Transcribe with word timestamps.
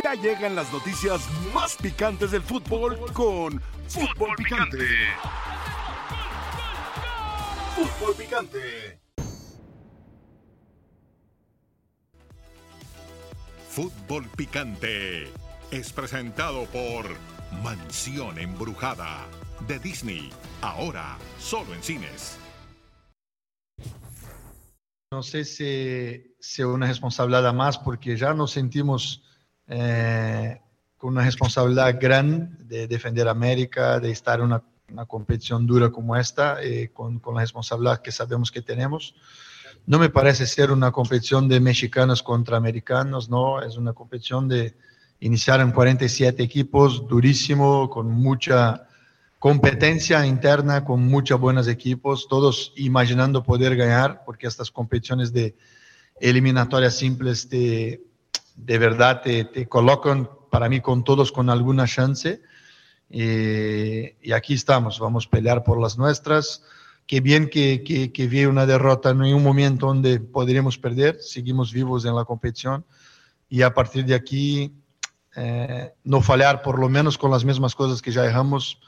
Ya 0.00 0.14
llegan 0.14 0.54
las 0.54 0.72
noticias 0.72 1.20
más 1.52 1.76
picantes 1.76 2.30
del 2.30 2.42
fútbol 2.42 2.98
con 3.12 3.60
Fútbol 3.88 4.34
Picante. 4.36 4.86
Fútbol 7.76 8.14
Picante. 8.14 9.00
Fútbol 13.68 14.28
Picante 14.36 15.32
es 15.70 15.92
presentado 15.92 16.64
por 16.66 17.06
Mansión 17.62 18.38
Embrujada 18.38 19.26
de 19.66 19.78
Disney, 19.78 20.30
ahora 20.60 21.18
solo 21.38 21.74
en 21.74 21.82
cines. 21.82 22.38
No 25.10 25.22
sé 25.22 25.44
si, 25.44 26.34
si 26.40 26.62
una 26.62 26.86
responsabilidad 26.86 27.52
más 27.52 27.78
porque 27.78 28.16
ya 28.16 28.32
nos 28.32 28.52
sentimos 28.52 29.22
eh, 29.74 30.60
con 30.98 31.14
una 31.14 31.24
responsabilidad 31.24 31.98
grande 31.98 32.48
de 32.64 32.86
defender 32.86 33.26
América, 33.26 33.98
de 33.98 34.10
estar 34.10 34.38
en 34.38 34.44
una, 34.46 34.62
una 34.90 35.06
competición 35.06 35.66
dura 35.66 35.88
como 35.90 36.14
esta, 36.14 36.62
eh, 36.62 36.90
con, 36.92 37.18
con, 37.20 37.36
la 37.36 37.40
responsabilidad 37.40 38.02
que 38.02 38.12
sabemos 38.12 38.50
que 38.50 38.60
tenemos. 38.60 39.14
No 39.86 39.98
me 39.98 40.10
parece 40.10 40.46
ser 40.46 40.70
una 40.70 40.92
competición 40.92 41.48
de 41.48 41.58
mexicanos 41.58 42.22
contra 42.22 42.58
americanos, 42.58 43.30
no, 43.30 43.62
es 43.62 43.78
una 43.78 43.94
competición 43.94 44.46
de 44.46 44.76
iniciar 45.20 45.60
en 45.60 45.72
47 45.72 46.42
equipos, 46.42 47.08
durísimo, 47.08 47.88
con 47.88 48.10
mucha 48.10 48.86
competencia 49.38 50.26
interna, 50.26 50.84
con 50.84 51.02
muchos 51.02 51.40
buenos 51.40 51.66
equipos, 51.66 52.28
todos 52.28 52.74
imaginando 52.76 53.42
poder 53.42 53.74
ganar, 53.74 54.22
porque 54.26 54.46
estas 54.46 54.70
competiciones 54.70 55.32
de 55.32 55.56
eliminatorias 56.20 56.94
simples 56.94 57.48
te, 57.48 58.02
de 58.56 58.78
verdad 58.78 59.22
te, 59.22 59.44
te 59.44 59.68
colocan 59.68 60.28
para 60.50 60.68
mí 60.68 60.80
con 60.80 61.02
todos 61.04 61.32
con 61.32 61.50
alguna 61.50 61.86
chance. 61.86 62.42
Eh, 63.10 64.16
y 64.22 64.32
aquí 64.32 64.54
estamos, 64.54 64.98
vamos 64.98 65.26
a 65.26 65.30
pelear 65.30 65.64
por 65.64 65.80
las 65.80 65.98
nuestras. 65.98 66.62
Qué 67.06 67.20
bien 67.20 67.48
que, 67.48 67.82
que, 67.84 68.12
que 68.12 68.26
vi 68.26 68.44
una 68.44 68.66
derrota 68.66 69.10
en 69.10 69.22
un 69.22 69.42
momento 69.42 69.86
donde 69.86 70.20
podríamos 70.20 70.78
perder, 70.78 71.20
seguimos 71.20 71.72
vivos 71.72 72.04
en 72.04 72.14
la 72.14 72.24
competición 72.24 72.84
y 73.48 73.62
a 73.62 73.74
partir 73.74 74.06
de 74.06 74.14
aquí 74.14 74.72
eh, 75.36 75.92
no 76.04 76.20
fallar 76.22 76.62
por 76.62 76.78
lo 76.78 76.88
menos 76.88 77.18
con 77.18 77.30
las 77.30 77.44
mismas 77.44 77.74
cosas 77.74 78.00
que 78.00 78.12
ya 78.12 78.22
dejamos, 78.22 78.78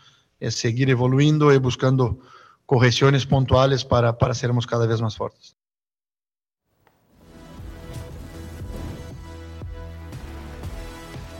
es 0.40 0.54
seguir 0.54 0.90
evolucionando 0.90 1.52
y 1.52 1.58
buscando 1.58 2.18
correcciones 2.66 3.26
puntuales 3.26 3.84
para, 3.84 4.16
para 4.16 4.34
sermos 4.34 4.66
cada 4.66 4.86
vez 4.86 5.00
más 5.00 5.16
fuertes. 5.16 5.56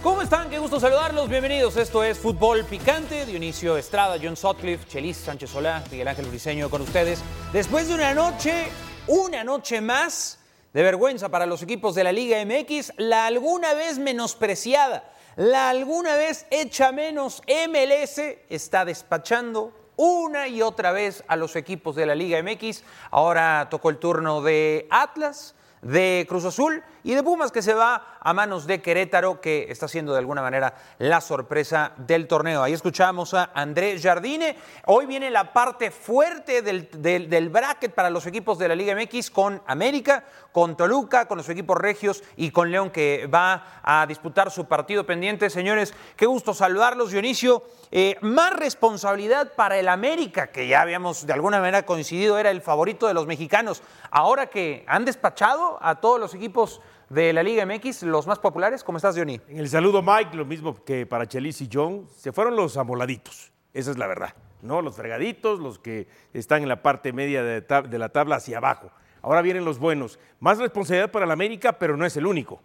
¿Cómo 0.04 0.20
están? 0.20 0.50
Qué 0.50 0.58
gusto 0.58 0.78
saludarlos. 0.78 1.30
Bienvenidos. 1.30 1.78
Esto 1.78 2.04
es 2.04 2.18
Fútbol 2.18 2.62
Picante. 2.66 3.24
Dionisio 3.24 3.78
Estrada, 3.78 4.18
John 4.22 4.36
Sutcliffe, 4.36 4.86
Chelis 4.86 5.16
Sánchez 5.16 5.48
Solá, 5.48 5.82
Miguel 5.90 6.06
Ángel 6.06 6.26
Briseño 6.26 6.68
con 6.68 6.82
ustedes. 6.82 7.22
Después 7.54 7.88
de 7.88 7.94
una 7.94 8.12
noche, 8.12 8.66
una 9.06 9.42
noche 9.44 9.80
más 9.80 10.40
de 10.74 10.82
vergüenza 10.82 11.30
para 11.30 11.46
los 11.46 11.62
equipos 11.62 11.94
de 11.94 12.04
la 12.04 12.12
Liga 12.12 12.36
MX, 12.44 12.92
la 12.98 13.24
alguna 13.24 13.72
vez 13.72 13.98
menospreciada, 13.98 15.10
la 15.36 15.70
alguna 15.70 16.16
vez 16.16 16.44
hecha 16.50 16.92
menos 16.92 17.40
MLS 17.48 18.20
está 18.50 18.84
despachando 18.84 19.72
una 19.96 20.48
y 20.48 20.60
otra 20.60 20.92
vez 20.92 21.24
a 21.28 21.36
los 21.36 21.56
equipos 21.56 21.96
de 21.96 22.04
la 22.04 22.14
Liga 22.14 22.42
MX. 22.42 22.84
Ahora 23.10 23.68
tocó 23.70 23.88
el 23.88 23.96
turno 23.96 24.42
de 24.42 24.86
Atlas, 24.90 25.54
de 25.84 26.24
Cruz 26.28 26.44
Azul 26.44 26.82
y 27.04 27.14
de 27.14 27.22
Pumas 27.22 27.52
que 27.52 27.62
se 27.62 27.74
va 27.74 28.13
a 28.24 28.32
manos 28.32 28.66
de 28.66 28.80
Querétaro, 28.80 29.40
que 29.40 29.66
está 29.68 29.86
siendo 29.86 30.12
de 30.12 30.18
alguna 30.18 30.42
manera 30.42 30.74
la 30.98 31.20
sorpresa 31.20 31.92
del 31.98 32.26
torneo. 32.26 32.62
Ahí 32.62 32.72
escuchamos 32.72 33.34
a 33.34 33.50
Andrés 33.54 34.02
Jardine. 34.02 34.56
Hoy 34.86 35.04
viene 35.04 35.30
la 35.30 35.52
parte 35.52 35.90
fuerte 35.90 36.62
del, 36.62 36.88
del, 37.00 37.48
bracket 37.50 37.92
para 37.92 38.08
los 38.08 38.26
equipos 38.26 38.58
de 38.58 38.68
la 38.68 38.74
Liga 38.74 38.96
MX 38.96 39.30
con 39.30 39.62
América, 39.66 40.24
con 40.52 40.74
Toluca, 40.76 41.28
con 41.28 41.36
los 41.36 41.48
equipos 41.50 41.76
regios 41.76 42.24
y 42.36 42.50
con 42.50 42.70
León 42.70 42.90
que 42.90 43.26
va 43.26 43.80
a 43.82 44.06
disputar 44.06 44.50
su 44.50 44.64
partido 44.64 45.04
pendiente. 45.04 45.50
Señores, 45.50 45.92
qué 46.16 46.24
gusto 46.24 46.54
saludarlos, 46.54 47.10
Dionisio. 47.10 47.62
Eh, 47.90 48.16
más 48.22 48.54
responsabilidad 48.54 49.52
para 49.54 49.78
el 49.78 49.88
América, 49.88 50.46
que 50.48 50.66
ya 50.66 50.80
habíamos 50.80 51.26
de 51.26 51.32
alguna 51.34 51.58
manera 51.60 51.84
coincidido, 51.84 52.38
era 52.38 52.50
el 52.50 52.62
favorito 52.62 53.06
de 53.06 53.14
los 53.14 53.26
mexicanos. 53.26 53.82
Ahora 54.10 54.46
que 54.46 54.84
han 54.88 55.04
despachado 55.04 55.78
a 55.82 55.96
todos 55.96 56.18
los 56.18 56.34
equipos 56.34 56.80
de 57.14 57.32
la 57.32 57.44
Liga 57.44 57.64
MX, 57.64 58.02
los 58.02 58.26
más 58.26 58.40
populares. 58.40 58.82
¿Cómo 58.82 58.98
estás, 58.98 59.16
Johnny? 59.16 59.40
En 59.48 59.58
el 59.58 59.68
saludo, 59.68 60.02
Mike, 60.02 60.36
lo 60.36 60.44
mismo 60.44 60.74
que 60.84 61.06
para 61.06 61.26
Chelis 61.28 61.60
y 61.60 61.68
John, 61.72 62.08
se 62.16 62.32
fueron 62.32 62.56
los 62.56 62.76
amoladitos. 62.76 63.52
Esa 63.72 63.92
es 63.92 63.98
la 63.98 64.08
verdad, 64.08 64.34
¿no? 64.62 64.82
Los 64.82 64.96
fregaditos, 64.96 65.60
los 65.60 65.78
que 65.78 66.08
están 66.32 66.62
en 66.62 66.68
la 66.68 66.82
parte 66.82 67.12
media 67.12 67.44
de, 67.44 67.98
la 67.98 68.08
tabla 68.08 68.36
hacia 68.36 68.58
abajo. 68.58 68.90
Ahora 69.22 69.42
vienen 69.42 69.64
los 69.64 69.78
buenos. 69.78 70.18
Más 70.40 70.58
responsabilidad 70.58 71.12
para 71.12 71.24
el 71.24 71.30
América, 71.30 71.78
pero 71.78 71.96
no 71.96 72.04
es 72.04 72.16
el 72.16 72.26
único. 72.26 72.60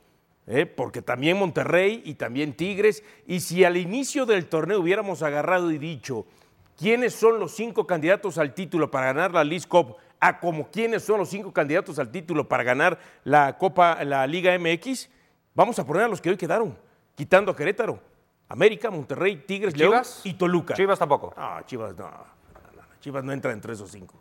¿eh? 0.47 0.65
Porque 0.65 1.03
también 1.03 1.37
Monterrey 1.37 2.01
y 2.03 2.15
también 2.15 2.53
Tigres. 2.53 3.03
Y 3.27 3.41
si 3.41 3.63
al 3.63 3.77
inicio 3.77 4.25
del 4.25 4.47
torneo 4.47 4.79
hubiéramos 4.79 5.21
agarrado 5.21 5.69
y 5.71 5.77
dicho 5.77 6.25
quiénes 6.75 7.13
son 7.13 7.39
los 7.39 7.55
cinco 7.55 7.85
candidatos 7.85 8.39
al 8.39 8.55
título 8.55 8.89
para 8.89 9.07
ganar 9.07 9.33
la 9.33 9.43
League 9.43 9.67
Cup, 9.67 9.97
a 10.19 10.39
como 10.39 10.69
quiénes 10.69 11.03
son 11.03 11.19
los 11.19 11.29
cinco 11.29 11.51
candidatos 11.53 11.97
al 11.99 12.11
título 12.11 12.47
para 12.47 12.63
ganar 12.63 12.99
la 13.23 13.57
Copa, 13.57 14.03
la 14.03 14.27
Liga 14.27 14.57
MX, 14.57 15.09
vamos 15.55 15.79
a 15.79 15.85
poner 15.85 16.03
a 16.03 16.07
los 16.07 16.19
que 16.21 16.29
hoy 16.29 16.37
quedaron, 16.37 16.77
quitando 17.15 17.51
a 17.51 17.55
Querétaro, 17.55 17.99
América, 18.49 18.89
Monterrey, 18.89 19.37
Tigres, 19.45 19.73
¿Y 19.75 19.77
León 19.77 19.91
Chivas? 19.91 20.21
y 20.25 20.33
Toluca. 20.33 20.73
Chivas 20.73 20.99
tampoco. 20.99 21.33
No, 21.37 21.61
Chivas 21.65 21.95
no. 21.95 22.05
no, 22.05 22.11
no, 22.11 22.81
no. 22.81 22.81
Chivas 22.99 23.23
no 23.23 23.31
entra 23.31 23.51
entre 23.53 23.73
esos 23.73 23.91
cinco. 23.91 24.15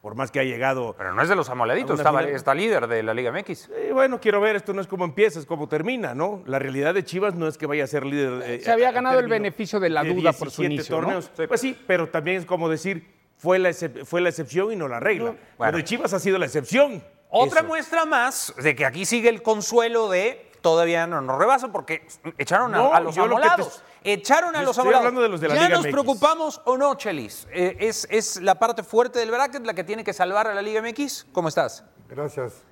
Por 0.00 0.16
más 0.16 0.32
que 0.32 0.40
ha 0.40 0.44
llegado. 0.44 0.96
Pero 0.98 1.14
no 1.14 1.22
es 1.22 1.28
de 1.28 1.36
los 1.36 1.48
amoladitos, 1.48 2.00
¿A 2.00 2.10
una 2.10 2.20
está, 2.22 2.32
está 2.36 2.54
líder 2.56 2.88
de 2.88 3.04
la 3.04 3.14
Liga 3.14 3.30
MX. 3.30 3.68
Eh, 3.68 3.90
bueno, 3.92 4.18
quiero 4.20 4.40
ver, 4.40 4.56
esto 4.56 4.72
no 4.72 4.80
es 4.80 4.88
como 4.88 5.04
empieza, 5.04 5.38
es 5.38 5.46
como 5.46 5.68
termina, 5.68 6.12
¿no? 6.12 6.42
La 6.46 6.58
realidad 6.58 6.92
de 6.92 7.04
Chivas 7.04 7.34
no 7.36 7.46
es 7.46 7.56
que 7.56 7.66
vaya 7.66 7.84
a 7.84 7.86
ser 7.86 8.04
líder. 8.04 8.42
eh, 8.44 8.60
Se 8.64 8.72
había 8.72 8.90
ganado 8.90 9.20
el 9.20 9.28
beneficio 9.28 9.78
de 9.78 9.90
la 9.90 10.02
de 10.02 10.12
duda 10.14 10.32
por 10.32 10.50
su 10.50 10.62
17 10.62 10.74
inicio, 10.74 10.96
¿no? 10.96 11.02
torneos. 11.02 11.30
Pues 11.46 11.60
sí, 11.60 11.78
pero 11.86 12.08
también 12.08 12.38
es 12.38 12.46
como 12.46 12.68
decir, 12.68 13.06
fue 13.42 13.58
la, 13.58 13.70
fue 14.04 14.20
la 14.20 14.28
excepción 14.28 14.72
y 14.72 14.76
no 14.76 14.86
la 14.86 15.00
regla. 15.00 15.34
Bueno. 15.58 15.76
De 15.76 15.82
Chivas 15.84 16.12
ha 16.14 16.20
sido 16.20 16.38
la 16.38 16.46
excepción. 16.46 17.02
Otra 17.28 17.58
Eso. 17.60 17.68
muestra 17.68 18.04
más 18.04 18.54
de 18.62 18.76
que 18.76 18.86
aquí 18.86 19.04
sigue 19.04 19.28
el 19.28 19.42
consuelo 19.42 20.08
de 20.08 20.48
todavía 20.60 21.08
no 21.08 21.20
nos 21.20 21.38
rebasa 21.38 21.72
porque 21.72 22.06
echaron 22.38 22.72
a, 22.72 22.78
No, 22.78 22.94
a 22.94 23.00
los 23.00 23.16
lo 23.16 23.24
te- 23.24 23.28
amolados. 23.30 23.82
Echaron 24.04 24.54
a 24.54 24.60
los 24.62 24.70
estoy 24.76 24.82
amolados. 24.82 24.98
hablando 25.06 25.22
de 25.22 25.28
los 25.28 25.40
de 25.40 25.48
la 25.48 25.54
¿Ya 25.56 25.62
Liga 25.62 25.76
nos 25.76 25.86
MX. 25.86 25.92
preocupamos 25.92 26.60
o 26.66 26.76
no, 26.76 26.94
Chelis? 26.94 27.48
Eh, 27.52 27.76
es, 27.80 28.06
¿Es 28.10 28.40
la 28.40 28.54
parte 28.60 28.84
fuerte 28.84 29.18
del 29.18 29.30
bracket 29.32 29.64
la 29.66 29.74
que 29.74 29.82
tiene 29.82 30.04
que 30.04 30.12
salvar 30.12 30.46
a 30.46 30.54
la 30.54 30.62
Liga 30.62 30.80
MX? 30.82 31.26
¿Cómo 31.32 31.48
estás? 31.48 31.84
Gracias. 32.08 32.62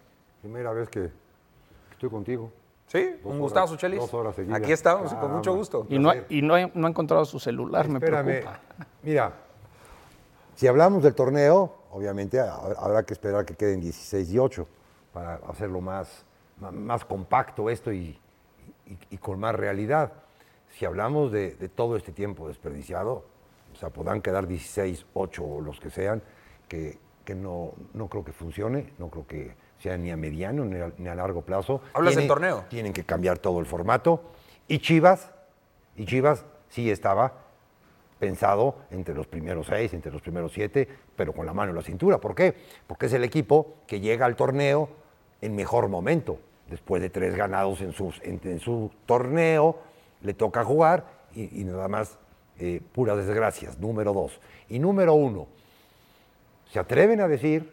Primera 0.40 0.72
vez 0.72 0.88
que 0.88 1.10
estoy 1.92 2.10
contigo. 2.10 2.52
Sí, 2.86 3.04
Dos 3.04 3.18
un 3.24 3.30
horas- 3.30 3.40
gustazo, 3.40 3.76
Chelis. 3.76 3.98
dos 4.00 4.12
horas 4.14 4.34
seguidas. 4.36 4.60
Aquí 4.60 4.72
estamos, 4.72 5.12
con 5.14 5.32
mucho 5.32 5.54
gusto. 5.54 5.86
Y 5.88 5.98
no, 5.98 6.10
ha- 6.10 6.16
y 6.28 6.42
no, 6.42 6.54
ha- 6.54 6.70
no 6.74 6.86
ha 6.86 6.90
encontrado 6.90 7.24
su 7.24 7.40
celular, 7.40 7.88
me 7.88 7.98
preocupa. 8.00 8.60
Mira, 9.02 9.32
si 10.60 10.66
hablamos 10.66 11.02
del 11.02 11.14
torneo, 11.14 11.72
obviamente 11.90 12.38
ha- 12.38 12.54
habrá 12.78 13.02
que 13.04 13.14
esperar 13.14 13.46
que 13.46 13.54
queden 13.54 13.80
16 13.80 14.30
y 14.30 14.38
8 14.38 14.66
para 15.10 15.36
hacerlo 15.48 15.80
más, 15.80 16.26
más 16.70 17.02
compacto 17.06 17.70
esto 17.70 17.90
y, 17.90 18.18
y- 18.86 18.98
y 19.08 19.16
con 19.16 19.40
más 19.40 19.54
realidad. 19.54 20.12
Si 20.68 20.84
hablamos 20.84 21.32
de, 21.32 21.54
de 21.54 21.70
todo 21.70 21.96
este 21.96 22.12
tiempo 22.12 22.46
desperdiciado, 22.46 23.24
o 23.72 23.76
sea, 23.76 23.88
podrán 23.88 24.20
quedar 24.20 24.46
16, 24.46 25.06
8 25.14 25.42
o 25.42 25.60
los 25.62 25.80
que 25.80 25.88
sean, 25.88 26.22
que, 26.68 26.98
que 27.24 27.34
no, 27.34 27.72
no 27.94 28.08
creo 28.08 28.22
que 28.22 28.32
funcione, 28.32 28.92
no 28.98 29.08
creo 29.08 29.26
que 29.26 29.54
sea 29.78 29.96
ni 29.96 30.10
a 30.10 30.16
mediano 30.18 30.66
ni 30.66 30.78
a, 30.78 30.92
ni 30.98 31.08
a 31.08 31.14
largo 31.14 31.40
plazo. 31.40 31.80
¿Hablas 31.94 32.16
del 32.16 32.28
torneo? 32.28 32.64
Tienen 32.68 32.92
que 32.92 33.04
cambiar 33.04 33.38
todo 33.38 33.60
el 33.60 33.64
formato. 33.66 34.20
Y 34.68 34.80
Chivas, 34.80 35.32
y 35.96 36.04
Chivas 36.04 36.44
sí 36.68 36.90
estaba 36.90 37.32
pensado 38.20 38.76
entre 38.90 39.14
los 39.14 39.26
primeros 39.26 39.66
seis, 39.66 39.92
entre 39.94 40.12
los 40.12 40.22
primeros 40.22 40.52
siete, 40.52 40.86
pero 41.16 41.32
con 41.32 41.46
la 41.46 41.54
mano 41.54 41.70
en 41.70 41.76
la 41.76 41.82
cintura. 41.82 42.18
¿Por 42.18 42.34
qué? 42.34 42.54
Porque 42.86 43.06
es 43.06 43.12
el 43.14 43.24
equipo 43.24 43.74
que 43.86 43.98
llega 43.98 44.26
al 44.26 44.36
torneo 44.36 44.90
en 45.40 45.56
mejor 45.56 45.88
momento. 45.88 46.38
Después 46.68 47.02
de 47.02 47.10
tres 47.10 47.34
ganados 47.34 47.80
en, 47.80 47.92
sus, 47.92 48.20
en, 48.22 48.60
su 48.60 48.92
torneo, 49.06 49.78
le 50.20 50.34
toca 50.34 50.62
jugar 50.62 51.04
y, 51.34 51.62
y 51.62 51.64
nada 51.64 51.88
más 51.88 52.18
eh, 52.60 52.80
puras 52.92 53.16
desgracias. 53.16 53.78
Número 53.78 54.12
dos. 54.12 54.38
Y 54.68 54.78
número 54.78 55.14
uno, 55.14 55.48
se 56.70 56.78
atreven 56.78 57.20
a 57.20 57.26
decir, 57.26 57.72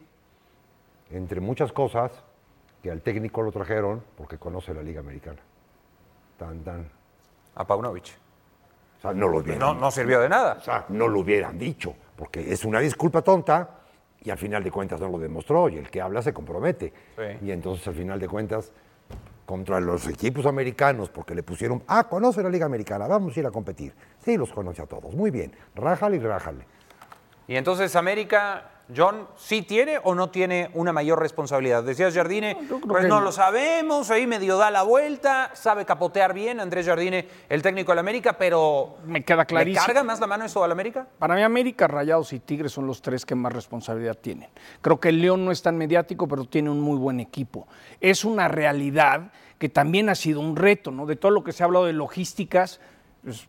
entre 1.11 1.41
muchas 1.41 1.71
cosas, 1.71 2.11
que 2.81 2.89
al 2.89 3.01
técnico 3.01 3.41
lo 3.41 3.51
trajeron 3.51 4.01
porque 4.17 4.37
conoce 4.37 4.73
la 4.73 4.81
Liga 4.81 5.01
Americana. 5.01 5.41
Tan, 6.39 6.63
tan. 6.63 6.89
A 7.55 7.67
Paunovic. 7.67 8.26
O 8.97 9.01
sea, 9.01 9.13
no 9.13 9.27
lo 9.27 9.37
hubieran 9.39 9.59
No, 9.59 9.73
no 9.73 9.91
sirvió 9.91 10.19
de 10.21 10.29
nada. 10.29 10.57
o 10.59 10.61
sea, 10.61 10.85
no 10.89 11.07
lo 11.07 11.19
hubieran 11.19 11.57
dicho, 11.57 11.93
porque 12.15 12.51
es 12.51 12.65
una 12.65 12.79
disculpa 12.79 13.21
tonta 13.21 13.69
y 14.23 14.29
al 14.29 14.37
final 14.37 14.63
de 14.63 14.71
cuentas 14.71 14.99
no 14.99 15.07
lo 15.09 15.19
demostró 15.19 15.69
y 15.69 15.77
el 15.77 15.89
que 15.89 16.01
habla 16.01 16.21
se 16.21 16.33
compromete. 16.33 16.91
Sí. 17.15 17.45
Y 17.45 17.51
entonces 17.51 17.87
al 17.87 17.93
final 17.95 18.19
de 18.19 18.27
cuentas 18.27 18.71
contra 19.45 19.79
los 19.79 20.07
equipos 20.07 20.45
americanos 20.45 21.09
porque 21.09 21.33
le 21.33 21.43
pusieron, 21.43 21.81
ah, 21.87 22.05
conoce 22.09 22.43
la 22.43 22.49
Liga 22.49 22.65
Americana, 22.65 23.07
vamos 23.07 23.37
a 23.37 23.39
ir 23.39 23.45
a 23.45 23.51
competir. 23.51 23.93
Sí, 24.19 24.35
los 24.35 24.51
conoce 24.51 24.81
a 24.81 24.85
todos, 24.85 25.13
muy 25.15 25.31
bien, 25.31 25.53
rájale 25.75 26.17
y 26.17 26.19
rájale. 26.19 26.65
Y 27.47 27.55
entonces 27.55 27.95
América, 27.95 28.69
John, 28.95 29.27
¿sí 29.35 29.63
tiene 29.63 29.99
o 30.03 30.15
no 30.15 30.29
tiene 30.29 30.69
una 30.73 30.93
mayor 30.93 31.19
responsabilidad? 31.19 31.83
Decías 31.83 32.13
Jardine, 32.13 32.57
pues 32.87 33.03
no 33.07 33.19
no. 33.19 33.21
lo 33.21 33.31
sabemos, 33.33 34.09
ahí 34.11 34.25
medio 34.25 34.57
da 34.57 34.71
la 34.71 34.83
vuelta, 34.83 35.51
sabe 35.53 35.83
capotear 35.85 36.33
bien 36.33 36.59
Andrés 36.61 36.85
Jardine, 36.85 37.27
el 37.49 37.61
técnico 37.61 37.91
del 37.91 37.99
América, 37.99 38.33
pero 38.37 38.97
Me 39.05 39.23
queda 39.25 39.39
¿le 39.39 39.45
clarísimo. 39.45 39.85
carga 39.85 40.03
más 40.03 40.19
la 40.21 40.27
mano 40.27 40.45
eso 40.45 40.63
al 40.63 40.71
América? 40.71 41.05
Para 41.19 41.35
mí 41.35 41.43
América, 41.43 41.87
Rayados 41.87 42.31
y 42.31 42.39
Tigres 42.39 42.71
son 42.71 42.87
los 42.87 43.01
tres 43.01 43.25
que 43.25 43.35
más 43.35 43.51
responsabilidad 43.51 44.15
tienen. 44.15 44.49
Creo 44.81 44.99
que 44.99 45.09
el 45.09 45.21
León 45.21 45.43
no 45.43 45.51
es 45.51 45.61
tan 45.61 45.77
mediático, 45.77 46.27
pero 46.27 46.45
tiene 46.45 46.69
un 46.69 46.79
muy 46.79 46.97
buen 46.97 47.19
equipo. 47.19 47.67
Es 47.99 48.23
una 48.23 48.47
realidad 48.47 49.31
que 49.57 49.69
también 49.69 50.07
ha 50.07 50.15
sido 50.15 50.39
un 50.39 50.55
reto, 50.55 50.91
¿no? 50.91 51.05
De 51.05 51.15
todo 51.15 51.31
lo 51.31 51.43
que 51.43 51.51
se 51.51 51.63
ha 51.63 51.65
hablado 51.65 51.85
de 51.85 51.93
logísticas, 51.93 52.79
pues, 53.23 53.47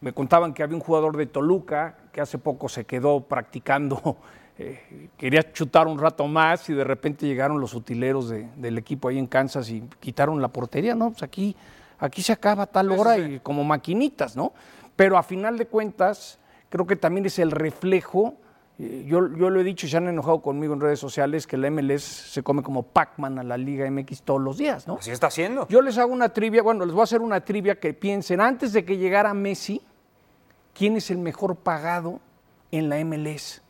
me 0.00 0.12
contaban 0.12 0.52
que 0.52 0.62
había 0.62 0.76
un 0.76 0.82
jugador 0.82 1.16
de 1.16 1.26
Toluca 1.26 1.96
que 2.12 2.20
hace 2.20 2.38
poco 2.38 2.68
se 2.68 2.84
quedó 2.84 3.20
practicando, 3.20 4.16
eh, 4.58 5.08
quería 5.16 5.52
chutar 5.52 5.86
un 5.88 5.98
rato 5.98 6.26
más 6.28 6.68
y 6.70 6.74
de 6.74 6.84
repente 6.84 7.26
llegaron 7.26 7.60
los 7.60 7.74
utileros 7.74 8.28
de- 8.28 8.48
del 8.56 8.78
equipo 8.78 9.08
ahí 9.08 9.18
en 9.18 9.26
Kansas 9.26 9.68
y 9.70 9.82
quitaron 10.00 10.40
la 10.40 10.48
portería, 10.48 10.94
¿no? 10.94 11.10
Pues 11.10 11.22
aquí, 11.24 11.56
aquí 11.98 12.22
se 12.22 12.32
acaba 12.32 12.62
a 12.64 12.66
tal 12.66 12.92
hora 12.92 13.18
y 13.18 13.40
como 13.40 13.64
maquinitas, 13.64 14.36
¿no? 14.36 14.52
Pero 14.96 15.18
a 15.18 15.22
final 15.24 15.58
de 15.58 15.66
cuentas, 15.66 16.38
creo 16.68 16.86
que 16.86 16.94
también 16.94 17.26
es 17.26 17.38
el 17.40 17.50
reflejo, 17.50 18.34
eh, 18.78 19.04
yo, 19.08 19.28
yo 19.36 19.50
lo 19.50 19.60
he 19.60 19.64
dicho 19.64 19.86
y 19.86 19.88
se 19.88 19.96
han 19.96 20.06
enojado 20.06 20.40
conmigo 20.40 20.72
en 20.74 20.80
redes 20.80 21.00
sociales, 21.00 21.46
que 21.48 21.56
la 21.56 21.68
MLS 21.70 22.02
se 22.04 22.42
come 22.44 22.62
como 22.62 22.84
Pac-Man 22.84 23.38
a 23.40 23.42
la 23.42 23.56
Liga 23.56 23.88
MX 23.90 24.22
todos 24.22 24.40
los 24.40 24.56
días, 24.56 24.86
¿no? 24.86 24.94
Así 24.98 25.10
está 25.10 25.26
haciendo. 25.28 25.66
Yo 25.68 25.82
les 25.82 25.98
hago 25.98 26.12
una 26.12 26.28
trivia, 26.28 26.62
bueno, 26.62 26.84
les 26.84 26.92
voy 26.94 27.00
a 27.00 27.04
hacer 27.04 27.22
una 27.22 27.40
trivia 27.44 27.80
que 27.80 27.92
piensen, 27.92 28.40
antes 28.40 28.72
de 28.72 28.84
que 28.84 28.98
llegara 28.98 29.34
Messi, 29.34 29.82
¿quién 30.74 30.96
es 30.96 31.10
el 31.10 31.18
mejor 31.18 31.56
pagado 31.56 32.20
en 32.70 32.88
la 32.88 32.98
MLS? 33.04 33.62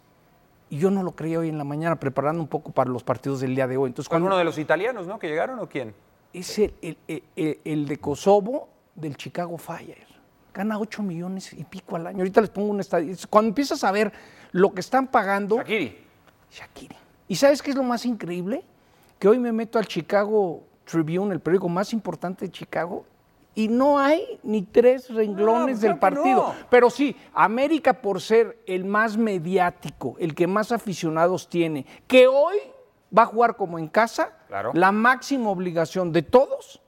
Y 0.74 0.78
yo 0.78 0.90
no 0.90 1.04
lo 1.04 1.12
creía 1.12 1.38
hoy 1.38 1.48
en 1.50 1.56
la 1.56 1.62
mañana, 1.62 1.94
preparando 2.00 2.42
un 2.42 2.48
poco 2.48 2.72
para 2.72 2.90
los 2.90 3.04
partidos 3.04 3.38
del 3.40 3.54
día 3.54 3.68
de 3.68 3.76
hoy. 3.76 3.86
Entonces, 3.90 4.08
¿Fue 4.08 4.14
cuando 4.14 4.26
uno 4.26 4.36
de 4.36 4.42
los 4.42 4.58
italianos, 4.58 5.06
no? 5.06 5.20
¿Que 5.20 5.28
llegaron 5.28 5.60
o 5.60 5.68
quién? 5.68 5.94
es 6.32 6.58
el, 6.58 6.74
el- 7.06 7.58
el- 7.64 7.86
de 7.86 7.96
Kosovo 7.98 8.68
del 8.96 9.16
Chicago 9.16 9.56
Fire. 9.56 10.04
Gana 10.52 10.76
8 10.80 11.00
millones 11.04 11.52
y 11.52 11.62
pico 11.62 11.94
al 11.94 12.08
año. 12.08 12.18
Ahorita 12.18 12.40
les 12.40 12.50
pongo 12.50 12.70
un 12.72 12.80
estadio. 12.80 13.14
Cuando 13.30 13.50
empiezas 13.50 13.84
a 13.84 13.92
ver 13.92 14.12
lo 14.50 14.74
que 14.74 14.80
están 14.80 15.06
pagando. 15.06 15.58
Shakiri. 15.58 15.96
Shakiri. 16.50 16.96
¿Y 17.28 17.36
sabes 17.36 17.62
qué 17.62 17.70
es 17.70 17.76
lo 17.76 17.84
más 17.84 18.04
increíble? 18.04 18.64
Que 19.20 19.28
hoy 19.28 19.38
me 19.38 19.52
meto 19.52 19.78
al 19.78 19.86
Chicago 19.86 20.64
Tribune, 20.84 21.32
el 21.34 21.38
periódico 21.40 21.68
más 21.68 21.92
importante 21.92 22.46
de 22.46 22.50
Chicago, 22.50 23.06
y 23.54 23.68
no 23.68 23.98
hay 23.98 24.38
ni 24.42 24.62
tres 24.62 25.08
renglones 25.12 25.76
No, 25.80 25.88
del 25.88 25.98
partido. 25.98 26.24
no. 26.48 26.54
Pero 26.70 26.90
sí, 26.90 27.16
América 27.34 27.92
por 27.94 28.20
ser 28.20 28.58
el 28.66 28.84
más 28.84 29.16
mediático, 29.16 30.16
el 30.18 30.34
que 30.34 30.46
más 30.46 30.72
aficionados 30.72 31.48
tiene, 31.48 31.86
que 32.06 32.26
hoy 32.26 32.56
va 33.16 33.22
a 33.22 33.26
jugar 33.26 33.56
como 33.56 33.78
en 33.78 33.86
casa, 33.88 34.32
Claro. 34.48 34.72
la 34.74 34.90
máxima 34.92 35.50
obligación 35.50 36.12
de 36.12 36.22
todos 36.22 36.80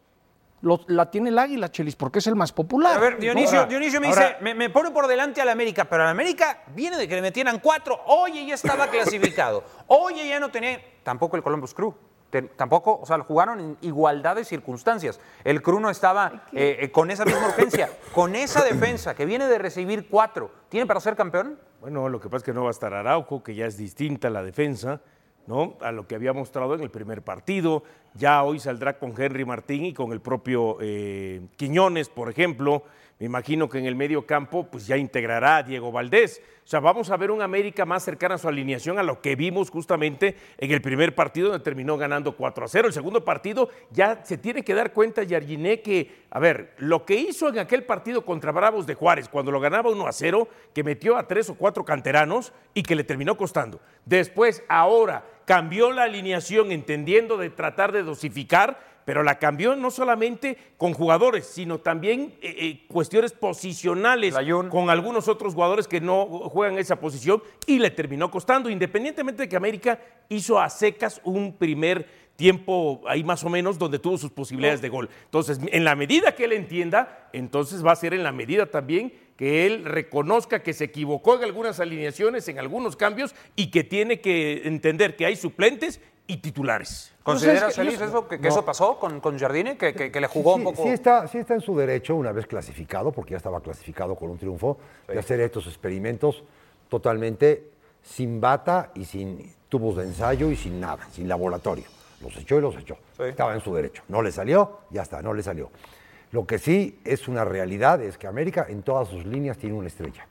lo- 0.63 0.81
la 0.89 1.11
tiene 1.11 1.29
el 1.29 1.39
Águila, 1.39 1.71
Chelis, 1.71 1.95
porque 1.95 2.19
es 2.19 2.27
el 2.27 2.35
más 2.35 2.51
popular. 2.51 2.97
A 2.97 2.99
ver, 2.99 3.19
Dionisio, 3.19 3.59
Ahora- 3.59 3.69
Dionisio 3.69 4.01
me 4.01 4.09
ahora- 4.09 4.29
dice, 4.31 4.37
me, 4.43 4.55
me 4.55 4.71
pone 4.71 4.91
por 4.91 5.07
delante 5.07 5.41
al 5.41 5.49
América, 5.51 5.85
pero 5.85 6.03
al 6.03 6.09
América 6.09 6.65
viene 6.75 6.97
de 6.97 7.07
que 7.07 7.15
le 7.15 7.23
metieran 7.23 7.61
cuatro. 7.61 8.01
Oye, 8.07 8.45
ya 8.47 8.55
estaba 8.55 8.87
clasificado. 8.91 9.63
Oye, 9.87 10.27
ya 10.27 10.41
no 10.41 10.49
tenía. 10.51 10.81
Tampoco 11.05 11.37
el 11.37 11.43
Columbus 11.45 11.73
Crew. 11.75 11.95
Tampoco, 12.57 12.99
o 13.01 13.07
sea, 13.07 13.19
jugaron 13.21 13.61
en 13.61 13.77
igualdad 13.81 14.37
de 14.37 14.45
circunstancias. 14.45 15.21
El 15.45 15.63
Crew 15.63 15.81
no 15.81 15.91
estaba 15.91 16.45
eh, 16.53 16.79
eh, 16.81 16.91
con 16.91 17.11
esa 17.11 17.25
misma 17.25 17.47
urgencia, 17.47 17.89
con 18.13 18.35
esa 18.35 18.65
defensa 18.65 19.15
que 19.15 19.25
viene 19.25 19.47
de 19.47 19.59
recibir 19.59 20.09
cuatro. 20.09 20.51
¿Tiene 20.69 20.87
para 20.87 21.01
ser 21.01 21.17
campeón? 21.17 21.59
Bueno, 21.81 22.09
lo 22.09 22.21
que 22.21 22.29
pasa 22.29 22.39
es 22.39 22.43
que 22.43 22.53
no 22.53 22.63
va 22.63 22.69
a 22.69 22.73
estar 22.73 22.93
Araujo, 22.93 23.43
que 23.43 23.55
ya 23.55 23.67
es 23.67 23.77
distinta 23.77 24.29
la 24.29 24.43
defensa, 24.43 25.01
¿no? 25.47 25.77
A 25.81 25.93
lo 25.93 26.07
que 26.07 26.17
había 26.17 26.33
mostrado 26.33 26.75
en 26.75 26.81
el 26.83 26.91
primer 26.91 27.23
partido. 27.23 27.85
Ya 28.15 28.43
hoy 28.43 28.59
saldrá 28.59 28.99
con 28.99 29.15
Henry 29.17 29.45
Martín 29.45 29.85
y 29.85 29.95
con 29.95 30.13
el 30.13 30.21
propio 30.21 30.79
eh, 30.81 31.43
Quiñones, 31.57 32.09
por 32.09 32.29
ejemplo. 32.29 32.83
Me 33.19 33.25
imagino 33.25 33.69
que 33.69 33.79
en 33.79 33.87
el 33.87 33.95
medio 33.95 34.27
campo 34.27 34.69
pues 34.71 34.87
ya 34.87 34.99
integrará 34.99 35.57
a 35.57 35.63
Diego 35.63 35.91
Valdés. 35.91 36.43
O 36.65 36.69
sea, 36.69 36.81
vamos 36.81 37.11
a 37.11 37.17
ver 37.17 37.31
un 37.31 37.41
América 37.41 37.87
más 37.87 38.05
cercana 38.05 38.35
a 38.35 38.39
su 38.39 38.47
alineación 38.47 38.99
a 38.99 39.03
lo 39.03 39.23
que 39.23 39.37
vimos 39.37 39.71
justamente 39.71 40.37
en 40.59 40.71
el 40.71 40.83
primer 40.83 41.15
partido 41.15 41.49
donde 41.49 41.65
terminó 41.65 41.97
ganando 41.97 42.37
4 42.37 42.65
a 42.65 42.69
0. 42.69 42.89
El 42.89 42.93
segundo 42.93 43.25
partido 43.25 43.71
ya 43.91 44.23
se 44.25 44.37
tiene 44.37 44.63
que 44.63 44.75
dar 44.75 44.93
cuenta 44.93 45.23
Yarginé 45.23 45.81
que, 45.81 46.25
a 46.29 46.41
ver, 46.41 46.75
lo 46.79 47.07
que 47.07 47.15
hizo 47.15 47.49
en 47.49 47.59
aquel 47.59 47.85
partido 47.85 48.25
contra 48.27 48.53
Bravos 48.53 48.87
de 48.87 48.95
Juárez, 48.95 49.29
cuando 49.31 49.51
lo 49.51 49.61
ganaba 49.61 49.91
1 49.91 50.07
a 50.07 50.13
0, 50.13 50.49
que 50.75 50.85
metió 50.85 51.17
a 51.17 51.27
tres 51.27 51.49
o 51.49 51.55
cuatro 51.55 51.85
canteranos 51.85 52.53
y 52.75 52.83
que 52.83 52.97
le 52.97 53.05
terminó 53.05 53.37
costando. 53.37 53.81
Después, 54.05 54.63
ahora, 54.69 55.25
cambió 55.47 55.93
la 55.93 56.03
alineación 56.03 56.73
entendiendo 56.73 57.39
de 57.39 57.49
tratar 57.49 57.93
de 57.93 58.03
dosificar, 58.03 58.96
pero 59.07 59.23
la 59.23 59.39
cambió 59.39 59.77
no 59.77 59.93
solamente 59.93 60.59
con 60.77 60.93
jugadores, 60.93 61.47
sino 61.47 61.79
también 61.79 62.35
eh, 62.43 62.57
eh, 62.59 62.87
cuestiones 62.89 63.33
posicionales 63.33 64.35
con 64.69 64.91
algunos 64.91 65.29
otros 65.29 65.55
jugadores 65.55 65.87
que 65.87 66.01
no 66.01 66.27
juegan 66.27 66.77
esa 66.77 66.97
posición 66.97 67.41
y 67.67 67.79
le 67.79 67.93
terminó 67.93 68.33
costando, 68.33 68.69
independientemente 68.69 69.45
de 69.45 69.49
que 69.49 69.57
América 69.57 70.01
hizo 70.29 70.59
a 70.59 70.69
secas 70.69 71.21
un 71.23 71.57
primer 71.57 72.27
tiempo 72.35 73.01
ahí 73.07 73.23
más 73.23 73.45
o 73.45 73.49
menos 73.49 73.79
donde 73.79 74.01
tuvo 74.01 74.19
sus 74.19 74.33
posibilidades 74.33 74.83
de 74.83 74.89
gol. 74.89 75.09
Entonces, 75.25 75.61
en 75.71 75.85
la 75.85 75.95
medida 75.95 76.35
que 76.35 76.45
él 76.45 76.53
entienda, 76.53 77.29
entonces 77.33 77.87
va 77.87 77.93
a 77.93 77.97
ser 77.97 78.13
en 78.13 78.25
la 78.25 78.33
medida 78.33 78.67
también 78.67 79.13
que 79.37 79.67
él 79.67 79.85
reconozca 79.85 80.65
que 80.65 80.73
se 80.73 80.85
equivocó 80.85 81.37
en 81.37 81.45
algunas 81.45 81.79
alineaciones, 81.79 82.49
en 82.49 82.59
algunos 82.59 82.97
cambios 82.97 83.37
y 83.55 83.71
que 83.71 83.85
tiene 83.85 84.21
que 84.21 84.67
entender 84.67 85.15
que 85.15 85.27
hay 85.27 85.37
suplentes 85.37 86.01
y 86.27 86.39
titulares. 86.39 87.13
¿Consideras, 87.23 87.63
Pues 87.65 87.71
es 87.73 87.77
que- 87.85 87.85
Chelis, 87.97 88.01
eso, 88.01 88.29
que, 88.29 88.41
que 88.41 88.49
eso 88.49 88.65
pasó 88.65 88.99
con, 88.99 89.21
con 89.21 89.39
Jardine? 89.39 89.77
Que, 89.77 89.95
que- 89.95 90.11
que 90.11 90.21
le 90.21 90.27
jugó 90.27 90.55
sí, 90.55 90.59
un 90.61 90.65
poco. 90.65 90.83
Sí 90.83 90.89
está, 90.91 91.27
sí 91.29 91.39
está 91.39 91.55
en 91.55 91.61
su 91.61 91.77
derecho, 91.77 92.15
una 92.17 92.33
vez 92.33 92.47
clasificado, 92.47 93.13
porque 93.13 93.33
ya 93.33 93.37
estaba 93.37 93.61
clasificado 93.61 94.15
con 94.17 94.31
un 94.31 94.39
triunfo, 94.39 94.79
de 95.09 95.19
hacer 95.19 95.41
estos 95.41 95.67
experimentos 95.67 96.43
totalmente 96.89 97.71
sin 98.03 98.41
bata 98.41 98.91
y 98.95 99.05
sin 99.05 99.53
tubos 99.69 99.97
de 99.97 100.05
ensayo 100.05 100.51
y 100.51 100.57
sin 100.57 100.81
nada, 100.81 101.09
sin 101.11 101.29
laboratorio. 101.29 101.85
Los 102.21 102.37
echó 102.37 102.59
y 102.59 102.61
los 102.61 102.77
echó. 102.77 102.97
Sí. 103.17 103.25
Estaba 103.25 103.55
en 103.55 103.61
su 103.61 103.75
derecho. 103.75 104.03
No 104.09 104.23
le 104.23 104.33
salió, 104.33 104.81
ya 104.91 105.03
está, 105.03 105.21
no 105.23 105.35
le 105.35 105.43
salió. 105.43 105.71
Lo 106.33 106.47
que 106.47 106.59
sí 106.59 106.99
es 107.05 107.29
una 107.29 107.45
realidad 107.45 108.03
es 108.03 108.19
que 108.19 108.27
América 108.27 108.67
en 108.69 108.83
todas 108.83 109.09
sus 109.09 109.25
líneas 109.27 109.59
tiene 109.59 109.77
una 109.77 109.87
estrella. 109.89 110.27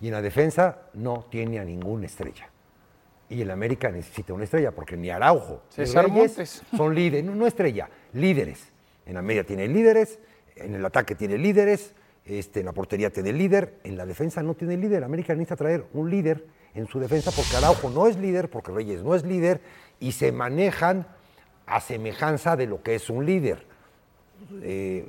Y 0.00 0.06
en 0.08 0.12
la 0.14 0.22
defensa 0.22 0.78
no 0.94 1.26
tiene 1.30 1.58
a 1.60 1.64
ninguna 1.64 2.06
estrella. 2.06 2.48
Y 3.30 3.40
el 3.42 3.50
América 3.50 3.90
necesita 3.90 4.34
una 4.34 4.44
estrella, 4.44 4.72
porque 4.72 4.96
ni 4.96 5.08
Araujo 5.08 5.62
ni 5.78 5.84
Reyes 5.84 6.62
son 6.76 6.94
líderes, 6.94 7.24
no, 7.24 7.34
no 7.34 7.46
estrella, 7.46 7.88
líderes. 8.12 8.68
En 9.06 9.14
la 9.14 9.22
media 9.22 9.44
tiene 9.44 9.68
líderes, 9.68 10.18
en 10.56 10.74
el 10.74 10.84
ataque 10.84 11.14
tiene 11.14 11.38
líderes, 11.38 11.94
este, 12.24 12.60
en 12.60 12.66
la 12.66 12.72
portería 12.72 13.10
tiene 13.10 13.32
líder, 13.32 13.74
en 13.84 13.96
la 13.96 14.04
defensa 14.04 14.42
no 14.42 14.54
tiene 14.54 14.76
líder. 14.76 15.04
América 15.04 15.32
necesita 15.34 15.56
traer 15.56 15.86
un 15.94 16.10
líder 16.10 16.44
en 16.74 16.86
su 16.86 17.00
defensa 17.00 17.30
porque 17.30 17.56
Araujo 17.56 17.88
no 17.90 18.06
es 18.06 18.16
líder, 18.16 18.50
porque 18.50 18.72
Reyes 18.72 19.02
no 19.02 19.14
es 19.14 19.24
líder 19.24 19.60
y 19.98 20.12
se 20.12 20.32
manejan 20.32 21.06
a 21.66 21.80
semejanza 21.80 22.56
de 22.56 22.66
lo 22.66 22.82
que 22.82 22.96
es 22.96 23.10
un 23.10 23.26
líder. 23.26 23.64
Eh, 24.62 25.06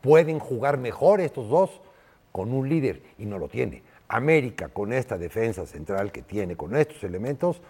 pueden 0.00 0.38
jugar 0.38 0.78
mejor 0.78 1.20
estos 1.20 1.48
dos 1.48 1.70
con 2.32 2.52
un 2.52 2.68
líder 2.68 3.00
y 3.18 3.26
no 3.26 3.38
lo 3.38 3.48
tiene. 3.48 3.82
América 4.16 4.68
con 4.68 4.92
esta 4.92 5.18
defensa 5.18 5.66
central 5.66 6.12
que 6.12 6.22
tiene, 6.22 6.56
con 6.56 6.76
estos 6.76 7.02
elementos, 7.02 7.60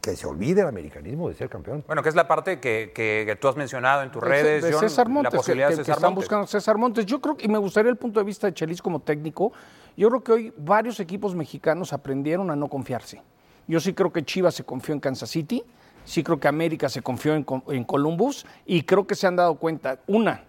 que 0.00 0.14
se 0.14 0.26
olvide 0.26 0.60
el 0.60 0.68
americanismo 0.68 1.28
de 1.28 1.34
ser 1.34 1.48
campeón. 1.48 1.82
Bueno, 1.86 2.02
que 2.02 2.08
es 2.10 2.14
la 2.14 2.28
parte 2.28 2.60
que, 2.60 2.92
que- 2.94 3.24
que 3.26 3.36
tú 3.36 3.48
has 3.48 3.56
mencionado 3.56 4.02
en 4.02 4.10
tus 4.10 4.22
de- 4.22 4.28
redes, 4.28 4.62
de 4.62 4.72
John, 4.72 4.80
César 4.80 5.08
Montes, 5.08 5.32
la 5.32 5.36
posibilidad 5.38 5.68
que, 5.68 5.74
de 5.76 5.78
que 5.80 5.84
César 5.84 5.96
están 5.96 6.10
Montes. 6.12 6.24
buscando 6.28 6.46
César 6.46 6.78
Montes. 6.78 7.06
Yo 7.06 7.20
creo 7.20 7.36
que, 7.36 7.46
y 7.46 7.48
me 7.48 7.58
gustaría 7.58 7.90
el 7.90 7.96
punto 7.96 8.20
de 8.20 8.26
vista 8.26 8.46
de 8.46 8.54
Chelis 8.54 8.80
como 8.82 9.00
técnico, 9.00 9.52
yo 9.96 10.08
creo 10.10 10.22
que 10.22 10.32
hoy 10.32 10.54
varios 10.56 11.00
equipos 11.00 11.34
mexicanos 11.34 11.92
aprendieron 11.92 12.50
a 12.50 12.56
no 12.56 12.68
confiarse. 12.68 13.22
Yo 13.66 13.80
sí 13.80 13.94
creo 13.94 14.12
que 14.12 14.22
Chivas 14.22 14.54
se 14.54 14.64
confió 14.64 14.92
en 14.94 15.00
Kansas 15.00 15.30
City, 15.30 15.64
sí 16.04 16.22
creo 16.22 16.38
que 16.38 16.46
América 16.46 16.88
se 16.90 17.00
confió 17.00 17.34
en, 17.34 17.46
en 17.68 17.84
Columbus 17.84 18.46
y 18.66 18.82
creo 18.82 19.06
que 19.06 19.14
se 19.14 19.26
han 19.26 19.36
dado 19.36 19.54
cuenta, 19.56 19.98
una, 20.06 20.44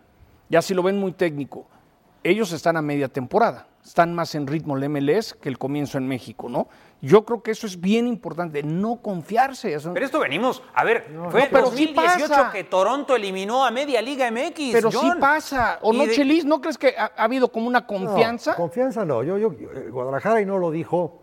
ya 0.50 0.62
si 0.62 0.74
lo 0.74 0.84
ven 0.84 1.00
muy 1.00 1.14
técnico, 1.14 1.66
ellos 2.24 2.52
están 2.52 2.76
a 2.78 2.82
media 2.82 3.08
temporada, 3.08 3.66
están 3.86 4.14
más 4.16 4.34
en 4.36 4.48
ritmo 4.48 4.76
el 4.76 4.90
MLS 4.90 5.34
que 5.40 5.48
el 5.48 5.58
comienzo 5.58 5.98
en 5.98 6.08
México, 6.08 6.50
¿no? 6.50 6.68
Yo 7.02 7.24
creo 7.24 7.44
que 7.44 7.52
eso 7.52 7.68
es 7.68 7.80
bien 7.80 8.08
importante, 8.08 8.64
no 8.64 8.96
confiarse. 8.98 9.74
eso- 9.74 9.94
Pero 9.94 10.06
esto 10.06 10.20
venimos, 10.20 10.64
a 10.74 10.84
ver, 10.84 11.04
fue 11.04 11.14
en 11.14 11.16
no, 11.16 11.30
pero 11.30 11.68
sí 11.72 11.86
2018 11.94 12.28
pasa. 12.30 12.52
que 12.52 12.64
Toronto 12.64 13.16
eliminó 13.16 13.64
a 13.64 13.70
media 13.70 14.02
Liga 14.02 14.28
MX. 14.32 14.72
Pero 14.72 14.92
sí 14.92 15.12
pasa, 15.20 15.78
¿o 15.84 15.94
Y 15.94 15.98
no, 15.98 16.06
de- 16.08 16.14
Chelis? 16.14 16.46
¿No 16.46 16.62
crees 16.62 16.78
que 16.80 16.96
ha, 16.98 17.12
ha 17.16 17.24
habido 17.26 17.52
como 17.52 17.68
una 17.68 17.86
confianza? 17.86 18.52
No, 18.52 18.58
confianza 18.58 19.06
no. 19.06 19.22
Yo, 19.24 19.38
yo, 19.38 19.52
eh, 19.52 19.90
Guadalajara 19.92 20.42
y 20.42 20.46
no 20.46 20.58
lo 20.58 20.72
dijo. 20.72 21.22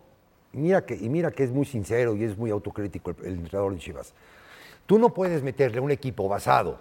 Y 0.53 0.57
mira, 0.57 0.85
que, 0.85 0.95
y 0.95 1.09
mira 1.09 1.31
que 1.31 1.43
es 1.43 1.51
muy 1.51 1.65
sincero 1.65 2.15
y 2.15 2.23
es 2.23 2.37
muy 2.37 2.49
autocrítico 2.51 3.09
el, 3.11 3.17
el 3.25 3.33
entrenador 3.39 3.73
de 3.73 3.79
Chivas. 3.79 4.13
Tú 4.85 4.99
no 4.99 5.13
puedes 5.13 5.43
meterle 5.43 5.79
a 5.79 5.81
un 5.81 5.91
equipo 5.91 6.29
basado 6.29 6.79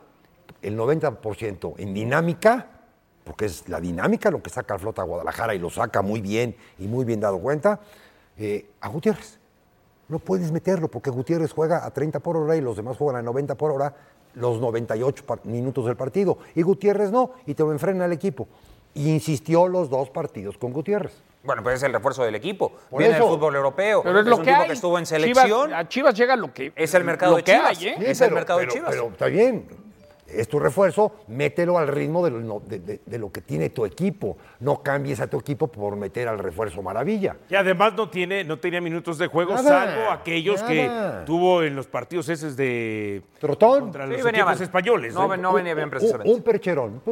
el 0.61 0.77
90% 0.77 1.75
en 1.79 1.95
dinámica, 1.95 2.69
porque 3.25 3.45
es 3.47 3.69
la 3.69 3.81
dinámica 3.81 4.31
lo 4.31 4.43
que 4.43 4.51
saca 4.51 4.75
al 4.75 4.81
flota 4.81 5.03
a 5.03 5.05
Guadalajara 5.05 5.55
y 5.55 5.59
lo 5.59 5.71
saca 5.71 6.03
muy 6.03 6.21
bien 6.21 6.57
y 6.79 6.87
muy 6.87 7.05
bien 7.05 7.21
dado 7.21 7.39
cuenta, 7.39 7.81
eh, 8.39 8.67
a 8.81 8.89
Gutiérrez. 8.89 9.39
No 10.09 10.19
puedes 10.19 10.51
meterlo 10.53 10.89
porque 10.89 11.11
Gutiérrez 11.11 11.53
juega 11.53 11.85
a 11.87 11.91
30 11.91 12.21
por 12.21 12.37
hora 12.37 12.57
y 12.57 12.61
los 12.61 12.77
demás 12.77 12.97
juegan 12.97 13.17
a 13.17 13.23
90 13.23 13.55
por 13.55 13.71
hora 13.71 13.95
los 14.35 14.61
98 14.61 15.25
par- 15.25 15.41
minutos 15.45 15.85
del 15.87 15.97
partido. 15.97 16.39
Y 16.55 16.63
Gutiérrez 16.63 17.11
no, 17.11 17.33
y 17.47 17.55
te 17.55 17.63
lo 17.63 17.73
enfrena 17.73 18.05
el 18.07 18.13
equipo. 18.13 18.49
Y 18.95 19.09
insistió 19.11 19.69
los 19.69 19.89
dos 19.89 20.11
partidos 20.11 20.59
con 20.59 20.73
Gutiérrez. 20.73 21.15
Bueno, 21.45 21.63
pues 21.63 21.77
es 21.77 21.83
el 21.85 21.93
refuerzo 21.93 22.25
del 22.25 22.35
equipo. 22.35 22.73
Por 22.91 22.99
Viene 22.99 23.15
del 23.15 23.23
eso. 23.23 23.31
fútbol 23.33 23.57
europeo. 23.57 24.03
Pero 24.03 24.21
es 24.21 24.27
lo 24.27 24.37
un 24.37 24.43
que 24.43 24.51
tipo 24.51 24.61
hay. 24.63 24.67
que 24.69 24.73
estuvo 24.75 24.99
en 24.99 25.05
Chivas- 25.05 25.09
selección. 25.09 25.73
a 25.75 25.89
Chivas 25.89 26.15
llega 26.15 26.37
lo 26.37 26.53
que 26.53 26.73
Es 26.77 26.93
el 26.95 27.05
mercado 27.05 27.37
de 27.37 27.45
Chivas. 27.45 27.79
hay, 27.79 27.87
¿eh? 27.89 27.97
Es 28.01 28.21
el 28.21 28.33
mercado 28.33 28.59
de 28.61 28.69
Chivas. 28.69 28.91
Pero 28.91 29.09
está 29.09 29.27
bien. 29.27 29.67
Es 30.33 30.49
tu 30.49 30.59
refuerzo, 30.59 31.13
mételo 31.29 31.77
al 31.79 31.89
ritmo 31.89 32.25
de 32.25 32.31
lo, 32.31 32.61
de- 32.61 32.79
de- 32.79 33.01
de 33.05 33.19
lo 33.19 33.31
que 33.31 33.41
tiene 33.43 33.71
tu 33.71 33.85
equipo. 33.85 34.37
No 34.61 34.83
cambies 34.83 35.21
a 35.21 35.27
tu 35.27 35.39
equipo 35.39 35.69
por 35.69 35.95
meter 35.97 36.27
al 36.29 36.39
refuerzo 36.39 36.83
maravilla. 36.83 37.37
Y 37.49 37.55
además 37.55 37.93
no 37.95 38.09
tiene, 38.09 38.43
no 38.45 38.59
tenía 38.59 38.81
minutos 38.81 39.19
de 39.19 39.27
juego, 39.27 39.55
Nada, 39.55 39.69
salvo 39.87 40.11
aquellos 40.11 40.61
nada. 40.63 41.21
que 41.21 41.27
tuvo 41.27 41.63
en 41.63 41.77
los 41.77 41.87
partidos 41.87 42.29
esos 42.29 42.57
de 42.57 43.23
Trotón. 43.39 43.81
contra 43.81 44.07
Sí, 44.07 44.13
los 44.13 44.23
venía 44.23 44.41
equipos 44.41 44.55
mal. 44.59 44.63
españoles. 44.63 45.15
No, 45.15 45.23
¿no? 45.23 45.29
ven- 45.29 45.43
no 45.43 45.53
venía 45.53 45.75
bien 45.75 45.85
Un- 45.87 45.91
precisamente. 45.91 46.33
Un, 46.33 46.43
percherón 46.43 47.03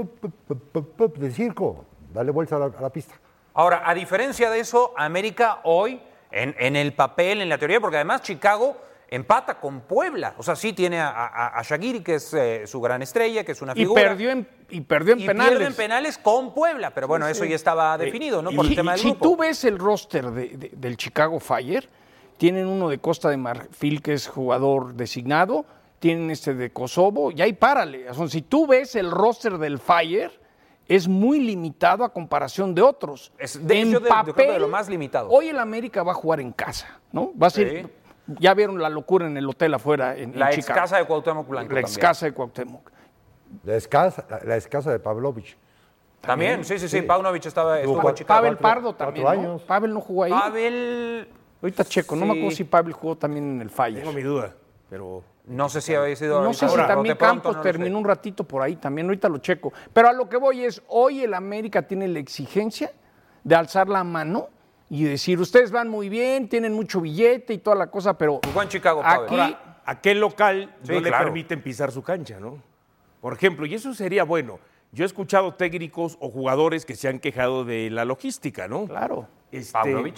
de 1.16 1.30
circo. 1.30 1.84
Dale 2.12 2.30
vuelta 2.30 2.56
a 2.56 2.58
la, 2.58 2.64
a 2.66 2.80
la 2.82 2.90
pista. 2.90 3.14
Ahora, 3.54 3.82
a 3.84 3.94
diferencia 3.94 4.50
de 4.50 4.60
eso, 4.60 4.92
América 4.96 5.60
hoy, 5.64 6.00
en, 6.30 6.54
en 6.58 6.76
el 6.76 6.92
papel, 6.92 7.40
en 7.40 7.48
la 7.48 7.58
teoría, 7.58 7.80
porque 7.80 7.96
además 7.96 8.22
Chicago 8.22 8.76
empata 9.10 9.58
con 9.58 9.80
Puebla. 9.80 10.34
O 10.38 10.42
sea, 10.42 10.54
sí 10.56 10.72
tiene 10.72 11.00
a, 11.00 11.08
a, 11.10 11.58
a 11.58 11.62
Shaqiri, 11.62 12.00
que 12.00 12.14
es 12.14 12.32
eh, 12.32 12.66
su 12.66 12.80
gran 12.80 13.02
estrella, 13.02 13.42
que 13.44 13.52
es 13.52 13.60
una 13.60 13.72
Y 13.72 13.80
figura. 13.80 14.02
perdió 14.02 14.30
en, 14.30 14.46
y 14.70 14.80
perdió 14.82 15.14
en 15.14 15.20
y 15.20 15.26
penales. 15.26 15.50
pierde 15.50 15.66
en 15.66 15.74
penales 15.74 16.16
con 16.18 16.54
Puebla. 16.54 16.90
Pero 16.94 17.08
bueno, 17.08 17.26
eso 17.26 17.44
ya 17.44 17.56
estaba 17.56 17.98
definido, 17.98 18.40
¿no? 18.40 18.52
Por 18.52 18.64
el 18.66 18.72
Y- 18.72 18.76
tema 18.76 18.92
y 18.92 18.94
del 18.94 19.00
si 19.02 19.10
grupo. 19.10 19.24
tú 19.24 19.36
ves 19.36 19.64
el 19.64 19.78
roster 19.78 20.30
de- 20.30 20.48
de- 20.56 20.70
del 20.76 20.96
Chicago 20.96 21.40
Fire, 21.40 21.88
tienen 22.36 22.66
uno 22.68 22.88
de 22.88 22.98
Costa 22.98 23.28
de 23.28 23.36
Marfil 23.36 24.00
que 24.00 24.12
es 24.14 24.28
jugador 24.28 24.94
designado, 24.94 25.66
tienen 25.98 26.30
este 26.30 26.54
de 26.54 26.70
Kosovo, 26.70 27.30
y 27.32 27.42
ahí 27.42 27.52
párale. 27.52 28.08
O 28.08 28.14
sea, 28.14 28.28
si 28.28 28.40
tú 28.42 28.66
ves 28.66 28.94
el 28.94 29.10
roster 29.10 29.58
del 29.58 29.78
Fire, 29.78 30.30
es 30.88 31.06
muy 31.06 31.40
limitado 31.40 32.02
a 32.04 32.12
comparación 32.12 32.74
de 32.74 32.82
otros. 32.82 33.32
Es 33.38 33.64
de 33.66 33.90
yo 33.90 34.00
que 34.34 34.46
de 34.46 34.58
lo 34.58 34.68
más 34.68 34.88
limitado. 34.88 35.28
Hoy 35.30 35.48
el 35.48 35.58
América 35.58 36.02
va 36.02 36.12
a 36.12 36.14
jugar 36.14 36.40
en 36.40 36.52
casa, 36.52 36.98
¿no? 37.12 37.32
Va 37.40 37.48
a 37.48 37.50
ser, 37.50 37.90
ya 38.38 38.54
vieron 38.54 38.80
la 38.80 38.88
locura 38.88 39.26
en 39.26 39.36
el 39.36 39.48
hotel 39.48 39.74
afuera 39.74 40.16
en, 40.16 40.38
La 40.38 40.46
en 40.48 40.52
ex 40.54 40.66
Chicago. 40.66 40.80
casa 40.80 40.96
de 40.98 41.04
Cuauhtémoc 41.06 41.48
Blanco 41.48 41.72
La 41.74 41.80
ex 41.80 41.90
también. 41.92 42.06
casa 42.08 42.26
de 42.26 42.32
Cuauhtémoc. 42.32 42.90
La 43.64 43.74
escasa, 43.76 44.24
la, 44.30 44.40
la 44.44 44.56
escasa 44.56 44.92
de 44.92 44.98
Pavlovich. 45.00 45.56
También, 46.20 46.64
sí, 46.64 46.78
sí, 46.78 46.88
sí. 46.88 47.02
Paunovic 47.02 47.46
estaba, 47.46 47.80
Tuvo 47.82 47.94
estuvo 47.94 48.08
en 48.10 48.14
Chicago. 48.14 48.38
Pavel 48.40 48.56
Pardo 48.58 48.94
cuatro 48.96 49.22
también. 49.24 49.58
Pavel 49.66 49.94
no 49.94 50.00
jugó 50.00 50.24
ahí. 50.24 50.30
Pavel, 50.32 51.28
Ahorita 51.62 51.84
checo, 51.84 52.14
no 52.16 52.26
me 52.26 52.32
acuerdo 52.32 52.50
si 52.52 52.64
Pavel 52.64 52.92
jugó 52.92 53.16
también 53.16 53.56
en 53.56 53.62
el 53.62 53.70
Fire. 53.70 53.98
Tengo 54.00 54.12
mi 54.12 54.22
duda, 54.22 54.54
pero 54.88 55.22
no 55.46 55.68
sé 55.68 55.80
si 55.80 55.94
había 55.94 56.14
sido. 56.16 56.42
No 56.42 56.52
sé 56.52 56.68
si 56.68 56.76
también 56.76 57.16
Campos 57.16 57.56
no 57.56 57.62
terminó 57.62 57.98
un 57.98 58.04
ratito 58.04 58.44
por 58.44 58.62
ahí 58.62 58.76
también, 58.76 59.06
ahorita 59.06 59.28
lo 59.28 59.38
checo. 59.38 59.72
Pero 59.92 60.08
a 60.08 60.12
lo 60.12 60.28
que 60.28 60.36
voy 60.36 60.64
es, 60.64 60.82
hoy 60.88 61.22
el 61.24 61.34
América 61.34 61.82
tiene 61.82 62.06
la 62.06 62.18
exigencia 62.18 62.92
de 63.42 63.54
alzar 63.54 63.88
la 63.88 64.04
mano 64.04 64.48
y 64.90 65.04
decir, 65.04 65.38
ustedes 65.40 65.70
van 65.70 65.88
muy 65.88 66.08
bien, 66.08 66.48
tienen 66.48 66.74
mucho 66.74 67.00
billete 67.00 67.54
y 67.54 67.58
toda 67.58 67.76
la 67.76 67.90
cosa, 67.90 68.18
pero 68.18 68.40
Jugó 68.44 68.62
en 68.62 68.68
Chicago, 68.68 69.00
aquí 69.04 69.34
Ahora, 69.34 69.80
aquel 69.86 70.18
local 70.20 70.74
Sí, 70.82 70.92
no 70.92 71.00
le 71.00 71.10
permiten 71.10 71.62
pisar 71.62 71.92
su 71.92 72.02
cancha, 72.02 72.38
¿no? 72.40 72.60
Por 73.20 73.32
ejemplo, 73.32 73.64
y 73.66 73.74
eso 73.74 73.94
sería 73.94 74.24
bueno. 74.24 74.58
Yo 74.92 75.04
he 75.04 75.06
escuchado 75.06 75.54
técnicos 75.54 76.16
o 76.20 76.28
jugadores 76.28 76.84
que 76.84 76.96
se 76.96 77.06
han 77.06 77.20
quejado 77.20 77.64
de 77.64 77.88
la 77.90 78.04
logística, 78.04 78.66
¿no? 78.66 78.86
claro. 78.86 79.28
Este, 79.52 79.72
Paunovic. 79.72 80.16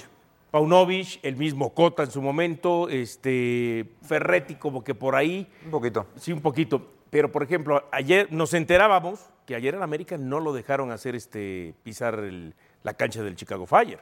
Paunovic, 0.50 1.18
el 1.22 1.36
mismo 1.36 1.72
Cota 1.74 2.02
en 2.04 2.10
su 2.10 2.20
momento, 2.22 2.88
este 2.88 3.86
Ferretti 4.02 4.54
como 4.56 4.82
que 4.84 4.94
por 4.94 5.14
ahí, 5.16 5.50
Un 5.66 5.70
poquito. 5.70 6.06
sí 6.16 6.32
un 6.32 6.40
poquito. 6.40 6.86
Pero 7.10 7.30
por 7.30 7.42
ejemplo, 7.42 7.84
ayer 7.92 8.28
nos 8.32 8.54
enterábamos 8.54 9.28
que 9.46 9.54
ayer 9.54 9.74
en 9.74 9.82
América 9.82 10.16
no 10.16 10.40
lo 10.40 10.52
dejaron 10.54 10.90
hacer 10.92 11.14
este 11.14 11.74
pisar 11.82 12.14
el- 12.20 12.54
la 12.82 12.94
cancha 12.94 13.22
del 13.22 13.36
Chicago 13.36 13.66
Fire. 13.66 14.00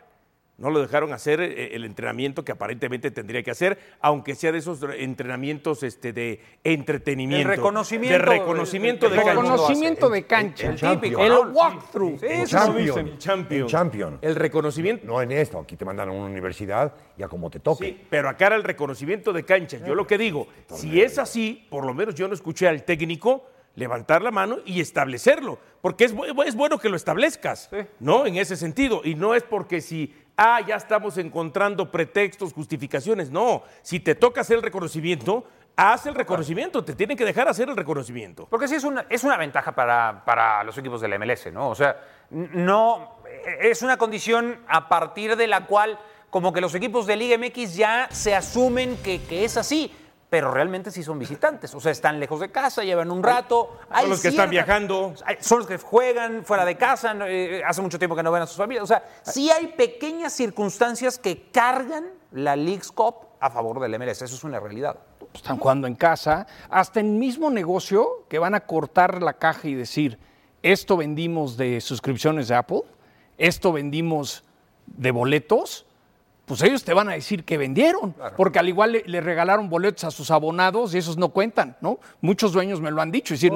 No 0.60 0.70
lo 0.70 0.80
dejaron 0.80 1.12
hacer 1.12 1.40
eh, 1.40 1.74
el 1.74 1.84
entrenamiento 1.84 2.44
que 2.44 2.52
aparentemente 2.52 3.10
tendría 3.10 3.42
que 3.42 3.50
hacer, 3.50 3.78
aunque 4.00 4.34
sea 4.34 4.52
de 4.52 4.58
esos 4.58 4.78
entrenamientos 4.96 5.82
este, 5.82 6.12
de 6.12 6.40
entretenimiento. 6.62 7.50
El 7.50 7.56
reconocimiento, 7.56 8.18
De 8.18 8.24
reconocimiento 8.24 9.06
el- 9.06 9.12
de 9.12 9.18
el 9.18 9.24
cancha. 9.24 9.40
Reconocimiento 9.42 10.08
de 10.10 10.26
cancha. 10.26 10.68
el 10.68 10.76
típico, 10.76 11.20
El 11.22 11.28
¿no? 11.30 11.40
walkthrough. 11.50 12.22
El 12.22 12.46
champion. 12.46 12.98
En 13.08 13.18
Champions. 13.66 14.18
El 14.22 14.36
reconocimiento. 14.36 15.06
No 15.06 15.20
en 15.22 15.32
esto, 15.32 15.58
aquí 15.58 15.76
te 15.76 15.84
mandan 15.84 16.08
a 16.08 16.12
una 16.12 16.26
universidad 16.26 16.94
y 17.16 17.22
a 17.22 17.28
como 17.28 17.50
te 17.50 17.60
toque. 17.60 17.84
Sí, 17.86 18.00
pero 18.08 18.28
acá 18.28 18.48
era 18.48 18.56
el 18.56 18.62
reconocimiento 18.64 19.32
de 19.32 19.44
cancha. 19.44 19.78
Yo 19.86 19.94
lo 19.94 20.06
que 20.06 20.18
digo, 20.18 20.46
si 20.74 21.00
es 21.00 21.18
así, 21.18 21.66
por 21.70 21.84
lo 21.84 21.94
menos 21.94 22.14
yo 22.14 22.28
no 22.28 22.34
escuché 22.34 22.68
al 22.68 22.84
técnico 22.84 23.46
levantar 23.76 24.20
la 24.20 24.30
mano 24.30 24.58
y 24.66 24.80
establecerlo, 24.80 25.58
porque 25.80 26.04
es, 26.04 26.14
es 26.44 26.54
bueno 26.56 26.78
que 26.78 26.88
lo 26.88 26.96
establezcas, 26.96 27.70
¿no? 28.00 28.26
En 28.26 28.36
ese 28.36 28.56
sentido, 28.56 29.00
y 29.04 29.14
no 29.14 29.34
es 29.34 29.44
porque 29.44 29.80
si, 29.80 30.12
ah, 30.40 30.60
ya 30.66 30.76
estamos 30.76 31.18
encontrando 31.18 31.90
pretextos, 31.90 32.54
justificaciones, 32.54 33.30
no, 33.30 33.62
si 33.82 34.00
te 34.00 34.14
toca 34.14 34.40
hacer 34.40 34.56
el 34.56 34.62
reconocimiento, 34.62 35.44
haz 35.76 36.06
el 36.06 36.14
reconocimiento, 36.14 36.82
te 36.82 36.94
tienen 36.94 37.16
que 37.16 37.26
dejar 37.26 37.46
hacer 37.46 37.68
el 37.68 37.76
reconocimiento. 37.76 38.46
Porque 38.48 38.66
sí 38.66 38.74
es 38.74 38.84
una, 38.84 39.04
es 39.10 39.22
una 39.22 39.36
ventaja 39.36 39.72
para, 39.72 40.24
para 40.24 40.64
los 40.64 40.76
equipos 40.78 41.02
del 41.02 41.18
MLS, 41.18 41.52
¿no? 41.52 41.68
O 41.68 41.74
sea, 41.74 41.96
no 42.30 43.18
es 43.60 43.82
una 43.82 43.98
condición 43.98 44.60
a 44.66 44.88
partir 44.88 45.36
de 45.36 45.46
la 45.46 45.66
cual 45.66 45.98
como 46.30 46.52
que 46.52 46.60
los 46.60 46.74
equipos 46.74 47.06
de 47.06 47.16
Liga 47.16 47.36
MX 47.36 47.74
ya 47.74 48.08
se 48.10 48.34
asumen 48.34 48.96
que, 48.98 49.20
que 49.22 49.44
es 49.44 49.58
así, 49.58 49.92
pero 50.30 50.52
realmente 50.52 50.90
sí 50.92 51.02
son 51.02 51.18
visitantes. 51.18 51.74
O 51.74 51.80
sea, 51.80 51.90
están 51.92 52.20
lejos 52.20 52.38
de 52.40 52.50
casa, 52.50 52.84
llevan 52.84 53.10
un 53.10 53.22
rato. 53.22 53.78
hay 53.90 54.08
los 54.08 54.22
que 54.22 54.28
están 54.28 54.48
viajando. 54.48 55.12
hay- 55.26 55.36
Son 55.40 55.58
los 55.58 55.66
que 55.66 55.76
juegan 55.76 56.44
fuera 56.44 56.64
de 56.64 56.76
casa, 56.76 57.14
eh, 57.26 57.62
hace 57.66 57.82
mucho 57.82 57.98
tiempo 57.98 58.14
que 58.16 58.22
no 58.22 58.30
ven 58.30 58.42
a 58.42 58.46
sus 58.46 58.56
familias. 58.56 58.84
O 58.84 58.86
sea, 58.86 59.04
sí 59.22 59.50
hay 59.50 59.66
pequeñas 59.68 60.32
circunstancias 60.32 61.18
que 61.18 61.50
cargan 61.50 62.06
la 62.30 62.54
League's 62.54 62.92
Cup 62.92 63.16
a 63.40 63.50
favor 63.50 63.80
del 63.80 63.92
MLS. 63.98 64.22
Eso 64.24 64.36
es 64.36 64.44
una 64.44 64.60
realidad. 64.60 64.96
están 65.34 65.58
jugando 65.58 65.86
en 65.86 65.94
casa, 65.94 66.46
hasta 66.68 66.98
el 67.00 67.06
mismo 67.06 67.50
negocio 67.50 68.24
que 68.28 68.38
van 68.40 68.54
a 68.54 68.60
cortar 68.60 69.22
la 69.22 69.34
caja 69.34 69.68
y 69.68 69.74
decir, 69.74 70.18
esto 70.62 70.96
vendimos 70.96 71.56
de 71.56 71.80
suscripciones 71.80 72.48
de 72.48 72.56
Apple, 72.56 72.82
esto 73.38 73.72
vendimos 73.72 74.42
de 74.86 75.10
boletos, 75.12 75.86
pues 76.50 76.62
ellos 76.62 76.82
te 76.82 76.92
van 76.92 77.08
a 77.08 77.12
decir 77.12 77.44
que 77.44 77.56
vendieron, 77.56 78.12
porque 78.36 78.58
al 78.58 78.68
igual 78.68 78.90
le, 78.90 79.04
le 79.06 79.20
regalaron 79.20 79.68
boletos 79.70 80.02
a 80.02 80.10
sus 80.10 80.32
abonados 80.32 80.92
y 80.94 80.98
esos 80.98 81.16
no 81.16 81.28
cuentan, 81.28 81.76
¿no? 81.80 82.00
Muchos 82.20 82.52
dueños 82.52 82.80
me 82.80 82.90
lo 82.90 83.00
han 83.00 83.12
dicho, 83.12 83.34
es 83.34 83.40
decir, 83.40 83.52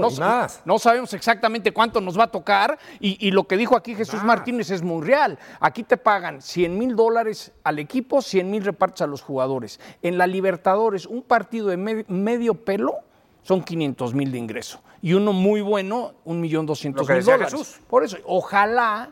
No, 0.65 0.79
sabemos 0.79 1.13
exactamente 1.13 1.73
cuánto 1.73 2.01
nos 2.01 2.17
va 2.17 2.25
a 2.25 2.31
tocar 2.31 2.79
y, 3.01 3.17
y 3.27 3.33
lo 3.33 3.49
que 3.49 3.57
dijo 3.57 3.77
aquí 3.77 3.97
Jesús 3.97 4.23
Martínez 4.23 4.71
es 4.71 4.83
muy 4.83 5.05
real. 5.05 5.39
Aquí 5.59 5.83
te 5.83 5.97
pagan 5.97 6.41
100 6.41 6.79
mil 6.79 6.95
dólares 6.95 7.51
al 7.65 7.81
equipo, 7.81 8.23
100 8.23 8.49
mil 8.49 8.65
repartes 8.65 9.03
a 9.03 9.09
los 9.09 9.21
jugadores. 9.23 9.81
En 10.01 10.17
la 10.17 10.29
Libertadores, 10.29 11.05
un 11.07 11.23
partido 11.23 11.67
de 11.67 11.77
me- 11.77 12.05
medio 12.07 12.55
pelo 12.55 12.95
son 13.43 13.63
500 13.65 14.15
mil 14.15 14.31
de 14.31 14.39
ingreso 14.39 14.81
y 15.03 15.15
uno 15.15 15.33
muy 15.33 15.61
bueno, 15.63 16.13
un 16.25 16.41
millón 16.41 16.65
doscientos 16.65 17.03
Lo 17.03 17.07
que 17.09 17.13
mil 17.15 17.21
decía 17.23 17.35
dólares. 17.35 17.53
Jesús. 17.53 17.81
Por 17.89 18.05
eso, 18.05 18.17
ojalá, 18.25 19.11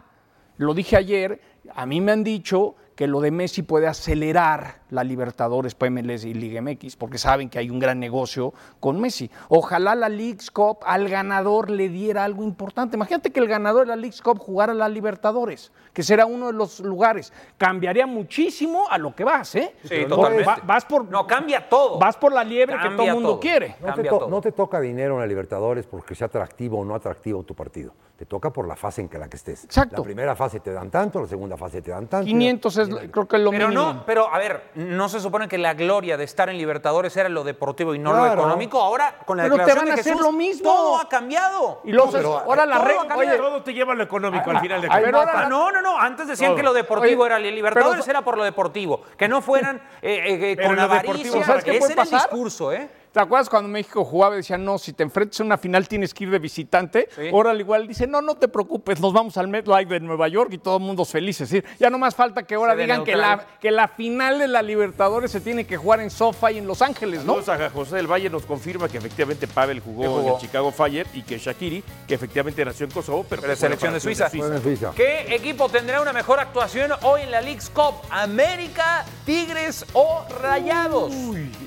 lo 0.56 0.72
dije 0.72 0.96
ayer, 0.96 1.40
a 1.74 1.84
mí 1.84 2.00
me 2.00 2.12
han 2.12 2.22
dicho 2.22 2.76
que 3.02 3.08
lo 3.08 3.20
de 3.20 3.32
Messi 3.32 3.62
puede 3.62 3.88
acelerar 3.88 4.76
la 4.90 5.02
Libertadores 5.02 5.74
para 5.74 5.90
MLS 5.90 6.24
y 6.24 6.34
Liga 6.34 6.62
MX, 6.62 6.94
porque 6.94 7.18
saben 7.18 7.50
que 7.50 7.58
hay 7.58 7.68
un 7.68 7.80
gran 7.80 7.98
negocio 7.98 8.54
con 8.78 9.00
Messi. 9.00 9.28
Ojalá 9.48 9.96
la 9.96 10.08
League's 10.08 10.52
Cup 10.52 10.78
al 10.86 11.08
ganador 11.08 11.68
le 11.68 11.88
diera 11.88 12.22
algo 12.22 12.44
importante. 12.44 12.94
Imagínate 12.96 13.32
que 13.32 13.40
el 13.40 13.48
ganador 13.48 13.80
de 13.80 13.86
la 13.88 13.96
League's 13.96 14.22
Cup 14.22 14.38
jugara 14.38 14.72
la 14.72 14.88
Libertadores, 14.88 15.72
que 15.92 16.04
será 16.04 16.26
uno 16.26 16.46
de 16.46 16.52
los 16.52 16.78
lugares. 16.78 17.32
Cambiaría 17.58 18.06
muchísimo 18.06 18.84
a 18.88 18.98
lo 18.98 19.16
que 19.16 19.24
vas, 19.24 19.52
¿eh? 19.56 19.74
Sí, 19.82 19.88
Pero 19.88 20.08
totalmente. 20.14 20.44
Va- 20.46 20.60
vas 20.64 20.84
por, 20.84 21.04
No, 21.10 21.26
cambia 21.26 21.68
todo. 21.68 21.98
Vas 21.98 22.16
por 22.16 22.32
la 22.32 22.44
liebre 22.44 22.76
que 22.80 22.88
todo 22.90 23.02
el 23.08 23.14
mundo 23.14 23.28
todo. 23.30 23.40
quiere. 23.40 23.70
No 23.80 23.86
te, 23.86 23.92
Cambia 23.94 24.10
to- 24.12 24.18
todo. 24.20 24.28
no 24.30 24.40
te 24.40 24.52
toca 24.52 24.80
dinero 24.80 25.14
en 25.14 25.20
la 25.22 25.26
Libertadores 25.26 25.86
porque 25.86 26.14
sea 26.14 26.28
atractivo 26.28 26.78
o 26.78 26.84
no 26.84 26.94
atractivo 26.94 27.42
tu 27.42 27.52
partido. 27.56 27.94
Te 28.22 28.26
toca 28.26 28.50
por 28.52 28.68
la 28.68 28.76
fase 28.76 29.00
en 29.00 29.08
que 29.08 29.18
la 29.18 29.28
que 29.28 29.34
estés. 29.36 29.64
Exacto. 29.64 29.96
La 29.96 30.02
primera 30.04 30.36
fase 30.36 30.60
te 30.60 30.72
dan 30.72 30.92
tanto, 30.92 31.20
la 31.20 31.26
segunda 31.26 31.56
fase 31.56 31.82
te 31.82 31.90
dan 31.90 32.06
tanto. 32.06 32.24
500 32.24 32.76
es, 32.76 32.88
creo 33.10 33.26
que 33.26 33.34
es 33.34 33.42
lo 33.42 33.50
Pero 33.50 33.66
mínimo. 33.66 33.92
no, 33.94 34.06
pero 34.06 34.32
a 34.32 34.38
ver, 34.38 34.62
no 34.76 35.08
se 35.08 35.18
supone 35.18 35.48
que 35.48 35.58
la 35.58 35.74
gloria 35.74 36.16
de 36.16 36.22
estar 36.22 36.48
en 36.48 36.56
Libertadores 36.56 37.16
era 37.16 37.28
lo 37.28 37.42
deportivo 37.42 37.96
y 37.96 37.98
no 37.98 38.12
lo 38.12 38.24
económico. 38.32 38.80
Ahora, 38.80 39.16
con 39.26 39.38
la 39.38 39.42
Pero 39.42 39.56
te 39.56 39.62
declaración 39.62 39.84
van 39.86 39.92
a 39.92 39.94
de 39.96 40.00
hacer 40.02 40.12
Jesús, 40.12 40.24
lo 40.24 40.32
mismo. 40.32 40.72
todo 40.72 41.00
ha 41.00 41.08
cambiado. 41.08 41.80
Y 41.82 41.90
No, 41.90 42.08
pero, 42.12 42.38
ahora 42.38 42.64
la 42.64 42.76
todo 42.76 42.84
re- 42.86 42.94
va 42.94 43.02
a 43.02 43.06
cambiar. 43.08 43.28
oye, 43.32 43.38
Todo 43.42 43.62
te 43.64 43.74
lleva 43.74 43.92
a 43.92 43.96
lo 43.96 44.04
económico 44.04 44.50
al 44.52 44.60
final 44.60 44.80
de 44.82 44.86
cuentas. 44.86 45.04
pero 45.04 45.18
ahora 45.18 45.32
Ah, 45.34 45.48
no, 45.48 45.72
no, 45.72 45.82
no. 45.82 45.98
Antes 45.98 46.28
decían 46.28 46.50
Todo. 46.50 46.56
que 46.58 46.62
lo 46.62 46.72
deportivo 46.74 47.24
Oye, 47.24 47.26
era 47.34 47.38
Libertadores, 47.40 48.04
pero- 48.04 48.18
era 48.18 48.24
por 48.24 48.36
lo 48.38 48.44
deportivo. 48.44 49.02
Que 49.16 49.26
no 49.26 49.42
fueran 49.42 49.82
eh, 50.00 50.52
eh, 50.52 50.56
con 50.64 50.76
lo 50.76 50.82
la 50.82 50.84
avaricia. 50.84 51.42
¿sabes 51.44 51.64
qué 51.64 51.70
Ese 51.72 51.80
puede 51.80 51.92
era 51.94 52.02
el 52.04 52.08
discurso, 52.10 52.72
¿eh? 52.72 52.88
¿Te 53.12 53.20
acuerdas 53.20 53.50
cuando 53.50 53.68
México 53.68 54.06
jugaba 54.06 54.36
y 54.36 54.38
decía, 54.38 54.56
no, 54.56 54.78
si 54.78 54.94
te 54.94 55.02
enfrentas 55.02 55.38
a 55.40 55.44
una 55.44 55.58
final 55.58 55.86
tienes 55.86 56.14
que 56.14 56.24
ir 56.24 56.30
de 56.30 56.38
visitante? 56.38 57.10
Ahora 57.30 57.50
al 57.50 57.60
igual 57.60 57.86
dice, 57.86 58.06
no, 58.06 58.22
no 58.22 58.36
te 58.36 58.48
preocupes, 58.48 59.00
nos 59.00 59.12
vamos 59.12 59.36
al 59.36 59.48
MetLife 59.48 59.92
de 59.92 60.00
Nueva 60.00 60.28
York 60.28 60.50
y 60.54 60.58
todo 60.58 60.78
el 60.78 60.82
mundo 60.82 61.04
feliz. 61.04 61.38
Es 61.42 61.50
decir, 61.50 61.68
ya 61.78 61.90
no 61.90 61.98
más 61.98 62.14
falta 62.14 62.44
que 62.44 62.54
ahora 62.54 62.74
Se 62.74 62.80
digan 62.80 63.04
que 63.04 63.14
la, 63.14 63.46
que 63.60 63.70
la 63.70 63.88
final 63.88 64.38
de 64.38 64.48
la 64.48 64.62
Libertadores 64.62 65.30
se 65.30 65.42
tiene 65.42 65.66
que 65.66 65.76
jugar 65.76 66.00
en 66.00 66.10
SoFi 66.10 66.56
en 66.56 66.66
Los 66.66 66.80
Ángeles, 66.80 67.22
¿no? 67.26 67.42
Saludos 67.42 67.48
a 67.66 67.70
José 67.70 67.96
del 67.96 68.10
Valle 68.10 68.30
nos 68.30 68.46
confirma 68.46 68.88
que 68.88 68.96
efectivamente 68.96 69.46
Pavel 69.46 69.80
jugó, 69.80 70.20
en 70.20 70.28
el 70.28 70.38
Chicago 70.38 70.72
Fire 70.72 71.06
y 71.12 71.20
que 71.22 71.36
Shakiri, 71.36 71.84
que 72.08 72.14
efectivamente 72.14 72.64
nació 72.64 72.86
en 72.86 72.92
Kosovo, 72.92 73.26
pero, 73.28 73.42
Pero 73.42 73.56
selección 73.56 73.92
de 73.92 74.00
Suiza. 74.00 74.30
En 74.32 74.62
Suiza. 74.62 74.92
¿Qué 74.96 75.34
equipo 75.34 75.68
tendrá 75.68 76.00
una 76.00 76.14
mejor 76.14 76.40
actuación 76.40 76.92
hoy 77.02 77.22
en 77.22 77.30
la 77.30 77.42
League's 77.42 77.68
Cup? 77.68 77.94
¿América, 78.08 79.04
Tigres 79.26 79.84
o 79.92 80.24
Rayados? 80.40 81.12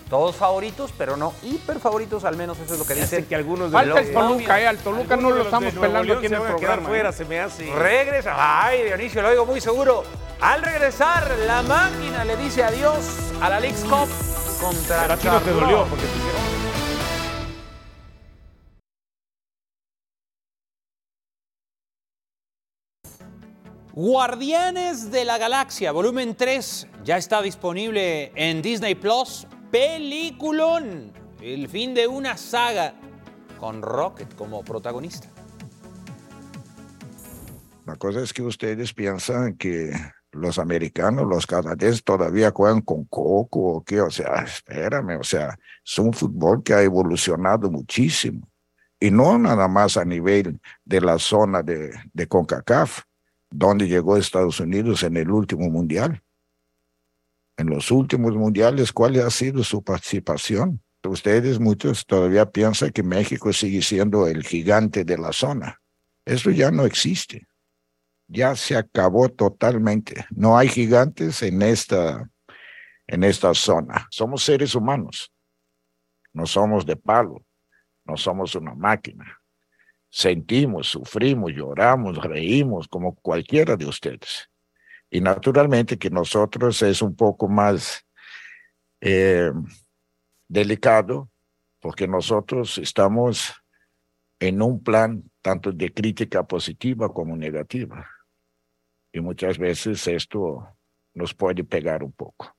Todos 0.10 0.36
favoritos, 0.36 0.92
pero 0.98 1.18
no 1.18 1.35
hiper 1.44 1.80
favoritos, 1.80 2.24
al 2.26 2.36
menos 2.38 2.58
eso 2.60 2.74
es 2.74 2.80
lo 2.80 2.86
que 2.86 2.96
dicen. 2.96 3.26
que 3.26 3.36
algunos 3.36 3.72
de 3.72 3.78
Falta 3.78 3.90
los 3.96 4.08
el 4.08 4.14
Toluca, 4.14 4.62
¿eh? 4.62 4.68
Al 4.68 4.78
Toluca 4.78 5.16
no 5.16 5.30
lo 5.32 5.44
estamos 5.44 5.74
pelando 5.74 6.14
aquí 6.14 6.26
en 6.28 6.34
el 6.34 6.42
programa. 6.42 6.88
fuera, 6.88 7.10
¿eh? 7.10 7.14
se 7.14 7.26
me 7.26 7.40
hace. 7.40 7.74
Regresa. 7.74 8.34
Ay, 8.66 8.84
Dionisio, 8.84 9.22
lo 9.22 9.32
digo 9.32 9.46
muy 9.46 9.62
seguro. 9.62 10.04
Al 10.42 10.62
regresar, 10.62 11.30
la 11.48 11.62
máquina 11.64 12.26
le 12.26 12.36
dice 12.38 12.64
adiós 12.64 13.06
a 13.42 13.50
la 13.50 13.60
League's 13.60 13.84
Cup 13.84 14.10
contra 14.62 15.02
Pero 15.04 15.14
a 15.14 15.18
ti 15.18 15.28
no 15.28 15.42
te 15.42 15.52
dolió 15.52 15.86
porque 15.90 16.06
te 16.06 16.18
hicieron- 16.18 16.46
Guardianes 23.94 25.12
de 25.12 25.24
la 25.26 25.38
Galaxia, 25.38 25.92
volumen 25.92 26.36
3, 26.36 26.88
ya 27.04 27.18
está 27.18 27.42
disponible 27.42 28.32
en 28.36 28.62
Disney 28.62 28.96
Plus. 28.96 29.48
Peliculón, 29.72 31.14
el 31.54 31.70
fin 31.70 31.94
de 31.94 32.08
una 32.08 32.38
saga 32.38 32.96
con 33.60 33.84
Rocket 33.84 34.34
como 34.36 34.64
protagonista. 34.64 35.28
La 37.86 37.96
cosa 37.98 38.22
es 38.22 38.34
que 38.34 38.42
ustedes 38.42 38.94
piensan 38.94 39.56
que 39.56 39.94
los 40.32 40.58
americanos, 40.58 41.28
los 41.28 41.46
canadienses 41.46 42.04
todavía 42.04 42.52
juegan 42.52 42.82
con 42.82 43.06
coco 43.06 43.60
o 43.60 43.84
qué, 43.84 44.02
o 44.02 44.10
sea, 44.10 44.44
espérame, 44.44 45.20
o 45.20 45.24
sea, 45.24 45.56
es 45.86 46.00
un 46.00 46.14
fútbol 46.14 46.64
que 46.64 46.74
ha 46.74 46.82
evolucionado 46.82 47.70
muchísimo. 47.70 48.50
Y 49.00 49.12
no 49.12 49.38
nada 49.38 49.68
más 49.68 49.98
a 49.98 50.06
nivel 50.06 50.60
de 50.84 51.02
la 51.02 51.20
zona 51.20 51.62
de, 51.62 51.94
de 52.12 52.28
CONCACAF, 52.28 53.04
donde 53.52 53.88
llegó 53.88 54.18
Estados 54.18 54.60
Unidos 54.60 55.04
en 55.04 55.18
el 55.18 55.30
último 55.30 55.70
mundial. 55.70 56.24
En 57.56 57.68
los 57.68 57.92
últimos 57.92 58.36
mundiales, 58.36 58.92
¿cuál 58.92 59.20
ha 59.22 59.30
sido 59.30 59.64
su 59.64 59.84
participación? 59.84 60.82
Ustedes 61.06 61.60
muchos 61.60 62.06
todavía 62.06 62.46
piensan 62.46 62.92
que 62.92 63.04
México 63.04 63.54
sigue 63.54 63.82
siendo 63.82 64.28
el 64.28 64.44
gigante 64.44 65.04
de 65.04 65.18
la 65.18 65.32
zona. 65.32 65.82
Eso 66.26 66.52
ya 66.52 66.72
no 66.72 66.86
existe 66.86 67.48
ya 68.28 68.56
se 68.56 68.76
acabó 68.76 69.30
totalmente. 69.30 70.26
No 70.32 70.58
hay 70.58 70.68
gigantes 70.68 71.42
en 71.42 71.62
esta, 71.62 72.30
en 73.08 73.24
esta 73.24 73.54
zona. 73.54 74.08
Somos 74.10 74.44
seres 74.44 74.76
humanos. 74.76 75.32
No 76.34 76.46
somos 76.46 76.86
de 76.86 76.96
palo. 76.96 77.46
No 78.04 78.18
somos 78.18 78.56
una 78.56 78.74
máquina. 78.74 79.40
Sentimos, 80.10 80.88
sufrimos, 80.88 81.52
lloramos, 81.54 82.18
reímos 82.18 82.88
como 82.88 83.16
cualquiera 83.16 83.76
de 83.76 83.86
ustedes. 83.86 84.50
Y 85.10 85.22
naturalmente 85.22 85.98
que 85.98 86.10
nosotros 86.10 86.82
es 86.82 87.02
un 87.02 87.16
poco 87.16 87.48
más 87.48 88.06
eh, 89.02 89.52
delicado 90.48 91.30
porque 91.80 92.08
nosotros 92.08 92.78
estamos 92.78 93.54
en 94.40 94.62
un 94.62 94.84
plan 94.84 95.24
tanto 95.42 95.72
de 95.72 95.94
crítica 95.94 96.44
positiva 96.44 97.14
como 97.14 97.36
negativa. 97.38 98.10
Y 99.14 99.20
muchas 99.22 99.58
veces 99.58 100.08
esto 100.08 100.68
nos 101.14 101.34
puede 101.34 101.64
pegar 101.64 102.04
un 102.04 102.12
poco. 102.12 102.56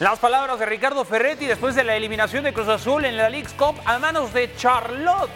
Las 0.00 0.18
palabras 0.18 0.58
de 0.58 0.66
Ricardo 0.66 1.04
Ferretti 1.04 1.46
después 1.46 1.76
de 1.76 1.84
la 1.84 1.96
eliminación 1.96 2.42
de 2.44 2.52
Cruz 2.52 2.68
Azul 2.68 3.04
en 3.04 3.16
la 3.16 3.30
League's 3.30 3.54
Cup 3.54 3.76
a 3.84 3.98
manos 3.98 4.34
de 4.34 4.54
Charlotte. 4.56 5.30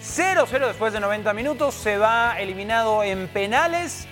0-0 0.00 0.68
después 0.68 0.92
de 0.92 1.00
90 1.00 1.34
minutos, 1.34 1.74
se 1.74 1.98
va 1.98 2.40
eliminado 2.40 3.02
en 3.02 3.26
penales. 3.26 4.06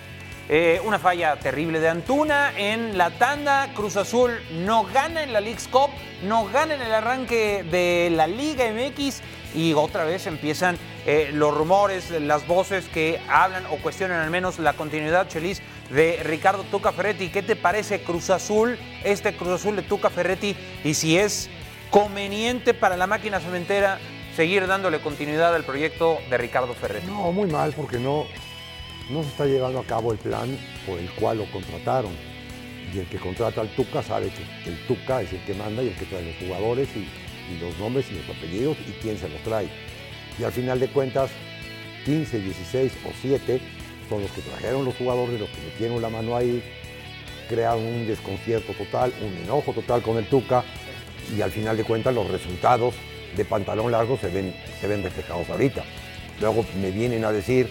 Eh, 0.49 0.81
una 0.85 0.99
falla 0.99 1.37
terrible 1.37 1.81
de 1.81 1.89
Antuna 1.89 2.53
en 2.57 2.99
la 2.99 3.11
tanda. 3.11 3.73
Cruz 3.75 3.97
Azul 3.97 4.31
no 4.53 4.85
gana 4.85 5.23
en 5.23 5.33
la 5.33 5.41
League's 5.41 5.69
Cup, 5.69 5.91
no 6.23 6.47
gana 6.47 6.75
en 6.75 6.83
el 6.83 6.93
arranque 6.93 7.65
de 7.71 8.11
la 8.15 8.27
Liga 8.27 8.65
MX 8.71 9.23
y 9.55 9.73
otra 9.73 10.05
vez 10.05 10.27
empiezan 10.27 10.77
eh, 11.07 11.31
los 11.33 11.57
rumores, 11.57 12.11
las 12.11 12.47
voces 12.47 12.85
que 12.93 13.21
hablan 13.29 13.65
o 13.67 13.77
cuestionan 13.77 14.21
al 14.21 14.31
menos 14.31 14.59
la 14.59 14.75
continuidad, 14.75 15.29
Chelis, 15.29 15.63
de 15.91 16.21
Ricardo 16.23 16.65
Tuca 16.65 16.93
Ferretti. 16.93 17.31
¿Qué 17.31 17.43
te 17.43 17.57
parece 17.57 18.03
Cruz 18.03 18.29
Azul, 18.29 18.79
este 19.03 19.35
Cruz 19.35 19.61
Azul 19.61 19.77
de 19.77 19.83
Tuca 19.83 20.11
Ferretti? 20.11 20.57
Y 20.83 20.93
si 20.95 21.17
es 21.17 21.49
conveniente 21.91 22.75
para 22.75 22.97
la 22.97 23.07
máquina 23.07 23.41
cementera 23.41 23.99
seguir 24.35 24.67
dándole 24.67 25.01
continuidad 25.01 25.55
al 25.55 25.65
proyecto 25.65 26.19
de 26.29 26.37
Ricardo 26.37 26.75
Ferretti. 26.75 27.07
No, 27.07 27.33
muy 27.33 27.49
mal, 27.49 27.73
porque 27.73 27.99
no, 27.99 28.27
no 29.11 29.23
se 29.23 29.29
está 29.29 29.47
llevando 29.47 29.81
a 29.81 29.85
cabo 29.85 30.13
el 30.13 30.19
plan 30.19 30.57
por 30.87 30.99
el 30.99 31.11
cual 31.13 31.39
lo 31.39 31.51
contrataron. 31.51 32.13
Y 32.95 32.99
el 32.99 33.07
que 33.07 33.19
contrata 33.19 33.61
al 33.61 33.69
Tuca 33.71 34.03
sabe 34.03 34.31
que 34.31 34.71
el 34.71 34.79
Tuca 34.87 35.23
es 35.23 35.33
el 35.33 35.41
que 35.45 35.55
manda 35.55 35.83
y 35.83 35.89
el 35.89 35.95
que 35.95 36.05
trae 36.07 36.25
los 36.25 36.37
jugadores 36.37 36.89
y, 36.95 37.07
los 37.61 37.77
nombres 37.79 38.07
y 38.11 38.15
los 38.15 38.37
apellidos 38.37 38.77
y 38.89 38.93
quién 39.03 39.19
se 39.19 39.29
los 39.29 39.41
trae. 39.43 39.69
Y 40.39 40.45
al 40.45 40.53
final 40.53 40.81
de 40.81 40.89
cuentas, 40.89 41.31
15, 42.05 42.41
16 42.41 42.93
o 43.07 43.11
7 43.21 43.61
son 44.09 44.23
los 44.23 44.31
que 44.31 44.41
trajeron 44.43 44.85
los 44.85 44.95
jugadores, 44.97 45.41
los 45.41 45.49
que 45.51 45.61
metieron 45.61 46.01
la 46.01 46.09
mano 46.09 46.37
ahí, 46.37 46.63
crearon 47.49 47.85
un 47.85 48.07
desconcierto 48.07 48.73
total, 48.73 49.13
un 49.21 49.45
enojo 49.45 49.73
total 49.73 50.03
con 50.03 50.17
el 50.17 50.27
Tuca 50.27 50.65
y 51.37 51.41
al 51.41 51.51
final 51.51 51.77
de 51.77 51.85
cuentas 51.85 52.15
los 52.15 52.29
resultados 52.29 52.95
de 53.37 53.45
pantalón 53.45 53.91
largo 53.91 54.17
se 54.19 54.29
ven, 54.29 54.55
se 54.81 54.87
ven 54.87 55.03
reflejados 55.03 55.49
ahorita. 55.51 55.85
Luego 56.41 56.65
me 56.81 56.91
vienen 56.91 57.25
a 57.25 57.33
decir 57.33 57.69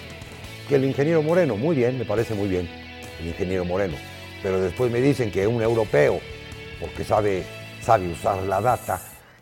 que 0.68 0.76
el 0.76 0.86
ingeniero 0.86 1.22
Moreno, 1.22 1.56
muy 1.58 1.76
bien, 1.76 1.98
me 1.98 2.06
parece 2.06 2.34
muy 2.34 2.48
bien, 2.48 2.70
el 3.20 3.28
ingeniero 3.28 3.66
Moreno, 3.66 3.96
pero 4.42 4.60
después 4.62 4.92
me 4.92 5.02
dicen 5.02 5.32
que 5.32 5.46
un 5.48 5.62
europeo, 5.62 6.20
porque 6.80 7.04
sabe, 7.04 7.44
sabe 7.82 8.12
usar 8.12 8.42
la 8.44 8.62
data, 8.62 9.00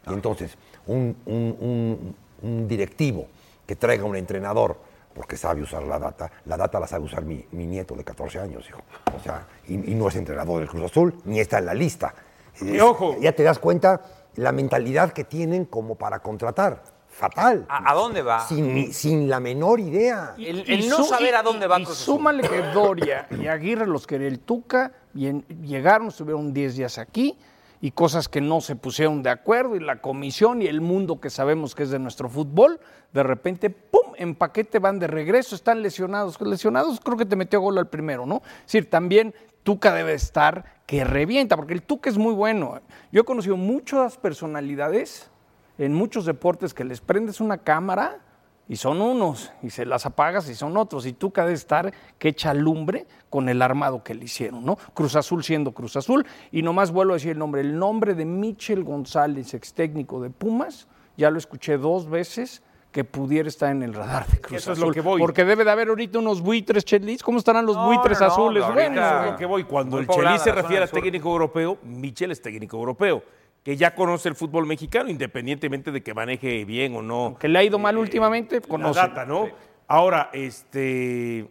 y 0.09 0.13
entonces 0.13 0.57
un, 0.87 1.15
un- 1.25 1.57
un- 1.59 2.15
un 2.41 2.67
directivo 2.67 3.27
que 3.65 3.75
traiga 3.75 4.03
un 4.03 4.15
entrenador, 4.15 4.77
porque 5.13 5.37
sabe 5.37 5.61
usar 5.61 5.83
la 5.83 5.99
data, 5.99 6.31
la 6.45 6.57
data 6.57 6.79
la 6.79 6.87
sabe 6.87 7.05
usar 7.05 7.23
mi, 7.23 7.45
mi 7.51 7.65
nieto 7.65 7.95
de 7.95 8.03
14 8.03 8.39
años, 8.39 8.65
hijo. 8.67 8.81
O 9.15 9.21
sea, 9.21 9.45
y, 9.67 9.73
y 9.91 9.95
no 9.95 10.07
es 10.07 10.15
entrenador 10.15 10.59
del 10.59 10.69
Cruz 10.69 10.85
Azul, 10.85 11.13
ni 11.25 11.39
está 11.39 11.59
en 11.59 11.65
la 11.65 11.73
lista. 11.73 12.13
Y 12.61 12.79
ojo. 12.79 13.15
Ya 13.19 13.33
te 13.33 13.43
das 13.43 13.59
cuenta 13.59 14.01
la 14.35 14.51
mentalidad 14.53 15.11
que 15.11 15.23
tienen 15.25 15.65
como 15.65 15.95
para 15.95 16.19
contratar. 16.19 16.81
Fatal. 17.11 17.65
¿A, 17.69 17.91
a 17.91 17.93
dónde 17.93 18.21
va? 18.21 18.47
Sin, 18.47 18.91
sin 18.93 19.29
la 19.29 19.39
menor 19.39 19.79
idea. 19.79 20.33
El, 20.37 20.63
el 20.67 20.89
no 20.89 21.03
saber 21.03 21.35
a 21.35 21.43
dónde 21.43 21.67
va 21.67 21.77
y 21.79 21.83
Azul. 21.83 21.95
súmale 21.95 22.47
que 22.47 22.61
Doria 22.73 23.27
y 23.39 23.47
Aguirre 23.47 23.85
los 23.85 24.07
quería 24.07 24.27
el 24.29 24.39
Tuca, 24.39 24.93
bien- 25.13 25.45
llegaron, 25.61 26.07
estuvieron 26.07 26.53
10 26.53 26.77
días 26.77 26.97
aquí 26.97 27.37
y 27.81 27.91
cosas 27.91 28.29
que 28.29 28.39
no 28.41 28.61
se 28.61 28.75
pusieron 28.75 29.21
de 29.23 29.29
acuerdo 29.29 29.75
y 29.75 29.79
la 29.81 30.01
comisión 30.01 30.61
y 30.61 30.67
el 30.67 30.81
mundo 30.81 31.19
que 31.19 31.29
sabemos 31.29 31.75
que 31.75 31.83
es 31.83 31.89
de 31.89 31.99
nuestro 31.99 32.29
fútbol, 32.29 32.79
de 33.11 33.23
repente, 33.23 33.69
¡pum!, 33.69 34.13
en 34.15 34.35
paquete 34.35 34.79
van 34.79 34.97
de 34.99 35.07
regreso, 35.07 35.53
están 35.55 35.81
lesionados. 35.81 36.39
Lesionados 36.39 36.99
creo 37.01 37.17
que 37.17 37.25
te 37.25 37.35
metió 37.35 37.59
gol 37.59 37.77
al 37.77 37.89
primero, 37.89 38.25
¿no? 38.25 38.41
Es 38.59 38.65
decir, 38.67 38.89
también 38.89 39.33
Tuca 39.63 39.93
debe 39.93 40.13
estar 40.13 40.63
que 40.85 41.03
revienta, 41.03 41.55
porque 41.57 41.73
el 41.73 41.81
Tuca 41.83 42.09
es 42.09 42.17
muy 42.17 42.33
bueno. 42.33 42.79
Yo 43.11 43.21
he 43.21 43.25
conocido 43.25 43.57
muchas 43.57 44.17
personalidades 44.17 45.29
en 45.77 45.93
muchos 45.93 46.25
deportes 46.25 46.73
que 46.73 46.83
les 46.83 47.01
prendes 47.01 47.39
una 47.41 47.57
cámara 47.59 48.19
y 48.67 48.77
son 48.77 49.01
unos, 49.01 49.51
y 49.61 49.69
se 49.69 49.85
las 49.85 50.05
apagas 50.05 50.47
y 50.47 50.55
son 50.55 50.77
otros, 50.77 51.05
y 51.05 51.11
tú 51.13 51.33
debe 51.35 51.51
estar 51.51 51.91
que 52.17 52.29
echa 52.29 52.53
lumbre 52.53 53.05
con 53.29 53.49
el 53.49 53.61
armado 53.61 54.01
que 54.03 54.13
le 54.13 54.25
hicieron, 54.25 54.63
¿no? 54.63 54.77
Cruz 54.93 55.15
Azul 55.17 55.43
siendo 55.43 55.73
Cruz 55.73 55.97
Azul, 55.97 56.25
y 56.51 56.61
nomás 56.61 56.91
vuelvo 56.91 57.11
a 57.13 57.15
decir 57.15 57.31
el 57.31 57.39
nombre, 57.39 57.61
el 57.61 57.77
nombre 57.77 58.13
de 58.13 58.23
Michel 58.23 58.83
González, 58.85 59.53
ex 59.53 59.73
técnico 59.73 60.21
de 60.21 60.29
Pumas, 60.29 60.87
ya 61.17 61.29
lo 61.31 61.37
escuché 61.37 61.77
dos 61.77 62.09
veces, 62.09 62.61
que 62.93 63.05
pudiera 63.05 63.47
estar 63.47 63.71
en 63.71 63.83
el 63.83 63.93
radar 63.93 64.27
de 64.27 64.41
Cruz 64.41 64.57
Eso 64.57 64.73
es 64.73 64.77
Azul. 64.77 64.89
lo 64.89 64.93
que 64.93 64.99
voy. 64.99 65.21
Porque 65.21 65.45
debe 65.45 65.63
de 65.63 65.71
haber 65.71 65.87
ahorita 65.87 66.19
unos 66.19 66.41
buitres, 66.41 66.83
Chelis. 66.83 67.23
¿Cómo 67.23 67.37
estarán 67.37 67.65
los 67.65 67.77
No, 67.77 67.85
buitres 67.85 68.19
no, 68.19 68.27
no, 68.27 68.33
azules? 68.33 68.63
ahorita- 68.63 68.83
Bueno, 68.89 69.01
Eso 69.07 69.23
es 69.25 69.31
lo 69.31 69.37
que 69.37 69.45
voy. 69.45 69.63
Cuando 69.63 69.91
Muy 69.95 70.01
el 70.01 70.07
poblada 70.07 70.31
Chelis 70.37 70.41
se 70.43 70.51
refiere 70.51 70.83
a 70.83 70.87
técnico 70.87 71.29
europeo, 71.29 71.77
Michel 71.83 72.31
es 72.31 72.41
técnico 72.41 72.75
europeo, 72.77 73.23
que 73.63 73.77
ya 73.77 73.93
conoce 73.93 74.29
el 74.29 74.35
fútbol 74.35 74.65
mexicano, 74.65 75.09
independientemente 75.09 75.91
de 75.91 76.01
que 76.01 76.13
maneje 76.13 76.65
bien 76.65 76.95
o 76.95 77.01
no. 77.01 77.37
que 77.39 77.47
le 77.47 77.59
ha 77.59 77.63
ido 77.63 77.77
mal 77.79 77.97
últimamente, 77.97 78.59
la 78.59 78.67
conoce. 78.67 78.99
data, 78.99 79.25
¿no? 79.25 79.49
Ahora, 79.87 80.29
este. 80.33 81.47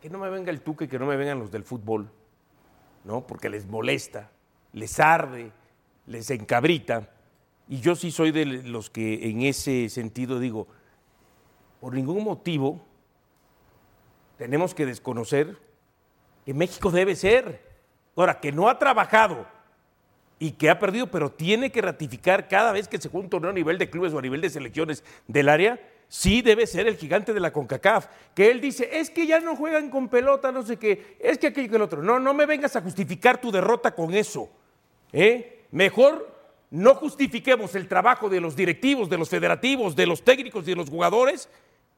Que 0.00 0.10
no 0.10 0.18
me 0.18 0.30
venga 0.30 0.50
el 0.50 0.62
tuque, 0.62 0.88
que 0.88 0.98
no 0.98 1.06
me 1.06 1.16
vengan 1.16 1.38
los 1.38 1.50
del 1.50 1.64
fútbol, 1.64 2.10
¿no? 3.04 3.26
Porque 3.26 3.48
les 3.48 3.66
molesta, 3.66 4.30
les 4.72 4.98
arde 4.98 5.52
les 6.06 6.30
encabrita. 6.30 7.08
Y 7.68 7.80
yo 7.80 7.96
sí 7.96 8.10
soy 8.10 8.32
de 8.32 8.44
los 8.44 8.90
que 8.90 9.28
en 9.30 9.42
ese 9.42 9.88
sentido 9.88 10.38
digo, 10.38 10.66
por 11.80 11.94
ningún 11.94 12.24
motivo 12.24 12.84
tenemos 14.36 14.74
que 14.74 14.86
desconocer 14.86 15.58
que 16.44 16.54
México 16.54 16.90
debe 16.90 17.14
ser. 17.14 17.70
Ahora, 18.16 18.40
que 18.40 18.52
no 18.52 18.68
ha 18.68 18.78
trabajado 18.78 19.46
y 20.42 20.50
que 20.50 20.70
ha 20.70 20.80
perdido, 20.80 21.06
pero 21.06 21.30
tiene 21.30 21.70
que 21.70 21.80
ratificar 21.80 22.48
cada 22.48 22.72
vez 22.72 22.88
que 22.88 22.98
se 22.98 23.08
junta 23.08 23.36
a 23.36 23.52
nivel 23.52 23.78
de 23.78 23.88
clubes 23.88 24.12
o 24.12 24.18
a 24.18 24.22
nivel 24.22 24.40
de 24.40 24.50
selecciones 24.50 25.04
del 25.28 25.48
área, 25.48 25.78
sí 26.08 26.42
debe 26.42 26.66
ser 26.66 26.88
el 26.88 26.96
gigante 26.96 27.32
de 27.32 27.38
la 27.38 27.52
CONCACAF. 27.52 28.08
Que 28.34 28.50
él 28.50 28.60
dice, 28.60 28.90
es 28.90 29.08
que 29.08 29.24
ya 29.24 29.38
no 29.38 29.54
juegan 29.54 29.88
con 29.88 30.08
pelota, 30.08 30.50
no 30.50 30.64
sé 30.64 30.78
qué, 30.78 31.16
es 31.20 31.38
que 31.38 31.46
aquello 31.46 31.70
que 31.70 31.76
el 31.76 31.82
otro. 31.82 32.02
No, 32.02 32.18
no 32.18 32.34
me 32.34 32.46
vengas 32.46 32.74
a 32.74 32.80
justificar 32.80 33.40
tu 33.40 33.52
derrota 33.52 33.94
con 33.94 34.12
eso. 34.14 34.50
¿eh? 35.12 35.60
Mejor 35.70 36.28
no 36.72 36.96
justifiquemos 36.96 37.76
el 37.76 37.86
trabajo 37.86 38.28
de 38.28 38.40
los 38.40 38.56
directivos, 38.56 39.08
de 39.08 39.18
los 39.18 39.28
federativos, 39.28 39.94
de 39.94 40.06
los 40.08 40.24
técnicos 40.24 40.64
y 40.64 40.70
de 40.70 40.76
los 40.76 40.90
jugadores 40.90 41.48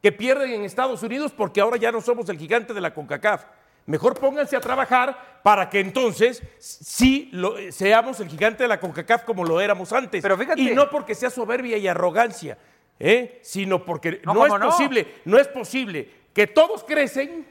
que 0.02 0.12
pierden 0.12 0.50
en 0.50 0.64
Estados 0.64 1.02
Unidos 1.02 1.32
porque 1.34 1.62
ahora 1.62 1.78
ya 1.78 1.90
no 1.90 2.02
somos 2.02 2.28
el 2.28 2.36
gigante 2.36 2.74
de 2.74 2.82
la 2.82 2.92
CONCACAF. 2.92 3.46
Mejor 3.86 4.18
pónganse 4.18 4.56
a 4.56 4.60
trabajar 4.60 5.40
para 5.42 5.68
que 5.68 5.80
entonces 5.80 6.42
sí 6.58 7.28
lo- 7.32 7.54
seamos 7.70 8.18
el 8.20 8.28
gigante 8.28 8.64
de 8.64 8.68
la 8.68 8.80
CONCACAF 8.80 9.24
como 9.24 9.44
lo 9.44 9.60
éramos 9.60 9.92
antes. 9.92 10.22
Pero 10.22 10.38
fíjate- 10.38 10.60
Y 10.62 10.74
no 10.74 10.88
porque 10.88 11.14
sea 11.14 11.28
soberbia 11.28 11.76
y 11.76 11.86
arrogancia, 11.86 12.56
¿eh? 12.98 13.40
sino 13.42 13.84
porque 13.84 14.22
No, 14.24 14.32
no, 14.34 14.46
es 14.46 14.52
posible, 14.54 15.14
no 15.26 15.38
es 15.38 15.48
posible 15.48 16.08
que 16.32 16.46
todos 16.46 16.82
crecen 16.84 17.46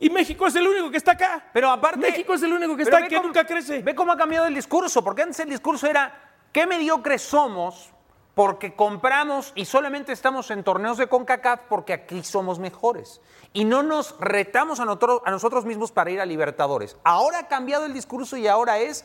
y 0.00 0.08
México 0.10 0.46
es 0.46 0.54
el 0.56 0.66
único 0.66 0.90
que 0.90 0.96
está 0.96 1.12
acá. 1.12 1.44
Pero 1.52 1.68
aparte. 1.70 1.98
México 2.00 2.32
es 2.34 2.42
el 2.42 2.52
único 2.52 2.74
que 2.76 2.84
está 2.84 2.96
aquí 2.98 3.08
que 3.08 3.16
cómo- 3.16 3.28
nunca 3.28 3.44
crece. 3.46 3.82
Ve 3.82 3.94
cómo 3.94 4.10
ha 4.12 4.16
cambiado 4.16 4.46
el 4.46 4.54
discurso, 4.54 5.04
porque 5.04 5.22
antes 5.22 5.38
el 5.40 5.50
discurso 5.50 5.86
era: 5.86 6.12
qué 6.50 6.66
mediocres 6.66 7.20
somos 7.22 7.90
porque 8.34 8.74
compramos 8.74 9.52
y 9.54 9.66
solamente 9.66 10.12
estamos 10.12 10.50
en 10.50 10.64
torneos 10.64 10.96
de 10.96 11.06
CONCACAF 11.08 11.60
porque 11.68 11.92
aquí 11.92 12.22
somos 12.22 12.58
mejores. 12.58 13.20
Y 13.52 13.64
no 13.64 13.82
nos 13.82 14.18
retamos 14.18 14.80
a 14.80 14.84
nosotros, 14.86 15.20
a 15.26 15.30
nosotros 15.30 15.64
mismos 15.66 15.92
para 15.92 16.10
ir 16.10 16.20
a 16.20 16.24
Libertadores. 16.26 16.96
Ahora 17.04 17.40
ha 17.40 17.48
cambiado 17.48 17.84
el 17.84 17.92
discurso 17.92 18.36
y 18.36 18.46
ahora 18.48 18.78
es. 18.78 19.04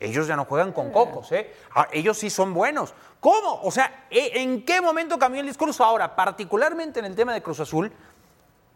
Ellos 0.00 0.26
ya 0.26 0.34
no 0.36 0.46
juegan 0.46 0.72
con 0.72 0.90
cocos, 0.90 1.30
¿eh? 1.32 1.54
Ah, 1.74 1.86
Ellos 1.92 2.18
sí 2.18 2.28
son 2.30 2.54
buenos. 2.54 2.92
¿Cómo? 3.20 3.60
O 3.62 3.70
sea, 3.70 4.06
¿e- 4.10 4.42
¿en 4.42 4.64
qué 4.64 4.80
momento 4.80 5.18
cambió 5.18 5.40
el 5.42 5.46
discurso? 5.46 5.84
Ahora, 5.84 6.16
particularmente 6.16 6.98
en 6.98 7.04
el 7.04 7.14
tema 7.14 7.32
de 7.34 7.42
Cruz 7.42 7.60
Azul, 7.60 7.92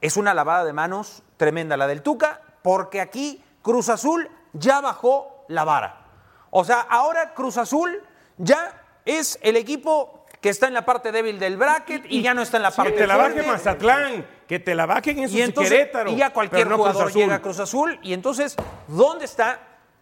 es 0.00 0.16
una 0.16 0.34
lavada 0.34 0.64
de 0.64 0.72
manos 0.72 1.22
tremenda 1.36 1.76
la 1.76 1.86
del 1.88 2.02
Tuca, 2.02 2.42
porque 2.62 3.00
aquí 3.00 3.42
Cruz 3.62 3.88
Azul 3.88 4.30
ya 4.52 4.80
bajó 4.80 5.44
la 5.48 5.64
vara. 5.64 6.04
O 6.50 6.64
sea, 6.64 6.80
ahora 6.82 7.34
Cruz 7.34 7.56
Azul 7.56 8.00
ya 8.36 8.82
es 9.06 9.38
el 9.42 9.56
equipo 9.56 10.26
que 10.40 10.50
está 10.50 10.68
en 10.68 10.74
la 10.74 10.84
parte 10.84 11.12
débil 11.12 11.38
del 11.38 11.56
bracket 11.56 12.04
y, 12.08 12.22
ya 12.22 12.34
no 12.34 12.42
está 12.42 12.58
en 12.58 12.64
la 12.64 12.70
Que 12.70 12.76
parte 12.76 12.92
te 12.92 13.06
la 13.06 13.16
baje. 13.16 13.42
Mazatlán, 13.42 14.26
que 14.46 14.58
te 14.58 14.74
la 14.74 14.86
bajen 14.86 15.20
en 15.20 15.30
Y 15.30 15.40
entonces, 15.40 15.72
Querétaro. 15.72 16.10
y 16.10 16.16
ya 16.16 16.32
cualquier 16.32 16.68
no 16.68 16.76
jugador 16.76 17.12
llega 17.12 17.36
a 17.36 17.42
Cruz 17.42 17.58
Azul. 17.58 17.98
Y 18.02 18.12
entonces, 18.12 18.56
¿dónde 18.86 19.24
está 19.24 19.60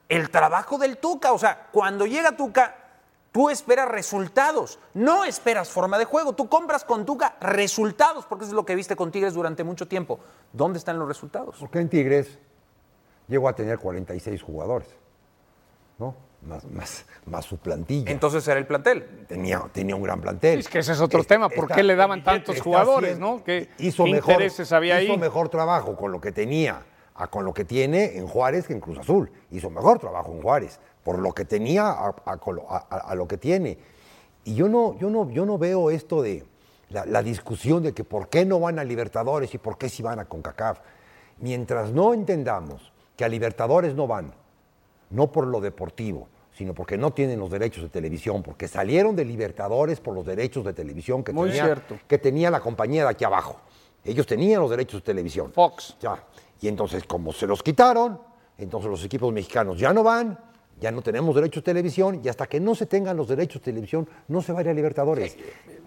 el 0.08 0.30
trabajo 0.30 0.78
del 0.78 0.98
Tuca? 0.98 1.32
O 1.32 1.38
sea, 1.38 1.68
cuando 1.70 2.04
llega 2.04 2.36
Tuca, 2.36 2.76
tú 3.30 3.48
esperas 3.48 3.88
resultados, 3.88 4.78
no 4.94 5.24
esperas 5.24 5.70
forma 5.70 5.98
de 5.98 6.04
juego. 6.04 6.34
Tú 6.34 6.48
compras 6.48 6.84
con 6.84 7.06
Tuca 7.06 7.36
resultados, 7.40 8.26
porque 8.26 8.44
eso 8.44 8.52
es 8.52 8.56
lo 8.56 8.66
que 8.66 8.74
viste 8.74 8.96
con 8.96 9.10
Tigres 9.10 9.34
durante 9.34 9.64
mucho 9.64 9.86
tiempo. 9.86 10.20
¿Dónde 10.52 10.78
están 10.78 10.98
los 10.98 11.08
resultados? 11.08 11.56
Porque 11.58 11.78
en 11.78 11.88
Tigres 11.88 12.38
llegó 13.28 13.48
a 13.48 13.54
tener 13.54 13.78
46 13.78 14.42
jugadores, 14.42 14.88
¿no? 15.98 16.14
Más, 16.46 16.64
más, 16.70 17.06
más 17.26 17.44
su 17.44 17.56
plantilla. 17.56 18.10
Entonces 18.10 18.46
era 18.48 18.58
el 18.58 18.66
plantel. 18.66 19.24
tenía, 19.26 19.62
tenía 19.72 19.96
un 19.96 20.02
gran 20.02 20.20
plantel. 20.20 20.58
Es 20.60 20.68
que 20.68 20.80
ese 20.80 20.92
es 20.92 21.00
otro 21.00 21.20
Está- 21.20 21.34
tema. 21.36 21.48
¿Por 21.48 21.64
está- 21.64 21.74
qué 21.76 21.82
le 21.82 21.96
daban 21.96 22.22
tantos 22.22 22.60
jugadores, 22.60 23.12
haciendo- 23.12 23.36
no? 23.38 23.44
¿Qué, 23.44 23.70
hizo 23.78 24.04
qué 24.04 24.12
mejor, 24.12 24.32
intereses 24.34 24.72
había 24.72 25.00
hizo 25.02 25.12
ahí? 25.14 25.18
mejor 25.18 25.48
trabajo 25.48 25.96
con 25.96 26.12
lo 26.12 26.20
que 26.20 26.32
tenía, 26.32 26.82
a 27.14 27.26
con 27.28 27.44
lo 27.44 27.54
que 27.54 27.64
tiene 27.64 28.16
en 28.18 28.26
Juárez 28.26 28.66
que 28.66 28.74
en 28.74 28.80
Cruz 28.80 28.98
Azul. 28.98 29.30
Hizo 29.50 29.70
mejor 29.70 29.98
trabajo 29.98 30.32
en 30.32 30.42
Juárez, 30.42 30.80
por 31.02 31.18
lo 31.18 31.32
que 31.32 31.44
tenía 31.46 31.86
a, 31.86 32.08
a 32.08 32.14
a- 32.68 32.96
a- 33.10 33.14
lo 33.14 33.26
que 33.26 33.38
tiene. 33.38 33.78
Y 34.44 34.54
yo 34.54 34.68
no, 34.68 34.98
yo 34.98 35.08
no, 35.08 35.30
yo 35.30 35.46
no 35.46 35.56
veo 35.56 35.90
esto 35.90 36.20
de 36.20 36.44
la, 36.90 37.06
la 37.06 37.22
discusión 37.22 37.82
de 37.82 37.94
que 37.94 38.04
por 38.04 38.28
qué 38.28 38.44
no 38.44 38.60
van 38.60 38.78
a 38.78 38.84
Libertadores 38.84 39.54
y 39.54 39.58
por 39.58 39.78
qué 39.78 39.88
sí 39.88 40.02
van 40.02 40.18
a 40.18 40.26
CONCACAF. 40.26 40.80
Mientras 41.38 41.90
no 41.92 42.12
entendamos 42.12 42.92
que 43.16 43.24
a 43.24 43.28
Libertadores 43.28 43.94
no 43.94 44.06
van, 44.06 44.34
no 45.10 45.32
por 45.32 45.46
lo 45.46 45.60
deportivo, 45.60 46.28
sino 46.56 46.72
porque 46.72 46.96
no 46.96 47.12
tienen 47.12 47.38
los 47.40 47.50
derechos 47.50 47.82
de 47.82 47.88
televisión, 47.88 48.42
porque 48.42 48.68
salieron 48.68 49.16
de 49.16 49.24
Libertadores 49.24 50.00
por 50.00 50.14
los 50.14 50.24
derechos 50.24 50.64
de 50.64 50.72
televisión 50.72 51.24
que, 51.24 51.32
Muy 51.32 51.48
tenía, 51.48 51.64
cierto. 51.64 51.98
que 52.06 52.18
tenía 52.18 52.50
la 52.50 52.60
compañía 52.60 53.02
de 53.02 53.10
aquí 53.10 53.24
abajo. 53.24 53.60
Ellos 54.04 54.26
tenían 54.26 54.60
los 54.60 54.70
derechos 54.70 55.00
de 55.00 55.06
televisión. 55.06 55.52
Fox. 55.52 55.96
Ya. 56.00 56.22
Y 56.60 56.68
entonces, 56.68 57.04
como 57.04 57.32
se 57.32 57.46
los 57.46 57.62
quitaron, 57.62 58.20
entonces 58.56 58.90
los 58.90 59.04
equipos 59.04 59.32
mexicanos 59.32 59.78
ya 59.78 59.92
no 59.92 60.04
van, 60.04 60.38
ya 60.80 60.92
no 60.92 61.02
tenemos 61.02 61.34
derechos 61.34 61.64
de 61.64 61.72
televisión, 61.72 62.20
y 62.22 62.28
hasta 62.28 62.46
que 62.46 62.60
no 62.60 62.74
se 62.74 62.86
tengan 62.86 63.16
los 63.16 63.28
derechos 63.28 63.60
de 63.60 63.72
televisión, 63.72 64.08
no 64.28 64.40
se 64.40 64.52
va 64.52 64.60
a 64.60 64.62
ir 64.62 64.68
a 64.68 64.74
Libertadores. 64.74 65.36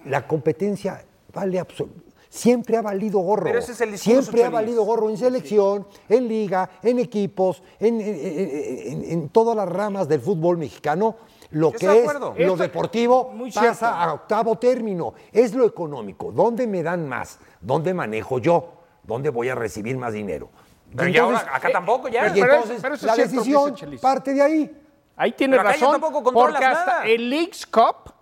La 0.06 0.28
competencia 0.28 1.04
vale 1.34 1.60
absolutamente. 1.60 2.07
Siempre 2.30 2.78
ha 2.78 2.82
valido 2.82 3.20
gorro. 3.20 3.46
Pero 3.46 3.60
ese 3.60 3.72
es 3.72 3.82
el 3.82 3.92
discurso, 3.92 4.22
Siempre 4.22 4.44
ha 4.44 4.50
valido 4.50 4.84
gorro 4.84 5.10
en 5.10 5.18
selección, 5.18 5.88
en 6.10 6.28
liga, 6.28 6.70
en 6.84 7.00
equipos, 7.00 7.64
en, 7.80 8.02
en- 8.02 8.08
en- 8.16 9.04
en- 9.04 9.12
en 9.12 9.30
todas 9.30 9.56
las 9.56 9.68
ramas 9.70 10.08
del 10.08 10.20
fútbol 10.22 10.58
mexicano. 10.58 11.16
Lo 11.52 11.72
Yo 11.72 11.78
que 11.80 11.86
es 11.86 12.02
acuerdo. 12.02 12.34
lo 12.38 12.42
Esto- 12.44 12.58
deportivo 12.58 13.32
muy 13.34 13.52
pasa 13.52 13.74
cierto. 13.74 13.86
a 13.86 14.14
octavo 14.14 14.58
término. 14.58 15.14
Es 15.32 15.54
lo 15.54 15.66
económico. 15.66 16.32
¿Dónde 16.34 16.68
me 16.68 16.84
dan 16.84 17.08
más? 17.08 17.40
¿Dónde 17.62 17.94
manejo 17.94 18.40
yo? 18.40 18.74
¿Dónde 19.04 19.30
voy 19.30 19.48
a 19.48 19.56
recibir 19.56 19.98
más 19.98 20.12
dinero? 20.12 20.50
Pero 20.96 21.10
ya 21.10 21.24
ahora, 21.24 21.46
acá 21.54 21.70
tampoco, 21.72 22.10
ya. 22.10 22.28
Y 22.28 22.42
Pero 22.42 22.54
entonces 22.56 22.82
pero 22.82 22.96
la 22.96 23.14
cierto 23.14 23.34
decisión 23.36 23.76
parte 24.02 24.34
de 24.34 24.42
ahí. 24.42 24.84
Ahí 25.16 25.32
tienes 25.32 25.58
Pero 25.60 25.70
razón. 25.70 26.02
porque 26.34 26.66
hasta 26.66 26.86
nada. 26.86 27.06
el 27.08 27.30
Leagues 27.30 27.66
Cup 27.66 28.14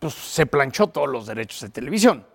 pues, 0.00 0.12
se 0.14 0.44
planchó 0.46 0.88
todos 0.88 1.08
los 1.08 1.26
derechos 1.26 1.60
de 1.62 1.68
televisión. 1.70 2.26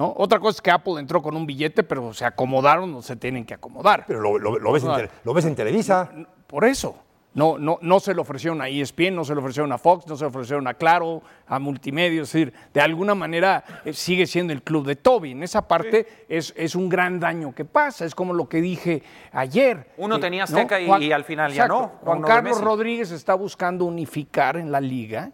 ¿No? 0.00 0.14
Otra 0.16 0.40
cosa 0.40 0.56
es 0.56 0.62
que 0.62 0.70
Apple 0.70 0.94
entró 0.98 1.20
con 1.22 1.36
un 1.36 1.46
billete, 1.46 1.82
pero 1.82 2.12
se 2.14 2.24
acomodaron 2.24 2.92
o 2.94 3.02
se 3.02 3.16
tienen 3.16 3.44
que 3.44 3.54
acomodar. 3.54 4.04
Pero 4.06 4.20
lo, 4.20 4.38
lo- 4.38 4.58
lo 4.58 4.72
ves, 4.72 4.82
en, 4.82 5.08
lo 5.24 5.34
ves 5.34 5.44
en 5.44 5.54
Televisa. 5.54 6.10
Por 6.46 6.64
eso. 6.64 6.96
No, 7.32 7.58
no, 7.58 7.78
no 7.80 8.00
se 8.00 8.12
lo 8.12 8.22
ofrecieron 8.22 8.60
a 8.60 8.68
ESPN, 8.68 9.14
no 9.14 9.24
se 9.24 9.34
lo 9.36 9.40
ofrecieron 9.40 9.70
a 9.70 9.78
Fox, 9.78 10.04
no 10.08 10.16
se 10.16 10.24
lo 10.24 10.30
ofrecieron 10.30 10.66
a 10.66 10.74
Claro, 10.74 11.22
a 11.46 11.60
Multimedia. 11.60 12.22
Es 12.22 12.32
decir, 12.32 12.52
de 12.74 12.80
alguna 12.80 13.14
manera 13.14 13.62
eh, 13.84 13.92
sigue 13.92 14.26
siendo 14.26 14.52
el 14.52 14.62
club 14.64 14.84
de 14.84 14.96
Toby. 14.96 15.30
En 15.30 15.44
esa 15.44 15.68
parte 15.68 16.24
es, 16.28 16.52
es 16.56 16.74
un 16.74 16.88
gran 16.88 17.20
daño 17.20 17.54
que 17.54 17.64
pasa. 17.64 18.04
Es 18.04 18.16
como 18.16 18.32
lo 18.34 18.48
que 18.48 18.60
dije 18.60 19.04
ayer. 19.30 19.92
Uno 19.96 20.16
Eh, 20.16 20.18
tenía 20.18 20.40
¿no? 20.40 20.44
Azteca 20.44 20.80
y- 20.80 20.86
Juan- 20.88 21.02
y 21.04 21.12
al 21.12 21.22
final 21.22 21.52
ya 21.52 21.68
no, 21.68 21.92
Juan 22.02 22.20
Carlos. 22.22 22.60
Rodríguez 22.60 23.12
está 23.12 23.34
buscando 23.34 23.84
unificar 23.84 24.56
en 24.56 24.72
la 24.72 24.80
liga 24.80 25.30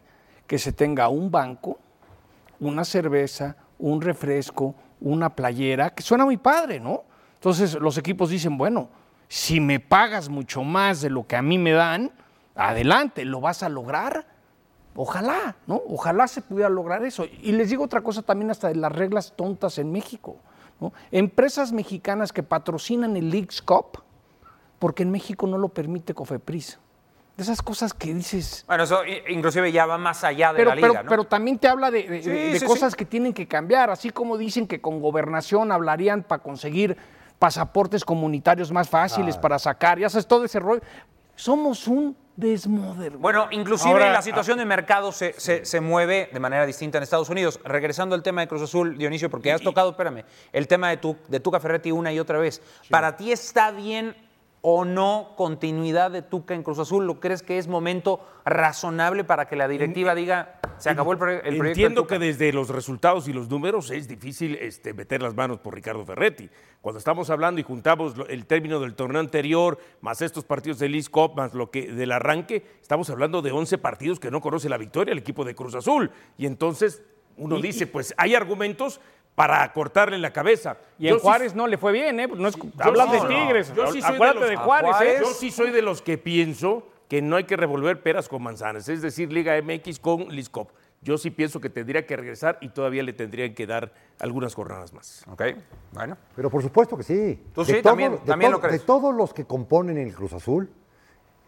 que 0.46 0.58
se 0.58 0.72
tenga 0.74 1.08
un 1.08 1.30
banco, 1.30 1.78
una 2.60 2.84
cerveza, 2.84 3.56
un 3.78 4.00
refresco, 4.00 4.74
una 5.00 5.34
playera, 5.34 5.90
que 5.90 6.02
suena 6.02 6.24
muy 6.24 6.36
padre, 6.36 6.80
¿no? 6.80 7.04
Entonces 7.34 7.74
los 7.74 7.98
equipos 7.98 8.30
dicen, 8.30 8.56
bueno, 8.56 8.88
si 9.28 9.60
me 9.60 9.80
pagas 9.80 10.28
mucho 10.28 10.62
más 10.62 11.00
de 11.00 11.10
lo 11.10 11.26
que 11.26 11.36
a 11.36 11.42
mí 11.42 11.58
me 11.58 11.72
dan, 11.72 12.12
adelante, 12.54 13.24
¿lo 13.24 13.40
vas 13.40 13.62
a 13.62 13.68
lograr? 13.68 14.26
Ojalá, 14.94 15.56
¿no? 15.66 15.82
Ojalá 15.88 16.26
se 16.26 16.40
pudiera 16.40 16.70
lograr 16.70 17.04
eso. 17.04 17.24
Y 17.42 17.52
les 17.52 17.68
digo 17.68 17.84
otra 17.84 18.00
cosa 18.00 18.22
también 18.22 18.50
hasta 18.50 18.68
de 18.68 18.76
las 18.76 18.90
reglas 18.90 19.34
tontas 19.36 19.78
en 19.78 19.92
México. 19.92 20.36
¿no? 20.80 20.92
Empresas 21.10 21.72
mexicanas 21.72 22.32
que 22.32 22.42
patrocinan 22.42 23.16
el 23.16 23.30
Leagues 23.30 23.60
Cup, 23.60 24.02
porque 24.78 25.02
en 25.02 25.10
México 25.10 25.46
no 25.46 25.58
lo 25.58 25.68
permite 25.68 26.14
Cofepris. 26.14 26.78
De 27.36 27.42
esas 27.42 27.60
cosas 27.60 27.92
que 27.92 28.14
dices, 28.14 28.64
Bueno, 28.66 28.84
eso 28.84 29.00
inclusive 29.28 29.70
ya 29.70 29.84
va 29.84 29.98
más 29.98 30.24
allá 30.24 30.52
de 30.52 30.56
pero, 30.58 30.70
la 30.70 30.76
liga, 30.76 30.88
pero, 30.88 31.02
¿no? 31.02 31.08
pero 31.10 31.24
también 31.24 31.58
te 31.58 31.68
habla 31.68 31.90
de, 31.90 32.04
de- 32.04 32.22
Sí, 32.22 32.30
de- 32.30 32.50
de 32.52 32.60
sí, 32.60 32.64
cosas 32.66 32.92
sí. 32.92 32.96
que 32.96 33.04
tienen 33.04 33.34
que 33.34 33.46
cambiar, 33.46 33.90
así 33.90 34.08
como 34.08 34.38
dicen 34.38 34.66
que 34.66 34.80
con 34.80 35.00
gobernación 35.02 35.70
hablarían 35.70 36.22
para 36.22 36.42
conseguir 36.42 36.96
pasaportes 37.38 38.04
comunitarios 38.06 38.72
más 38.72 38.88
fáciles 38.88 39.36
para 39.36 39.58
sacar, 39.58 39.98
ya 39.98 40.08
sabes, 40.08 40.26
todo 40.26 40.44
ese 40.46 40.58
rollo. 40.60 40.80
Somos 41.34 41.86
un 41.86 42.16
desmoder. 42.36 43.18
Bueno, 43.18 43.48
inclusive 43.50 43.92
Ahora, 43.92 44.10
la 44.10 44.22
situación 44.22 44.56
de 44.56 44.64
mercado 44.64 45.12
se, 45.12 45.34
se- 45.38 45.66
se 45.66 45.80
mueve 45.82 46.30
de 46.32 46.40
manera 46.40 46.64
distinta 46.64 46.96
en 46.96 47.04
Estados 47.04 47.28
Unidos. 47.28 47.60
Regresando 47.64 48.14
al 48.14 48.22
tema 48.22 48.40
de 48.40 48.48
Cruz 48.48 48.62
Azul, 48.62 48.96
Dionisio, 48.96 49.28
porque 49.28 49.52
has 49.52 49.60
tocado, 49.60 49.90
espérame, 49.90 50.24
el 50.54 50.66
tema 50.66 50.88
de, 50.88 50.96
tu, 50.96 51.16
de 51.28 51.40
Tuca 51.40 51.60
Ferretti 51.60 51.92
una 51.92 52.10
y 52.14 52.18
otra 52.18 52.38
vez. 52.38 52.62
¿Para 52.88 53.16
ti 53.18 53.30
está 53.32 53.70
bien 53.72 54.16
o 54.68 54.84
no 54.84 55.34
continuidad 55.36 56.10
de 56.10 56.22
Tuca 56.22 56.52
en 56.52 56.64
Cruz 56.64 56.80
Azul? 56.80 57.06
¿Lo 57.06 57.20
crees 57.20 57.40
que 57.44 57.56
es 57.56 57.68
momento 57.68 58.18
razonable 58.44 59.22
para 59.22 59.46
que 59.46 59.54
la 59.54 59.68
directiva 59.68 60.12
diga, 60.16 60.58
Se 60.78 60.90
acabó 60.90 61.12
el, 61.12 61.18
pro- 61.18 61.30
el 61.30 61.40
proyecto. 61.40 61.66
Entiendo 61.68 62.00
Tuca. 62.02 62.18
que 62.18 62.24
desde 62.26 62.52
los 62.52 62.70
resultados 62.70 63.28
y 63.28 63.32
los 63.32 63.48
números 63.48 63.92
es 63.92 64.08
difícil 64.08 64.56
este, 64.56 64.92
meter 64.92 65.22
las 65.22 65.36
manos 65.36 65.60
por 65.60 65.72
Ricardo 65.72 66.04
Ferretti. 66.04 66.50
Cuando 66.80 66.98
estamos 66.98 67.30
hablando 67.30 67.60
y 67.60 67.64
juntamos 67.64 68.14
el 68.28 68.44
término 68.46 68.80
del 68.80 68.96
torneo 68.96 69.20
anterior, 69.20 69.78
más 70.00 70.20
estos 70.20 70.42
partidos 70.44 70.80
del 70.80 70.96
Cup, 71.10 71.36
más 71.36 71.54
lo 71.54 71.70
que 71.70 71.92
del 71.92 72.10
arranque, 72.10 72.66
estamos 72.82 73.08
hablando 73.08 73.42
de 73.42 73.52
11 73.52 73.78
partidos 73.78 74.18
que 74.18 74.32
no 74.32 74.40
conoce 74.40 74.68
la 74.68 74.78
victoria 74.78 75.12
el 75.12 75.18
equipo 75.18 75.44
de 75.44 75.54
Cruz 75.54 75.76
Azul. 75.76 76.10
Y 76.38 76.46
entonces 76.46 77.04
uno 77.36 77.60
dice, 77.60 77.86
pues 77.86 78.14
hay 78.16 78.34
argumentos 78.34 79.00
para 79.36 79.72
cortarle 79.72 80.18
la 80.18 80.32
cabeza. 80.32 80.78
Y 80.98 81.04
Yo 81.04 81.10
en 81.14 81.20
sí- 81.20 81.22
Juárez 81.22 81.54
no 81.54 81.68
le 81.68 81.78
fue 81.78 81.92
bien, 81.92 82.18
¿eh? 82.18 82.26
No 82.26 82.48
es, 82.48 82.56
hablas 82.80 83.06
sí, 83.06 83.12
de 83.12 83.20
no, 83.22 83.28
Tigres. 83.28 83.72
yo 83.74 83.92
sí 83.92 84.02
soy 84.02 84.18
de 84.18 84.46
de, 84.48 84.56
Juárez, 84.56 84.96
¿eh? 85.02 85.16
Yo 85.20 85.26
sí 85.26 85.50
soy 85.52 85.70
de 85.70 85.82
los 85.82 86.02
que 86.02 86.18
pienso 86.18 86.88
que 87.08 87.22
no 87.22 87.36
hay 87.36 87.44
que 87.44 87.56
revolver 87.56 88.02
peras 88.02 88.28
con 88.28 88.42
manzanas, 88.42 88.88
es 88.88 89.00
decir, 89.02 89.32
Liga 89.32 89.54
MX 89.62 90.00
con 90.00 90.28
Liscop. 90.34 90.70
Yo 91.02 91.18
sí 91.18 91.30
pienso 91.30 91.60
que 91.60 91.68
tendría 91.70 92.04
que 92.06 92.16
regresar 92.16 92.58
y 92.62 92.70
todavía 92.70 93.02
le 93.02 93.12
tendrían 93.12 93.54
que 93.54 93.66
dar 93.66 93.92
algunas 94.18 94.54
jornadas 94.54 94.92
más. 94.94 95.22
Ok, 95.30 95.42
bueno. 95.92 96.16
Pero 96.34 96.50
por 96.50 96.62
supuesto 96.62 96.96
que 96.96 97.02
sí. 97.04 97.40
Tú 97.54 97.62
De 97.62 97.74
sí, 97.74 97.82
también- 97.82 98.12
de 98.12 98.18
también 98.18 98.50
lo 98.50 98.58
de 98.58 98.66
crees. 98.68 98.86
todos 98.86 99.14
los 99.14 99.32
que 99.34 99.44
componen 99.44 99.98
el 99.98 100.12
Cruz 100.14 100.32
Azul, 100.32 100.68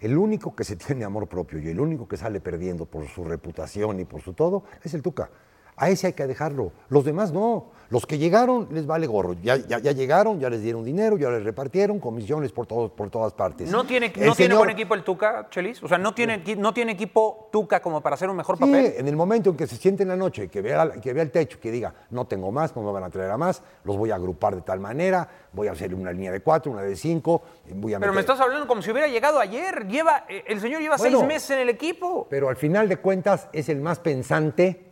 el 0.01 0.17
único 0.17 0.55
que 0.55 0.63
se 0.63 0.77
tiene 0.77 1.05
amor 1.05 1.27
propio 1.27 1.59
y 1.59 1.69
el 1.71 1.81
único 1.81 2.07
que 2.07 2.17
sale 2.19 2.39
perdiendo 2.41 2.85
por 2.85 3.09
su 3.09 3.25
reputación 3.25 3.99
y 3.99 4.05
por 4.05 4.21
su 4.21 4.35
todo 4.35 4.65
es 4.85 4.93
el 4.95 5.03
Tuca. 5.03 5.31
A 5.77 5.89
ese 5.91 6.09
hay 6.09 6.13
que 6.13 6.27
dejarlo. 6.27 6.73
Los 6.89 7.05
demás 7.05 7.33
no. 7.33 7.71
Los 7.91 8.05
que 8.05 8.19
llegaron 8.19 8.69
les 8.71 8.87
vale 8.87 9.07
gorro. 9.07 9.35
Ya, 9.43 9.57
ya, 9.57 9.79
ya 9.79 9.93
llegaron, 9.93 10.39
ya 10.39 10.51
les 10.51 10.61
dieron 10.63 10.85
dinero, 10.85 11.17
ya 11.17 11.31
les 11.31 11.43
repartieron 11.43 11.99
comisiones 11.99 12.53
por, 12.53 12.67
todos, 12.67 12.91
por 12.91 13.09
todas 13.09 13.33
partes. 13.33 13.71
¿No 13.71 13.85
tiene, 13.85 14.13
El 14.15 14.27
no 14.27 14.35
tiene 14.35 14.55
buen 14.55 14.69
equipo 14.69 14.95
el 14.95 15.03
Tuca, 15.03 15.49
Chelis? 15.51 15.83
O 15.83 15.89
sea, 15.89 15.97
¿no 15.97 16.13
tiene, 16.13 16.43
¿no 16.59 16.75
tiene 16.75 16.93
equipo 16.93 17.49
Tuca 17.51 17.81
como 17.81 18.03
para 18.03 18.13
hacer 18.15 18.29
un 18.29 18.37
mejor 18.37 18.57
Sí, 18.59 18.61
papel? 18.61 18.93
en 18.99 19.09
el 19.09 19.17
momento 19.17 19.49
en 19.49 19.57
que 19.57 19.67
se 19.67 19.77
siente 19.77 20.03
en 20.03 20.11
la 20.11 20.17
noche, 20.17 20.49
que 20.49 20.61
vea, 20.61 20.91
que 21.01 21.15
vea 21.15 21.23
el 21.23 21.31
techo, 21.31 21.59
que 21.59 21.71
diga, 21.71 21.95
no 22.11 22.27
tengo 22.27 22.53
más, 22.53 22.77
no 22.77 22.83
me 22.83 22.93
van 22.93 23.05
a 23.05 23.09
traer 23.11 23.31
a 23.31 23.39
más, 23.39 23.63
los 23.85 23.97
voy 23.97 24.11
a 24.11 24.17
agrupar 24.17 24.55
de 24.55 24.61
tal 24.61 24.81
manera, 24.81 25.27
voy 25.55 25.69
a 25.69 25.73
hacer 25.73 25.95
una 25.95 26.13
línea 26.13 26.31
de 26.31 26.41
cuatro, 26.41 26.71
una 26.71 26.83
de 26.83 26.95
cinco, 26.95 27.41
voy 27.75 27.95
a 27.95 28.01
Pero 28.01 28.13
me 28.13 28.21
estás 28.21 28.39
hablando 28.39 28.67
como 28.69 28.83
si 28.83 28.91
hubiera 28.91 29.09
llegado 29.09 29.41
ayer. 29.41 29.87
Lleva, 29.89 30.25
eh, 30.29 30.45
el 30.47 30.61
señor 30.61 30.83
lleva 30.83 30.97
Bueno. 30.99 31.21
seis 31.21 31.27
meses 31.27 31.51
en 31.53 31.61
el 31.61 31.71
equipo. 31.71 32.27
Pero 32.29 32.51
al 32.51 32.57
final 32.57 32.87
de 32.87 32.99
cuentas 32.99 33.49
es 33.55 33.71
el 33.71 33.81
más 33.81 33.99
pensante 33.99 34.85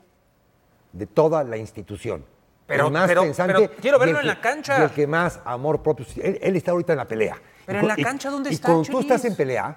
de 0.94 1.06
toda 1.06 1.44
la 1.44 1.58
institución. 1.58 2.24
Pero- 2.66 2.86
el 2.86 2.92
más 2.92 3.06
pero- 3.06 3.22
pensante 3.22 3.54
pero 3.54 3.70
quiero 3.80 3.96
y 3.98 4.00
verlo 4.00 4.20
en 4.20 4.26
la 4.26 4.40
cancha. 4.40 4.78
y 4.78 4.82
el 4.82 4.90
que 4.90 5.06
más 5.06 5.40
amor 5.44 5.82
propio. 5.82 6.04
Él, 6.22 6.38
él 6.42 6.56
está 6.56 6.72
ahorita 6.72 6.92
en 6.92 6.98
la 6.98 7.04
pelea. 7.06 7.36
Pero 7.64 7.78
Y 7.78 7.82
en 7.82 7.88
la 7.88 7.94
y- 7.98 8.02
cancha, 8.02 8.30
¿dónde 8.30 8.50
y 8.50 8.54
está, 8.54 8.68
cuando 8.68 8.88
tú 8.90 9.00
estás 9.00 9.24
en 9.24 9.36
pelea, 9.36 9.76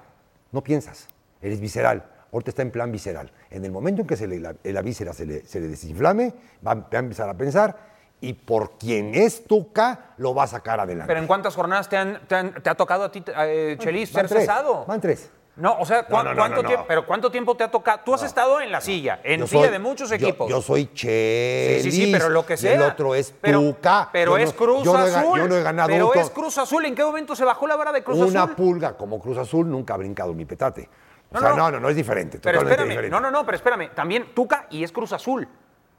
no 0.52 0.64
piensas. 0.64 1.08
Eres 1.42 1.60
visceral. 1.60 2.04
Ahorita 2.32 2.50
está 2.52 2.62
en 2.62 2.72
plan 2.72 2.92
visceral. 2.92 3.32
En 3.50 3.66
el 3.66 3.72
momento 3.72 4.02
en 4.02 4.08
que 4.08 4.16
se 4.16 4.28
le- 4.28 4.40
la, 4.40 4.54
la 4.64 4.82
víscera 4.82 5.14
se 5.14 5.26
le, 5.26 5.46
se 5.46 5.60
le 5.60 5.68
desinflame, 5.68 6.34
va, 6.66 6.72
a- 6.72 6.76
va 6.76 6.88
a 6.92 6.98
empezar 6.98 7.30
a 7.30 7.34
pensar 7.36 7.78
y 8.22 8.34
por 8.34 8.78
quien 8.78 9.16
es 9.16 9.46
Tuca, 9.46 10.14
lo 10.18 10.36
va 10.36 10.44
a 10.44 10.48
sacar 10.48 10.80
adelante. 10.80 11.08
Pero 11.08 11.20
¿en 11.22 11.28
cuántas 11.28 11.56
jornadas 11.56 11.88
te, 11.90 11.98
han- 11.98 12.20
te 12.28 12.36
han- 12.36 12.54
te 12.62 12.70
ha 12.70 12.76
tocado 12.76 13.06
a 13.06 13.12
ti, 13.12 13.24
eh, 13.36 13.78
Chelis, 13.80 14.10
ser 14.10 14.28
tres, 14.28 14.42
cesado? 14.42 14.86
Van 14.86 15.00
tres. 15.02 15.30
No, 15.60 15.78
o 15.80 15.86
sea, 15.86 16.04
¿cuán- 16.06 16.26
no, 16.26 16.32
no, 16.34 16.38
¿cuánto 16.38 16.64
no, 16.64 16.68
tiempo? 16.68 16.86
Pero 16.88 17.06
¿cuánto 17.06 17.30
tiempo 17.30 17.56
te 17.56 17.64
ha 17.66 17.70
tocado? 17.70 18.00
Tú 18.06 18.14
has 18.14 18.24
estado 18.24 18.62
en 18.62 18.72
la 18.72 18.80
silla, 18.80 19.20
en 19.24 19.42
Yo 19.42 19.48
silla 19.48 19.64
soy- 19.64 19.72
de 19.72 19.80
muchos 19.80 20.12
equipos. 20.12 20.50
Yo, 20.50 20.62
soy 20.62 20.88
Chelis. 20.94 21.84
Sí, 21.84 21.92
sí, 21.92 22.06
sí, 22.06 22.12
pero 22.12 22.30
lo 22.30 22.46
que 22.46 22.54
y 22.54 22.58
sea. 22.58 22.74
el 22.76 22.82
otro 22.82 23.14
es 23.14 23.34
Pero- 23.42 23.60
Tuca. 23.60 24.10
Pero 24.14 24.38
es 24.38 24.54
Cruz 24.54 24.84
yo 24.84 24.94
no 24.94 25.06
he 25.06 25.12
ga- 25.12 25.20
Azul. 25.20 25.38
yo 25.40 25.48
no 25.48 25.56
he 25.58 25.62
ganado 25.64 25.90
Pero 25.90 26.14
es 26.14 26.30
Cruz 26.30 26.58
Azul. 26.58 26.86
¿En 26.86 26.96
qué 26.96 27.04
momento 27.04 27.36
se 27.36 27.44
bajó 27.44 27.68
la 27.68 27.76
vara 27.76 27.92
de 27.92 28.04
Cruz 28.04 28.18
Una 28.18 28.44
Azul? 28.44 28.56
pulga 28.56 28.96
como 28.96 29.20
Cruz 29.20 29.38
Azul 29.38 29.70
nunca 29.70 29.96
ha 29.96 29.98
brincado 29.98 30.34
mi 30.34 30.46
petate. 30.46 30.90
O 31.32 31.38
sea, 31.38 31.50
no, 31.54 31.70
no, 31.70 31.80
no, 31.80 31.90
es 31.90 31.96
diferente. 31.96 32.40
Pero 32.42 32.60
espérame, 32.62 32.88
diferente. 32.90 33.12
no, 33.12 33.20
no, 33.20 33.30
no, 33.30 33.46
pero 33.46 33.56
espérame. 33.58 33.90
También 33.94 34.34
Tuca 34.34 34.66
y 34.72 34.84
es 34.84 34.92
Cruz 34.92 35.12
Azul. 35.14 35.48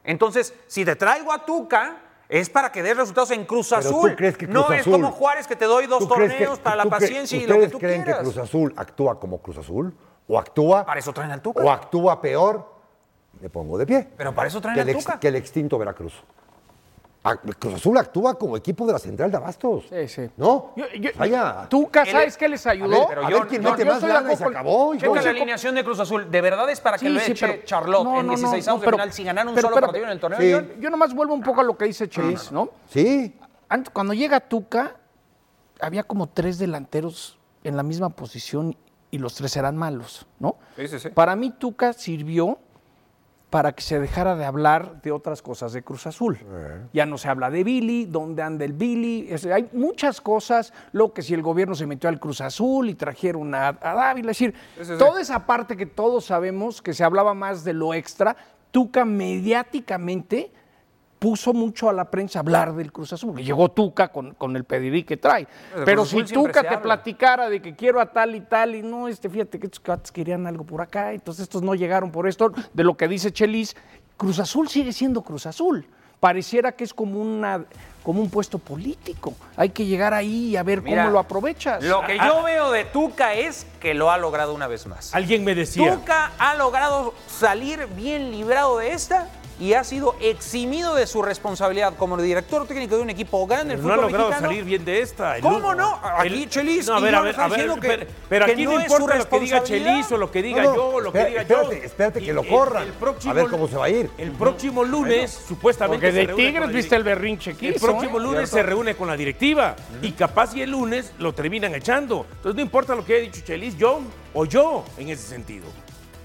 Entonces, 0.03 0.55
si 0.66 0.85
te 0.85 0.96
traigo 0.96 1.31
a 1.33 1.44
Tuca, 1.44 1.96
es 2.31 2.49
para 2.49 2.71
que 2.73 2.83
des 2.83 2.97
resultados 2.97 3.31
en 3.33 3.45
Cruz 3.45 3.73
Azul. 3.73 4.11
tú 4.11 4.16
crees 4.16 4.37
que 4.37 4.47
no 4.47 4.66
Cruz 4.66 4.79
es 4.79 4.85
como 4.85 5.11
Juárez 5.11 5.47
que 5.47 5.57
te 5.57 5.64
doy 5.66 5.87
dos 5.87 5.99
¿Tú 6.01 6.09
crees 6.09 6.33
que- 6.33 6.38
torneos 6.38 6.59
para 6.61 6.77
la 6.77 6.85
paciencia 6.87 7.37
y 7.37 7.43
lo 7.43 7.47
que 7.47 7.53
¿Ustedes 7.55 7.73
tú 7.73 7.79
creen 7.79 8.03
quieras. 8.03 8.19
que 8.21 8.25
Cruz 8.25 8.38
Azul 8.38 8.73
actúa 8.77 9.19
como 9.21 9.38
Cruz 9.38 9.59
Azul? 9.59 9.95
¿O 10.29 10.38
actúa, 10.38 10.87
Para 10.87 11.01
eso 11.01 11.12
traen 11.12 11.33
al 11.33 11.43
Tuca. 11.43 11.62
o 11.62 11.71
actúa 11.71 12.21
peor? 12.21 12.73
Me 13.40 13.49
pongo 13.51 13.77
de 13.79 13.85
pie. 13.87 14.09
Pero 14.16 14.35
para 14.35 14.49
eso 14.49 14.61
traen 14.61 14.79
al 14.79 14.93
Tuca. 14.97 15.19
que 15.19 15.29
el 15.29 15.35
extinto 15.37 15.77
Veracruz. 15.79 16.23
Cruz 17.59 17.74
Azul 17.74 17.98
actúa 17.98 18.35
como 18.38 18.56
equipo 18.56 18.87
de 18.87 18.94
la 18.94 18.98
Central 18.98 19.30
de 19.30 19.37
Abastos. 19.37 19.85
Sí, 19.90 20.09
sí. 20.09 20.30
¿No? 20.38 20.72
Yo- 20.74 20.87
yo- 20.98 21.11
Vaya. 21.18 21.66
Tuca, 21.68 22.02
Él- 22.04 22.11
¿sabes 22.12 22.37
qué 22.38 22.48
les 22.48 22.66
A 22.66 22.70
ayudó? 22.70 22.88
ver, 22.88 23.06
pero 23.09 23.26
a 23.26 23.30
yo- 23.30 23.38
ver 23.40 23.46
quién 23.48 23.62
yo- 23.62 23.70
mete 23.72 23.85
yo 23.85 23.92
más 23.92 24.02
lana 24.02 24.33
y 24.33 24.37
se 24.37 24.44
acabó. 24.44 24.94
Checa 24.96 25.20
la 25.22 25.30
alineación 25.30 25.74
de 25.74 25.85
Cruz 25.85 26.00
Azul. 26.00 26.30
¿De 26.30 26.40
verdad 26.40 26.70
es 26.70 26.80
para 26.80 26.96
que 26.96 27.06
Sí, 27.06 27.12
lo 27.12 27.20
sí, 27.20 27.33
eche 27.33 27.46
pero- 27.46 27.64
Charlotte 27.66 28.04
no, 28.04 28.20
en 28.20 28.26
no, 28.26 28.33
no, 28.33 28.38
16 28.38 28.66
no, 28.66 28.78
de 28.78 28.85
pero- 28.87 28.96
final 28.96 29.12
sin 29.12 29.26
ganar 29.26 29.46
un 29.46 29.54
pero 29.54 29.68
solo 29.68 29.80
partido 29.83 30.04
en 30.06 30.11
el 30.12 30.20
torneo? 30.20 30.61
Sí. 30.61 30.68
Yo 30.80 30.88
nomás 30.88 31.12
vuelvo 31.14 31.35
un 31.35 31.42
poco 31.42 31.61
a 31.61 31.64
lo 31.64 31.76
que 31.76 31.85
dice 31.85 32.09
Chelis, 32.09 32.50
¿no? 32.52 32.70
Sí. 32.88 33.37
Antes, 33.68 33.90
cuando 33.92 34.14
llega 34.14 34.40
Tuca, 34.40 34.96
había 35.78 36.02
como 36.04 36.26
tres 36.26 36.59
delanteros 36.59 37.38
en 37.64 37.76
la 37.76 37.83
misma 37.83 38.09
posición 38.09 38.74
y 39.11 39.18
los 39.18 39.35
tres 39.35 39.54
eran 39.56 39.76
malos, 39.76 40.26
¿no? 40.38 40.56
Sí, 40.74 40.88
sí, 40.88 40.98
sí. 40.98 41.09
Para 41.11 41.37
mí 41.37 41.50
Tuca 41.50 41.92
sirvió 41.92 42.59
para 43.51 43.73
que 43.73 43.83
se 43.83 43.99
dejara 43.99 44.37
de 44.37 44.45
hablar 44.45 45.03
de 45.03 45.11
otras 45.11 45.43
cosas 45.43 45.73
de 45.73 45.83
Cruz 45.83 46.07
Azul. 46.07 46.39
Ya 46.93 47.05
no 47.05 47.19
se 47.19 47.29
habla 47.29 47.51
de 47.51 47.65
Billy, 47.65 48.05
dónde 48.07 48.43
anda 48.43 48.65
el 48.65 48.73
Billy, 48.73 49.27
es- 49.29 49.45
hay 49.47 49.69
muchas 49.73 50.21
cosas, 50.21 50.73
lo 50.93 51.13
que 51.13 51.23
si 51.23 51.35
el 51.35 51.43
gobierno 51.43 51.75
se 51.75 51.87
metió 51.87 52.09
al 52.09 52.21
Cruz 52.21 52.41
Azul 52.41 52.89
y 52.89 52.95
trajeron 52.95 53.53
a, 53.55 53.69
a 53.69 53.95
Dávila, 53.95 54.31
es 54.31 54.39
decir, 54.39 54.55
toda 54.99 55.21
esa 55.21 55.47
parte 55.47 55.77
que 55.77 55.87
todos 55.87 56.27
sabemos 56.27 56.81
que 56.81 56.95
se 56.95 57.03
hablaba 57.05 57.35
más 57.35 57.65
de 57.65 57.73
lo 57.73 57.93
extra, 57.93 58.37
Tuca 58.71 59.05
mediáticamente 59.05 60.53
puso 61.20 61.52
mucho 61.52 61.90
a 61.90 61.92
la 61.92 62.11
prensa 62.11 62.38
a 62.38 62.40
hablar 62.40 62.74
del 62.74 62.90
Cruz 62.90 63.12
Azul. 63.12 63.40
Llegó 63.40 63.70
Tuca 63.70 64.09
con, 64.09 64.33
con 64.35 64.56
el 64.56 64.64
pedirí 64.64 65.04
que 65.04 65.18
trae. 65.18 65.46
Pero 65.85 66.06
si 66.06 66.24
Tuca 66.24 66.62
te 66.64 66.78
platicara 66.78 67.50
de 67.50 67.61
que 67.61 67.76
quiero 67.76 68.00
a 68.00 68.06
tal 68.06 68.35
y 68.35 68.40
tal, 68.40 68.74
y 68.74 68.83
no, 68.83 69.06
este, 69.06 69.28
fíjate 69.28 69.61
que 69.61 69.66
estos 69.66 69.80
cuates 69.80 70.11
querían 70.11 70.46
algo 70.46 70.64
por 70.64 70.80
acá, 70.80 71.12
entonces 71.12 71.42
estos 71.42 71.62
no 71.62 71.74
llegaron 71.74 72.11
por 72.11 72.26
esto, 72.26 72.50
de 72.72 72.85
lo 72.85 72.96
que 72.96 73.06
dice 73.06 73.30
Chelis, 73.33 73.76
Cruz 74.16 74.38
Azul 74.38 74.68
sigue 74.68 74.92
siendo 74.92 75.20
Cruz 75.22 75.44
Azul. 75.44 75.87
Pareciera 76.20 76.72
que 76.72 76.85
es 76.85 76.92
como, 76.92 77.20
una, 77.20 77.64
como 78.02 78.20
un 78.22 78.30
puesto 78.30 78.59
político. 78.59 79.35
Hay 79.56 79.70
que 79.70 79.85
llegar 79.87 80.14
ahí 80.14 80.48
y 80.48 80.56
a 80.56 80.62
ver 80.62 80.80
Mira, 80.83 81.02
cómo 81.02 81.12
lo 81.12 81.18
aprovechas. 81.18 81.83
Lo 81.83 82.02
que 82.02 82.18
Ah, 82.18 82.28
yo 82.28 82.42
veo 82.42 82.70
de 82.70 82.85
Tuca 82.85 83.35
es 83.35 83.66
que 83.78 83.92
lo 83.94 84.11
ha 84.11 84.16
logrado 84.16 84.54
una 84.54 84.66
vez 84.66 84.87
más. 84.87 85.14
Alguien 85.14 85.44
me 85.44 85.54
decía, 85.54 85.96
Tuca 85.96 86.33
ha 86.38 86.54
logrado 86.56 87.12
salir 87.26 87.87
bien 87.96 88.30
librado 88.30 88.78
de 88.78 88.92
esta 88.92 89.28
y 89.61 89.75
ha 89.75 89.85
sido 89.85 90.16
eximido 90.20 90.94
de 90.94 91.07
su 91.07 91.20
responsabilidad 91.23 91.94
como 91.99 92.16
director 92.16 92.66
técnico 92.66 92.96
de 92.96 93.03
un 93.03 93.11
equipo 93.11 93.46
grande 93.46 93.75
del 93.77 93.85
pero 93.85 93.88
no 93.88 93.92
ha 93.92 93.96
fútbol 93.96 94.11
logrado 94.11 94.29
mexicano. 94.31 94.49
salir 94.49 94.64
bien 94.64 94.85
de 94.87 95.01
esta. 95.03 95.37
El- 95.37 95.42
¿Cómo 95.42 95.75
no? 95.75 96.01
Aquí 96.03 96.42
el- 96.44 96.49
Chelis 96.49 96.87
No, 96.88 96.94
a 96.94 96.99
y 96.99 97.03
ver, 97.03 97.12
yo 97.12 97.18
a 97.18 97.23
ver, 97.23 97.35
a 97.35 97.42
ver, 97.42 97.49
diciendo 97.51 97.75
que- 97.81 97.88
pero, 97.88 98.07
pero 98.29 98.46
que 98.46 98.53
aquí 98.53 98.64
no 98.64 98.70
no, 98.73 98.81
es 98.81 98.87
su 98.87 98.92
importa 98.94 99.16
lo 99.18 99.29
que 99.29 99.40
diga. 99.40 99.62
Chelis 99.62 100.12
o 100.12 100.16
lo 100.16 100.31
que 100.31 100.42
diga 100.42 100.62
No, 100.62 100.70
no, 100.70 100.77
yo 100.77 100.87
o 100.87 101.01
lo 101.01 101.12
que 101.12 101.18
espérate, 101.18 101.31
diga 101.31 101.42
espérate, 101.42 101.77
yo. 101.81 101.87
espérate 101.87 102.20
que 102.23 102.33
lo 102.33 102.44
corran. 102.44 102.83
El 102.85 102.92
próximo, 102.94 103.31
A 103.31 103.35
ver 103.35 103.46
cómo 103.49 103.68
se 103.68 103.77
va 103.77 103.85
a 103.85 103.88
ir. 103.90 104.11
El 104.16 104.31
próximo 104.33 104.83
lunes, 104.83 105.31
supuestamente. 105.46 106.07
Porque 106.07 106.27
de 106.27 106.35
Tigres 106.35 106.73
viste 106.73 106.96
el 106.96 107.05
berrinche 107.05 107.55
El 107.61 107.75
próximo 107.75 108.18
¿eh? 108.18 108.23
lunes 108.23 108.49
se 108.49 108.62
reúne 108.62 108.94
con 108.96 109.09
la 109.09 109.16
directiva 109.16 109.77
y 110.01 110.12
capaz 110.12 110.55
y 110.57 110.62
el 110.62 110.70
lunes 110.70 111.12
lo 111.18 111.35
terminan 111.35 111.75
echando. 111.75 112.25
Entonces 112.37 112.55
no 112.57 112.62
importa 112.62 112.94
lo 112.94 113.05
que 113.05 113.14
haya 113.16 113.23
dicho 113.25 113.42
Chelis, 113.44 113.77
yo 113.77 114.01
o 114.33 114.44
yo 114.46 114.85
en 114.96 115.11
ese 115.11 115.29
sentido. 115.29 115.66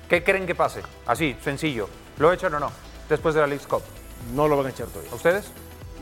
¿Qué 0.08 0.24
creen 0.24 0.45
que 0.48 0.56
pase? 0.56 0.82
Así, 1.06 1.36
sencillo. 1.43 1.89
¿Lo 2.17 2.32
echan 2.32 2.54
o 2.54 2.60
no? 2.62 2.71
Después 3.10 3.36
de 3.36 3.41
la 3.41 3.48
League's 3.48 3.68
Cup. 3.68 3.82
No 4.34 4.48
lo 4.48 4.58
van 4.58 4.68
a 4.68 4.70
echar 4.70 4.88
todavía. 4.88 5.12
¿A 5.12 5.15
ustedes? 5.15 5.46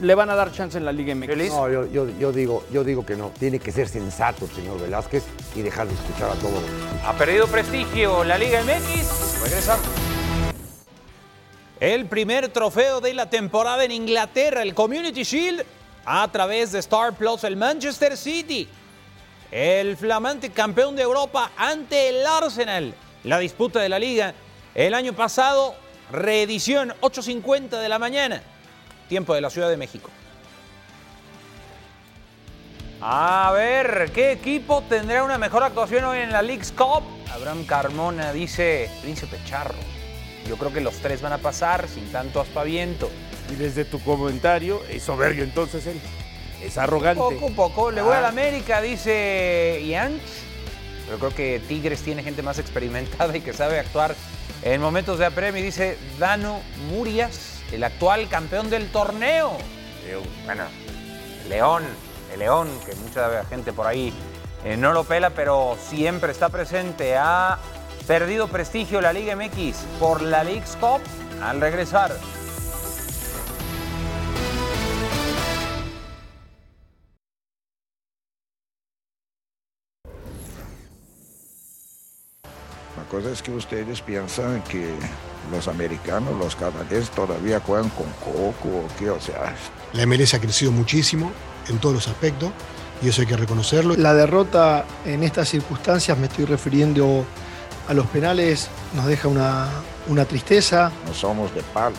Le 0.01 0.15
van 0.15 0.29
a 0.29 0.35
dar 0.35 0.51
chance 0.51 0.77
en 0.77 0.85
la 0.85 0.91
Liga 0.91 1.13
MX. 1.13 1.27
Feliz. 1.27 1.51
No, 1.51 1.69
yo, 1.69 1.85
yo, 1.85 2.07
yo 2.17 2.31
digo, 2.31 2.63
yo 2.71 2.83
digo 2.83 3.05
que 3.05 3.15
no. 3.15 3.29
Tiene 3.37 3.59
que 3.59 3.71
ser 3.71 3.87
sensato 3.87 4.45
el 4.45 4.51
señor 4.51 4.81
Velázquez 4.81 5.23
y 5.55 5.61
dejar 5.61 5.87
de 5.87 5.93
escuchar 5.93 6.31
a 6.31 6.35
todos. 6.35 6.63
Ha 7.05 7.13
perdido 7.13 7.47
prestigio 7.47 8.23
la 8.23 8.37
Liga 8.37 8.61
MX. 8.63 9.41
Regresamos. 9.43 9.85
El 11.79 12.05
primer 12.05 12.47
trofeo 12.47 13.01
de 13.01 13.13
la 13.13 13.29
temporada 13.29 13.83
en 13.83 13.91
Inglaterra, 13.91 14.61
el 14.61 14.73
Community 14.73 15.23
Shield, 15.23 15.65
a 16.05 16.27
través 16.31 16.71
de 16.71 16.79
Star 16.79 17.13
Plus, 17.13 17.43
el 17.43 17.57
Manchester 17.57 18.15
City. 18.17 18.67
El 19.51 19.97
flamante 19.97 20.49
campeón 20.49 20.95
de 20.95 21.03
Europa 21.03 21.51
ante 21.57 22.09
el 22.09 22.25
Arsenal. 22.25 22.95
La 23.25 23.37
disputa 23.37 23.79
de 23.79 23.89
la 23.89 23.99
liga. 23.99 24.33
El 24.73 24.93
año 24.93 25.13
pasado, 25.13 25.75
reedición 26.13 26.93
8.50 27.01 27.81
de 27.81 27.89
la 27.89 27.99
mañana. 27.99 28.41
Tiempo 29.09 29.33
de 29.33 29.41
la 29.41 29.49
Ciudad 29.49 29.69
de 29.69 29.77
México. 29.77 30.09
A 33.01 33.51
ver, 33.53 34.11
¿qué 34.13 34.31
equipo 34.31 34.83
tendrá 34.87 35.23
una 35.23 35.37
mejor 35.37 35.63
actuación 35.63 36.05
hoy 36.05 36.19
en 36.19 36.31
la 36.31 36.41
League's 36.41 36.71
Cup? 36.71 37.03
Abraham 37.33 37.65
Carmona 37.65 38.31
dice 38.31 38.89
Príncipe 39.01 39.37
Charro. 39.45 39.75
Yo 40.47 40.55
creo 40.57 40.71
que 40.71 40.81
los 40.81 40.95
tres 40.99 41.21
van 41.21 41.33
a 41.33 41.39
pasar 41.39 41.87
sin 41.89 42.09
tanto 42.11 42.39
aspaviento. 42.39 43.09
Y 43.51 43.55
desde 43.55 43.83
tu 43.83 43.99
comentario, 43.99 44.81
es 44.89 45.03
soberbio 45.03 45.43
entonces 45.43 45.85
él. 45.87 45.99
Es 46.63 46.77
arrogante. 46.77 47.19
Poco 47.19 47.49
poco. 47.53 47.91
Le 47.91 48.01
voy 48.01 48.15
a 48.15 48.21
la 48.21 48.29
América, 48.29 48.81
dice 48.81 49.83
Yanch. 49.85 50.21
Pero 51.05 51.17
creo 51.17 51.35
que 51.35 51.61
Tigres 51.67 52.01
tiene 52.01 52.23
gente 52.23 52.41
más 52.41 52.59
experimentada 52.59 53.35
y 53.35 53.41
que 53.41 53.51
sabe 53.51 53.79
actuar 53.79 54.15
En 54.65 54.79
momentos 54.79 55.19
de 55.19 55.25
apremio 55.25 55.61
dice 55.61 55.97
Dano 56.17 56.61
Murias, 56.89 57.61
el 57.73 57.83
actual 57.83 58.29
campeón 58.29 58.69
del 58.69 58.89
torneo. 58.91 59.57
Eh, 60.05 60.17
Bueno, 60.45 60.63
el 61.43 61.49
León, 61.49 61.83
el 62.31 62.39
León, 62.39 62.69
que 62.85 62.95
mucha 62.95 63.43
gente 63.45 63.73
por 63.73 63.87
ahí 63.87 64.13
eh, 64.63 64.77
no 64.77 64.93
lo 64.93 65.03
pela, 65.03 65.31
pero 65.31 65.77
siempre 65.89 66.31
está 66.31 66.47
presente. 66.47 67.17
Ha 67.17 67.59
perdido 68.07 68.47
prestigio 68.47 69.01
la 69.01 69.11
Liga 69.11 69.35
MX 69.35 69.79
por 69.99 70.21
la 70.21 70.45
League's 70.45 70.77
Cup 70.77 71.01
al 71.41 71.59
regresar. 71.59 72.15
Es 83.31 83.41
que 83.41 83.51
ustedes 83.51 84.01
piensan 84.01 84.61
que 84.63 84.93
los 85.49 85.67
americanos, 85.67 86.37
los 86.37 86.55
canadienses 86.55 87.09
todavía 87.11 87.59
juegan 87.61 87.89
con 87.89 88.05
coco 88.19 88.69
o 88.69 88.87
qué, 88.99 89.09
o 89.09 89.19
sea, 89.19 89.55
La 89.93 90.05
MLS 90.05 90.33
ha 90.33 90.41
crecido 90.41 90.71
muchísimo 90.71 91.31
en 91.69 91.79
todos 91.79 91.95
los 91.95 92.07
aspectos 92.07 92.51
y 93.01 93.09
eso 93.09 93.21
hay 93.21 93.27
que 93.27 93.37
reconocerlo. 93.37 93.95
La 93.95 94.13
derrota 94.13 94.85
en 95.05 95.23
estas 95.23 95.49
circunstancias, 95.49 96.17
me 96.17 96.27
estoy 96.27 96.45
refiriendo 96.45 97.25
a 97.87 97.93
los 97.93 98.07
penales, 98.07 98.69
nos 98.93 99.05
deja 99.05 99.27
una, 99.29 99.69
una 100.07 100.25
tristeza. 100.25 100.91
no 101.07 101.13
somos 101.13 101.53
de 101.55 101.61
palo, 101.61 101.95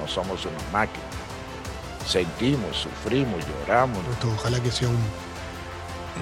no 0.00 0.08
somos 0.08 0.44
una 0.44 0.70
máquina. 0.72 1.04
Sentimos, 2.06 2.76
sufrimos, 2.76 3.42
lloramos. 3.48 3.98
Esto 4.12 4.28
ojalá 4.32 4.60
que 4.60 4.70
sea 4.70 4.88
un, 4.88 4.98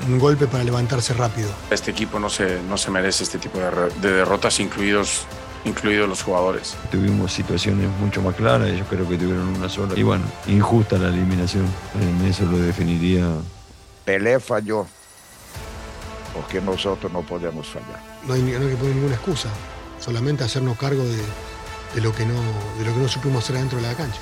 un 0.08 0.18
golpe 0.18 0.46
para 0.46 0.64
levantarse 0.64 1.14
rápido. 1.14 1.50
Este 1.70 1.90
equipo 1.90 2.18
no 2.18 2.28
se, 2.28 2.60
no 2.62 2.76
se 2.76 2.90
merece 2.90 3.24
este 3.24 3.38
tipo 3.38 3.58
de, 3.58 3.70
de 4.00 4.12
derrotas, 4.16 4.60
incluidos, 4.60 5.26
incluidos 5.64 6.08
los 6.08 6.22
jugadores. 6.22 6.76
Tuvimos 6.90 7.32
situaciones 7.32 7.88
mucho 8.00 8.20
más 8.22 8.34
claras, 8.34 8.68
ellos 8.68 8.86
creo 8.88 9.08
que 9.08 9.16
tuvieron 9.16 9.48
una 9.48 9.68
sola. 9.68 9.94
Y 9.96 10.02
bueno, 10.02 10.24
injusta 10.46 10.98
la 10.98 11.08
eliminación. 11.08 11.66
En 12.00 12.26
eso 12.26 12.44
lo 12.44 12.58
definiría. 12.58 13.26
Pelé 14.04 14.38
falló, 14.40 14.86
porque 16.34 16.60
nosotros 16.60 17.10
no 17.12 17.22
podemos 17.22 17.66
fallar. 17.68 18.00
No 18.26 18.34
hay, 18.34 18.42
no 18.42 18.60
hay 18.60 18.70
que 18.70 18.76
poner 18.76 18.94
ninguna 18.94 19.14
excusa, 19.14 19.48
solamente 20.00 20.44
hacernos 20.44 20.76
cargo 20.76 21.02
de, 21.04 21.22
de 21.94 22.00
lo 22.02 22.14
que 22.14 22.26
no, 22.26 22.34
de 22.78 22.84
lo 22.84 22.92
que 22.92 23.00
no 23.00 23.08
supimos 23.08 23.44
hacer 23.44 23.56
dentro 23.56 23.78
de 23.78 23.86
la 23.86 23.94
cancha. 23.94 24.20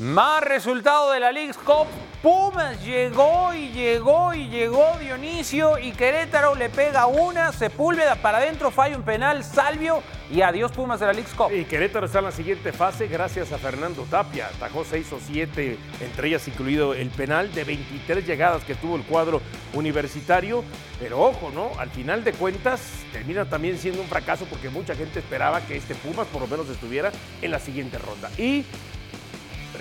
Más 0.00 0.42
resultado 0.42 1.12
de 1.12 1.20
la 1.20 1.30
League's 1.30 1.58
Cup. 1.58 1.86
Pumas 2.22 2.82
llegó 2.82 3.52
y 3.52 3.68
llegó 3.68 4.32
y 4.32 4.48
llegó 4.48 4.96
Dionisio 4.98 5.78
y 5.78 5.92
Querétaro 5.92 6.54
le 6.54 6.70
pega 6.70 7.06
una, 7.06 7.52
Sepúlveda 7.52 8.14
para 8.14 8.38
adentro, 8.38 8.70
falla 8.70 8.96
un 8.96 9.02
penal, 9.02 9.44
Salvio 9.44 10.02
y 10.30 10.40
adiós 10.40 10.72
Pumas 10.72 11.00
de 11.00 11.06
la 11.06 11.12
League's 11.12 11.34
Cup. 11.34 11.52
Y 11.52 11.66
Querétaro 11.66 12.06
está 12.06 12.20
en 12.20 12.24
la 12.24 12.32
siguiente 12.32 12.72
fase 12.72 13.08
gracias 13.08 13.52
a 13.52 13.58
Fernando 13.58 14.06
Tapia. 14.08 14.46
Atajó 14.46 14.86
6 14.86 15.12
o 15.12 15.18
7, 15.20 15.76
entre 16.00 16.28
ellas 16.28 16.48
incluido 16.48 16.94
el 16.94 17.10
penal 17.10 17.52
de 17.52 17.64
23 17.64 18.26
llegadas 18.26 18.64
que 18.64 18.74
tuvo 18.74 18.96
el 18.96 19.02
cuadro 19.02 19.42
universitario. 19.74 20.64
Pero 20.98 21.20
ojo, 21.20 21.50
¿no? 21.54 21.72
Al 21.78 21.90
final 21.90 22.24
de 22.24 22.32
cuentas 22.32 22.80
termina 23.12 23.44
también 23.44 23.76
siendo 23.76 24.00
un 24.00 24.08
fracaso 24.08 24.46
porque 24.46 24.70
mucha 24.70 24.94
gente 24.94 25.18
esperaba 25.18 25.60
que 25.60 25.76
este 25.76 25.94
Pumas 25.94 26.26
por 26.28 26.40
lo 26.40 26.48
menos 26.48 26.70
estuviera 26.70 27.12
en 27.42 27.50
la 27.50 27.58
siguiente 27.58 27.98
ronda. 27.98 28.30
Y 28.38 28.64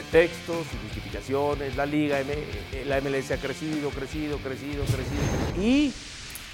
pretextos 0.09 0.65
y 0.73 0.87
justificaciones, 0.87 1.75
la 1.75 1.85
liga, 1.85 2.19
eh, 2.21 2.83
la 2.85 2.99
MLS 3.01 3.31
ha 3.31 3.37
crecido, 3.37 3.89
crecido, 3.89 4.37
crecido, 4.37 4.83
crecido. 4.85 5.61
Y 5.61 5.93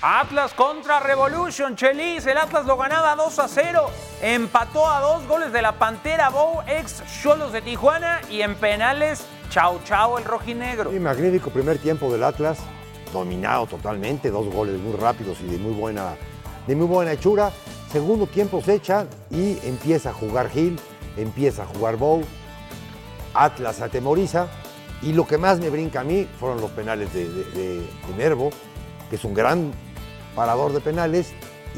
Atlas 0.02 0.54
contra 0.54 1.00
Revolution, 1.00 1.76
Chelis, 1.76 2.26
el 2.26 2.38
Atlas 2.38 2.66
lo 2.66 2.78
ganaba 2.78 3.16
2 3.16 3.40
a 3.40 3.48
0, 3.48 3.90
empató 4.22 4.88
a 4.90 5.00
dos 5.00 5.28
goles 5.28 5.52
de 5.52 5.62
la 5.62 5.74
Pantera 5.74 6.30
Bow, 6.30 6.62
ex 6.68 7.02
Cholos 7.22 7.52
de 7.52 7.62
Tijuana 7.62 8.22
y 8.30 8.42
en 8.42 8.56
penales, 8.56 9.26
chau 9.50 9.80
chau 9.86 10.18
el 10.18 10.26
rojinegro. 10.26 10.92
Sí, 10.92 11.00
magnífico 11.00 11.50
primer 11.50 11.78
tiempo 11.78 12.12
del 12.12 12.24
Atlas, 12.24 12.60
dominado 13.14 13.68
totalmente, 13.68 14.30
dos 14.32 14.54
goles 14.54 14.80
muy 14.80 14.96
rápidos 14.98 15.40
y 15.42 15.48
de 15.48 15.58
muy 15.58 15.74
buena, 15.74 16.16
de 16.68 16.76
muy 16.76 16.88
buena 16.88 17.14
hechura. 17.14 17.52
Segundo 17.92 18.28
tiempo 18.28 18.62
se 18.62 18.76
echa 18.76 19.06
y 19.32 19.58
empieza 19.66 20.10
a 20.10 20.14
jugar 20.14 20.50
Gil, 20.50 20.78
empieza 21.16 21.64
a 21.64 21.66
jugar 21.66 21.96
Bow. 21.96 22.22
Atlas 23.36 23.82
atemoriza 23.82 24.48
y 25.02 25.14
lo 25.14 25.28
que 25.28 25.38
más 25.38 25.60
me 25.60 25.70
brinca 25.70 26.02
a 26.02 26.04
mí 26.04 26.28
fueron 26.40 26.62
los 26.62 26.72
penales 26.72 27.14
de, 27.14 27.86
Nervo, 28.18 28.50
que 29.10 29.18
es 29.18 29.26
un 29.26 29.34
gran 29.34 29.72
parador 30.36 30.74
de 30.74 30.82
penales 30.82 31.34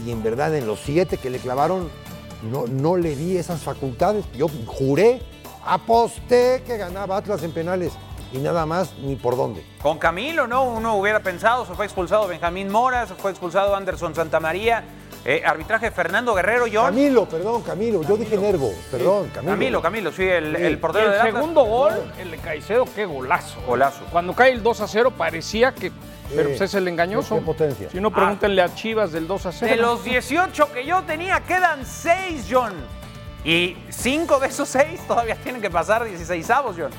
y 0.06 0.12
en 0.12 0.24
verdad 0.24 0.56
en 0.56 0.67
los 0.67 0.80
siete 0.80 1.17
que 1.17 1.30
le 1.30 1.39
clavaron 1.39 1.89
no, 2.43 2.67
no 2.67 2.98
le 2.98 3.15
di 3.15 3.38
esas 3.38 3.62
facultades. 3.62 4.26
Yo 4.36 4.48
juré, 4.67 5.22
aposté 5.65 6.63
que 6.65 6.78
ganaba 6.78 7.17
Atlas 7.17 7.43
en 7.43 7.52
penales 7.52 7.93
y 8.32 8.38
nada 8.38 8.65
más 8.65 8.93
ni 9.00 9.15
por 9.15 9.36
dónde. 9.36 9.65
Con 9.82 9.98
Camilo, 9.98 10.48
¿no? 10.48 10.63
Uno 10.63 10.96
hubiera 10.96 11.22
pensado, 11.22 11.65
se 11.65 11.74
fue 11.74 11.86
expulsado 11.86 12.28
Benjamín 12.28 12.70
Mora, 12.70 13.08
se 13.08 13.15
fue 13.15 13.32
expulsado 13.32 13.76
Anderson 13.76 14.13
Santamaría, 14.13 14.84
eh, 15.25 15.41
arbitraje 15.45 15.91
Fernando 15.91 16.34
Guerrero, 16.34 16.65
John. 16.71 16.86
Camilo, 16.86 17.27
perdón, 17.27 17.62
Camilo, 17.63 18.01
yo 18.03 18.15
dije 18.17 18.38
Nervo, 18.38 18.71
perdón, 18.91 19.30
Camilo. 19.34 19.51
Camilo, 19.51 19.82
Camilo, 19.82 20.12
sí, 20.12 20.23
el, 20.23 20.56
Sí. 20.56 20.63
el 20.63 20.80
portero 20.80 21.10
de 21.10 21.15
el 21.15 21.19
Atlas. 21.21 21.34
segundo 21.36 21.63
gol, 21.65 21.93
el 22.19 22.32
de 22.32 22.38
Caicedo, 22.38 22.86
qué 22.95 23.06
golazo. 23.06 23.60
Golazo. 23.67 24.06
Cuando 24.12 24.34
cae 24.34 24.51
el 24.51 24.63
2 24.63 24.82
a 24.82 24.88
0 24.88 25.12
parecía 25.17 25.73
que... 25.73 25.91
Pero 26.36 26.49
pues 26.49 26.62
es 26.62 26.73
el 26.73 26.88
engañoso. 26.89 27.36
Qué 27.36 27.41
potencia. 27.41 27.89
Si 27.89 28.01
no, 28.01 28.12
pregúntenle 28.12 28.62
a 28.62 28.73
Chivas 28.75 29.12
del 29.13 29.27
2 29.27 29.45
a 29.45 29.51
0. 29.53 29.71
De 29.75 29.82
los 29.82 30.03
18 30.03 30.73
que 30.73 30.86
yo 30.86 31.01
tenía, 31.03 31.39
quedan 31.41 31.86
6, 31.86 32.47
John. 32.49 32.73
Y 33.45 33.77
5 33.89 34.39
de 34.39 34.47
esos 34.47 34.67
6 34.67 35.08
todavía 35.08 35.36
tienen 35.36 35.62
que 35.62 35.69
pasar 35.69 36.03
16 36.03 36.49
avos, 36.49 36.75
John. 36.77 36.91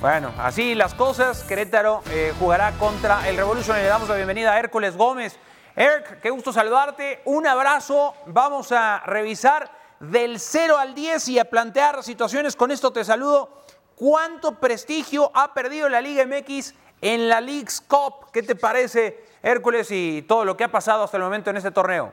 Bueno, 0.00 0.32
así 0.38 0.74
las 0.74 0.94
cosas. 0.94 1.44
Querétaro 1.44 2.02
eh, 2.10 2.32
jugará 2.38 2.72
contra 2.72 3.28
el 3.28 3.36
Revolution 3.36 3.76
y 3.78 3.82
le 3.82 3.86
damos 3.86 4.08
la 4.08 4.16
bienvenida 4.16 4.52
a 4.52 4.58
Hércules 4.58 4.96
Gómez. 4.96 5.38
Eric, 5.76 6.20
qué 6.20 6.30
gusto 6.30 6.52
saludarte. 6.52 7.20
Un 7.24 7.46
abrazo. 7.46 8.14
Vamos 8.26 8.70
a 8.70 9.02
revisar 9.06 9.70
del 9.98 10.38
0 10.38 10.78
al 10.78 10.94
10 10.94 11.28
y 11.28 11.38
a 11.38 11.46
plantear 11.46 12.02
situaciones. 12.04 12.54
Con 12.54 12.70
esto 12.70 12.92
te 12.92 13.04
saludo. 13.04 13.64
¿Cuánto 13.96 14.60
prestigio 14.60 15.30
ha 15.34 15.52
perdido 15.52 15.88
la 15.88 16.00
Liga 16.00 16.24
MX 16.26 16.74
en 17.00 17.28
la 17.28 17.40
League's 17.40 17.80
Cup? 17.80 18.30
¿Qué 18.32 18.42
te 18.42 18.54
parece, 18.54 19.24
Hércules, 19.42 19.90
y 19.90 20.22
todo 20.22 20.44
lo 20.44 20.56
que 20.56 20.64
ha 20.64 20.70
pasado 20.70 21.02
hasta 21.02 21.16
el 21.16 21.22
momento 21.24 21.50
en 21.50 21.56
este 21.56 21.70
torneo? 21.70 22.12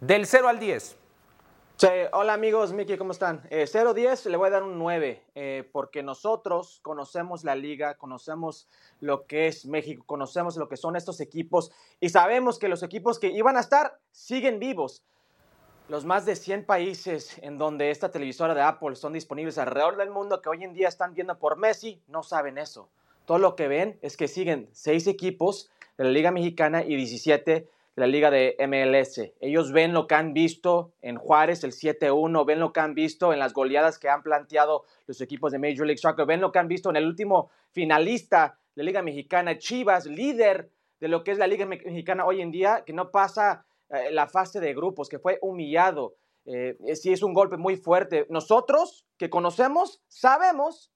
Del 0.00 0.26
0 0.26 0.48
al 0.48 0.58
10. 0.58 0.96
Hola 2.12 2.34
amigos, 2.34 2.74
Miki, 2.74 2.98
¿cómo 2.98 3.12
están? 3.12 3.40
Eh, 3.48 3.64
0-10 3.64 4.28
le 4.28 4.36
voy 4.36 4.48
a 4.48 4.50
dar 4.50 4.62
un 4.62 4.78
9, 4.78 5.24
eh, 5.34 5.66
porque 5.72 6.02
nosotros 6.02 6.80
conocemos 6.82 7.42
la 7.42 7.54
liga, 7.54 7.94
conocemos 7.94 8.68
lo 9.00 9.24
que 9.24 9.46
es 9.46 9.64
México, 9.64 10.04
conocemos 10.04 10.58
lo 10.58 10.68
que 10.68 10.76
son 10.76 10.94
estos 10.94 11.20
equipos 11.20 11.72
y 11.98 12.10
sabemos 12.10 12.58
que 12.58 12.68
los 12.68 12.82
equipos 12.82 13.18
que 13.18 13.28
iban 13.28 13.56
a 13.56 13.60
estar 13.60 13.98
siguen 14.12 14.58
vivos. 14.58 15.02
Los 15.88 16.04
más 16.04 16.26
de 16.26 16.36
100 16.36 16.66
países 16.66 17.38
en 17.40 17.56
donde 17.56 17.90
esta 17.90 18.10
televisora 18.10 18.54
de 18.54 18.60
Apple 18.60 18.94
son 18.94 19.14
disponibles 19.14 19.56
alrededor 19.56 19.96
del 19.96 20.10
mundo 20.10 20.42
que 20.42 20.50
hoy 20.50 20.64
en 20.64 20.74
día 20.74 20.88
están 20.88 21.14
viendo 21.14 21.38
por 21.38 21.56
Messi 21.56 22.02
no 22.08 22.22
saben 22.22 22.58
eso. 22.58 22.90
Todo 23.24 23.38
lo 23.38 23.56
que 23.56 23.68
ven 23.68 23.98
es 24.02 24.18
que 24.18 24.28
siguen 24.28 24.68
6 24.72 25.06
equipos 25.06 25.70
de 25.96 26.04
la 26.04 26.10
Liga 26.10 26.30
Mexicana 26.30 26.84
y 26.84 26.94
17 26.94 27.50
de 27.52 27.70
la 27.96 28.06
Liga 28.06 28.30
de 28.30 28.56
MLS. 28.66 29.20
Ellos 29.40 29.72
ven 29.72 29.92
lo 29.92 30.06
que 30.06 30.14
han 30.14 30.32
visto 30.32 30.92
en 31.02 31.16
Juárez, 31.16 31.64
el 31.64 31.72
7-1, 31.72 32.44
ven 32.46 32.60
lo 32.60 32.72
que 32.72 32.80
han 32.80 32.94
visto 32.94 33.32
en 33.32 33.38
las 33.38 33.52
goleadas 33.52 33.98
que 33.98 34.08
han 34.08 34.22
planteado 34.22 34.84
los 35.06 35.20
equipos 35.20 35.52
de 35.52 35.58
Major 35.58 35.86
League 35.86 35.98
Soccer, 35.98 36.24
ven 36.26 36.40
lo 36.40 36.52
que 36.52 36.58
han 36.58 36.68
visto 36.68 36.88
en 36.90 36.96
el 36.96 37.06
último 37.06 37.50
finalista 37.72 38.58
de 38.74 38.82
la 38.82 38.86
Liga 38.86 39.02
Mexicana, 39.02 39.58
Chivas, 39.58 40.06
líder 40.06 40.70
de 41.00 41.08
lo 41.08 41.24
que 41.24 41.32
es 41.32 41.38
la 41.38 41.46
Liga 41.46 41.66
Me- 41.66 41.80
Mexicana 41.84 42.24
hoy 42.24 42.40
en 42.40 42.50
día, 42.50 42.84
que 42.86 42.92
no 42.92 43.10
pasa 43.10 43.64
eh, 43.90 44.10
la 44.12 44.26
fase 44.28 44.60
de 44.60 44.72
grupos, 44.74 45.08
que 45.08 45.18
fue 45.18 45.38
humillado. 45.42 46.14
Eh, 46.46 46.76
sí 46.94 47.12
es 47.12 47.22
un 47.22 47.34
golpe 47.34 47.56
muy 47.56 47.76
fuerte. 47.76 48.26
Nosotros 48.30 49.04
que 49.18 49.28
conocemos, 49.28 50.02
sabemos 50.08 50.90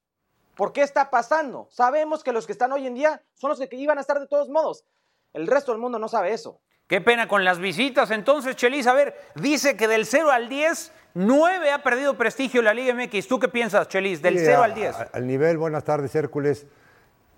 por 0.57 0.73
qué 0.73 0.83
está 0.83 1.11
pasando. 1.11 1.67
Sabemos 1.71 2.23
que 2.23 2.33
los 2.33 2.47
que 2.47 2.53
están 2.53 2.73
hoy 2.73 2.87
en 2.87 2.95
día 2.95 3.23
son 3.35 3.51
los 3.51 3.59
que 3.59 3.77
iban 3.77 3.99
a 3.99 4.01
estar 4.01 4.21
de 4.21 4.27
todos 4.29 4.49
modos. 4.49 4.85
El 5.33 5.47
resto 5.49 5.73
del 5.73 5.81
mundo 5.81 5.99
no 5.99 6.07
sabe 6.09 6.33
eso. 6.33 6.61
Qué 6.87 7.01
pena 7.01 7.29
con 7.29 7.45
las 7.45 7.59
visitas. 7.59 8.11
Entonces, 8.11 8.57
Chelis, 8.57 8.87
a 8.87 8.93
ver, 8.93 9.15
dice 9.37 9.77
que 9.77 9.89
del 9.89 10.05
0 10.05 10.31
al 10.31 10.49
10, 10.49 10.93
9 11.15 11.71
ha 11.73 11.83
perdido 11.83 12.17
prestigio 12.19 12.61
la 12.61 12.75
Liga 12.75 12.93
MX. 12.95 13.27
¿Tú 13.27 13.39
qué 13.39 13.49
piensas, 13.49 13.89
Chelis? 13.89 14.21
Del 14.21 14.39
Sí, 14.39 14.45
0 14.47 14.61
a- 14.63 14.65
al 14.67 14.75
10. 14.75 14.95
a- 14.97 15.09
al 15.13 15.27
nivel, 15.27 15.57
buenas 15.57 15.85
tardes, 15.85 16.15
Hércules. 16.15 16.67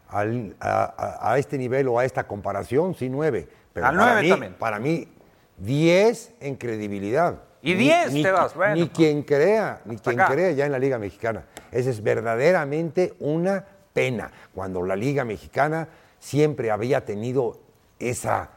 Al- 0.09 0.55
a, 0.61 1.33
a- 1.33 1.39
este 1.39 1.59
nivel 1.59 1.89
o 1.89 1.99
a 1.99 2.05
esta 2.05 2.27
comparación, 2.27 2.95
sí, 2.95 3.09
nueve. 3.09 3.49
Pero 3.73 3.87
Al 3.87 3.97
para 3.97 4.05
nueve 4.07 4.23
mí- 4.23 4.29
también. 4.31 4.55
Para 4.55 4.79
mí, 4.79 5.09
diez 5.57 6.33
en 6.41 6.57
credibilidad. 6.57 7.43
Y 7.63 7.75
Ni- 7.75 7.85
10 7.85 8.13
ni- 8.13 8.23
te 8.23 8.31
vas, 8.31 8.55
bueno. 8.55 8.75
Ni 8.75 8.89
quien 8.89 9.23
crea, 9.23 9.81
ni 9.85 9.97
quien 9.97 10.21
acá. 10.21 10.33
crea 10.33 10.51
ya 10.53 10.67
en 10.67 10.73
la 10.73 10.79
Liga 10.79 10.99
Mexicana. 10.99 11.45
Esa 11.73 11.91
es 11.91 12.03
verdaderamente 12.03 13.15
una 13.21 13.65
pena. 13.93 14.31
Cuando 14.55 14.83
la 14.83 14.95
Liga 14.97 15.25
Mexicana 15.25 15.89
siempre 16.19 16.71
había 16.71 17.05
tenido 17.05 17.59
esa, 17.99 18.51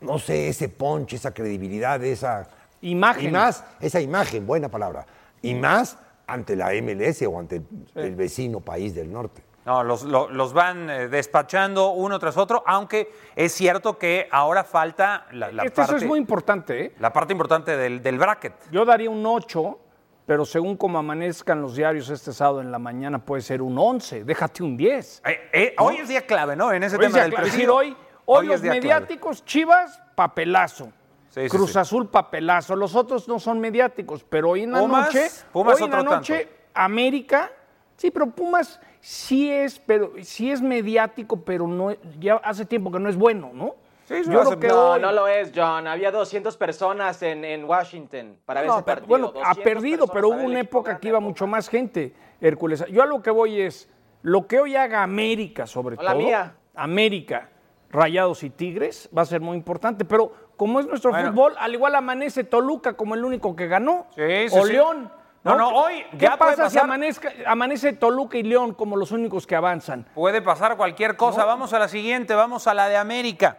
no 0.00 0.18
sé, 0.18 0.48
ese 0.48 0.68
punch, 0.68 1.14
esa 1.14 1.32
credibilidad, 1.32 2.02
esa... 2.02 2.48
Imagen. 2.82 3.24
Y 3.26 3.28
más, 3.30 3.64
esa 3.80 4.00
imagen, 4.00 4.46
buena 4.46 4.68
palabra. 4.70 5.04
Y 5.42 5.54
más 5.54 5.98
ante 6.26 6.56
la 6.56 6.70
MLS 6.82 7.22
o 7.22 7.38
ante 7.38 7.56
el, 7.56 7.64
el 7.94 8.14
vecino 8.16 8.60
país 8.60 8.94
del 8.94 9.12
norte. 9.12 9.42
No, 9.66 9.84
los, 9.84 10.04
lo- 10.04 10.30
los 10.30 10.54
van 10.54 10.88
eh, 10.88 11.08
despachando 11.08 11.90
uno 11.90 12.18
tras 12.18 12.38
otro, 12.38 12.62
aunque 12.66 13.12
es 13.36 13.52
cierto 13.52 13.98
que 13.98 14.26
ahora 14.32 14.64
falta 14.64 15.26
la, 15.32 15.52
la 15.52 15.64
Este, 15.64 15.76
parte, 15.76 15.92
eso 15.92 15.96
es 16.02 16.08
muy 16.08 16.18
importante, 16.18 16.84
¿eh? 16.86 16.94
la 16.98 17.12
parte 17.12 17.32
importante 17.34 17.76
del, 17.76 18.02
del 18.02 18.16
bracket. 18.18 18.54
Yo 18.70 18.86
daría 18.86 19.10
un 19.10 19.24
8, 19.26 19.78
pero 20.24 20.46
según 20.46 20.78
como 20.78 20.98
amanezcan 20.98 21.60
los 21.60 21.76
diarios 21.76 22.08
este 22.08 22.32
sábado 22.32 22.62
en 22.62 22.72
la 22.72 22.78
mañana 22.78 23.18
puede 23.22 23.42
ser 23.42 23.60
un 23.60 23.78
11, 23.78 24.24
déjate 24.24 24.62
un 24.62 24.78
10. 24.78 25.22
Eh, 25.26 25.50
eh, 25.52 25.74
Hoy 25.78 25.96
es 25.98 26.08
día 26.08 26.24
clave, 26.26 26.56
¿no? 26.56 26.72
En 26.72 26.82
ese 26.82 26.96
Hoy 26.96 27.04
es 27.04 27.12
tema 27.12 27.16
día 27.18 27.22
del 27.24 27.32
clave. 27.32 27.46
Es 27.48 27.52
decir, 27.52 27.68
hoy, 27.68 27.94
hoy, 28.38 28.46
es 28.46 28.52
los 28.52 28.60
clave. 28.62 28.80
mediáticos, 28.80 29.44
Chivas, 29.44 30.02
papelazo. 30.14 30.92
Sí, 31.30 31.42
sí, 31.42 31.48
Cruz 31.48 31.72
sí. 31.72 31.78
Azul, 31.78 32.08
papelazo. 32.08 32.74
Los 32.74 32.94
otros 32.96 33.28
no 33.28 33.38
son 33.38 33.60
mediáticos, 33.60 34.24
pero 34.24 34.50
hoy 34.50 34.64
en 34.64 34.72
la 34.72 34.80
Pumas, 34.80 35.06
noche, 35.14 35.28
Pumas 35.52 35.76
hoy 35.80 35.84
en 35.84 35.90
la 35.92 36.02
noche, 36.02 36.48
América, 36.74 37.50
sí, 37.96 38.10
pero 38.10 38.26
Pumas 38.26 38.80
sí 39.00 39.50
es, 39.50 39.78
pero 39.78 40.12
sí 40.22 40.50
es 40.50 40.60
mediático, 40.60 41.40
pero 41.42 41.66
no, 41.68 41.92
ya 42.18 42.34
hace 42.36 42.64
tiempo 42.64 42.90
que 42.90 42.98
no 42.98 43.08
es 43.08 43.16
bueno, 43.16 43.50
¿no? 43.54 43.76
Yo 44.08 44.24
creo 44.24 44.58
que 44.58 44.66
no, 44.66 44.90
hoy- 44.90 45.00
no 45.00 45.12
lo 45.12 45.28
es, 45.28 45.52
John. 45.54 45.86
Había 45.86 46.10
200 46.10 46.56
personas 46.56 47.22
en, 47.22 47.44
en 47.44 47.64
Washington 47.64 48.38
para 48.44 48.60
ver 48.62 48.70
ese 48.70 48.82
pero, 48.82 48.84
partido. 49.02 49.06
bueno, 49.08 49.26
ha 49.44 49.54
200 49.54 49.62
perdido, 49.62 50.06
pero 50.08 50.30
hubo 50.30 50.42
una 50.42 50.58
época 50.58 50.98
que 50.98 51.06
iba 51.08 51.20
mucho 51.20 51.46
más 51.46 51.68
gente, 51.68 52.12
Hércules. 52.40 52.84
Yo 52.90 53.04
a 53.04 53.06
lo 53.06 53.22
que 53.22 53.30
voy 53.30 53.60
es, 53.60 53.88
lo 54.22 54.48
que 54.48 54.58
hoy 54.58 54.74
haga 54.74 55.04
América, 55.04 55.64
sobre 55.68 55.94
Hola, 55.96 56.10
todo, 56.10 56.22
mía. 56.22 56.54
América, 56.74 57.49
Rayados 57.90 58.42
y 58.44 58.50
Tigres, 58.50 59.08
va 59.16 59.22
a 59.22 59.26
ser 59.26 59.40
muy 59.40 59.56
importante. 59.56 60.04
Pero 60.04 60.32
como 60.56 60.80
es 60.80 60.86
nuestro 60.86 61.10
Bueno. 61.10 61.30
fútbol, 61.30 61.54
al 61.58 61.72
igual 61.74 61.94
amanece 61.94 62.44
Toluca 62.44 62.94
como 62.94 63.14
el 63.14 63.24
único 63.24 63.56
que 63.56 63.66
ganó, 63.66 64.06
Sí, 64.14 64.48
sí, 64.48 64.58
o 64.58 64.66
sí. 64.66 64.72
León. 64.72 65.12
No, 65.42 65.56
no, 65.56 65.70
hoy 65.70 66.04
¿Qué 66.12 66.18
ya 66.18 66.36
pasa 66.36 66.68
si 66.68 66.78
amanezca, 66.78 67.32
amanece 67.46 67.94
Toluca 67.94 68.36
y 68.36 68.42
León 68.42 68.74
como 68.74 68.94
los 68.96 69.10
únicos 69.10 69.46
que 69.46 69.56
avanzan? 69.56 70.06
Puede 70.14 70.42
pasar 70.42 70.76
cualquier 70.76 71.16
cosa. 71.16 71.46
Vamos 71.46 71.72
a 71.72 71.78
la 71.78 71.88
siguiente, 71.88 72.34
vamos 72.34 72.66
a 72.66 72.74
la 72.74 72.88
de 72.88 72.98
América. 72.98 73.56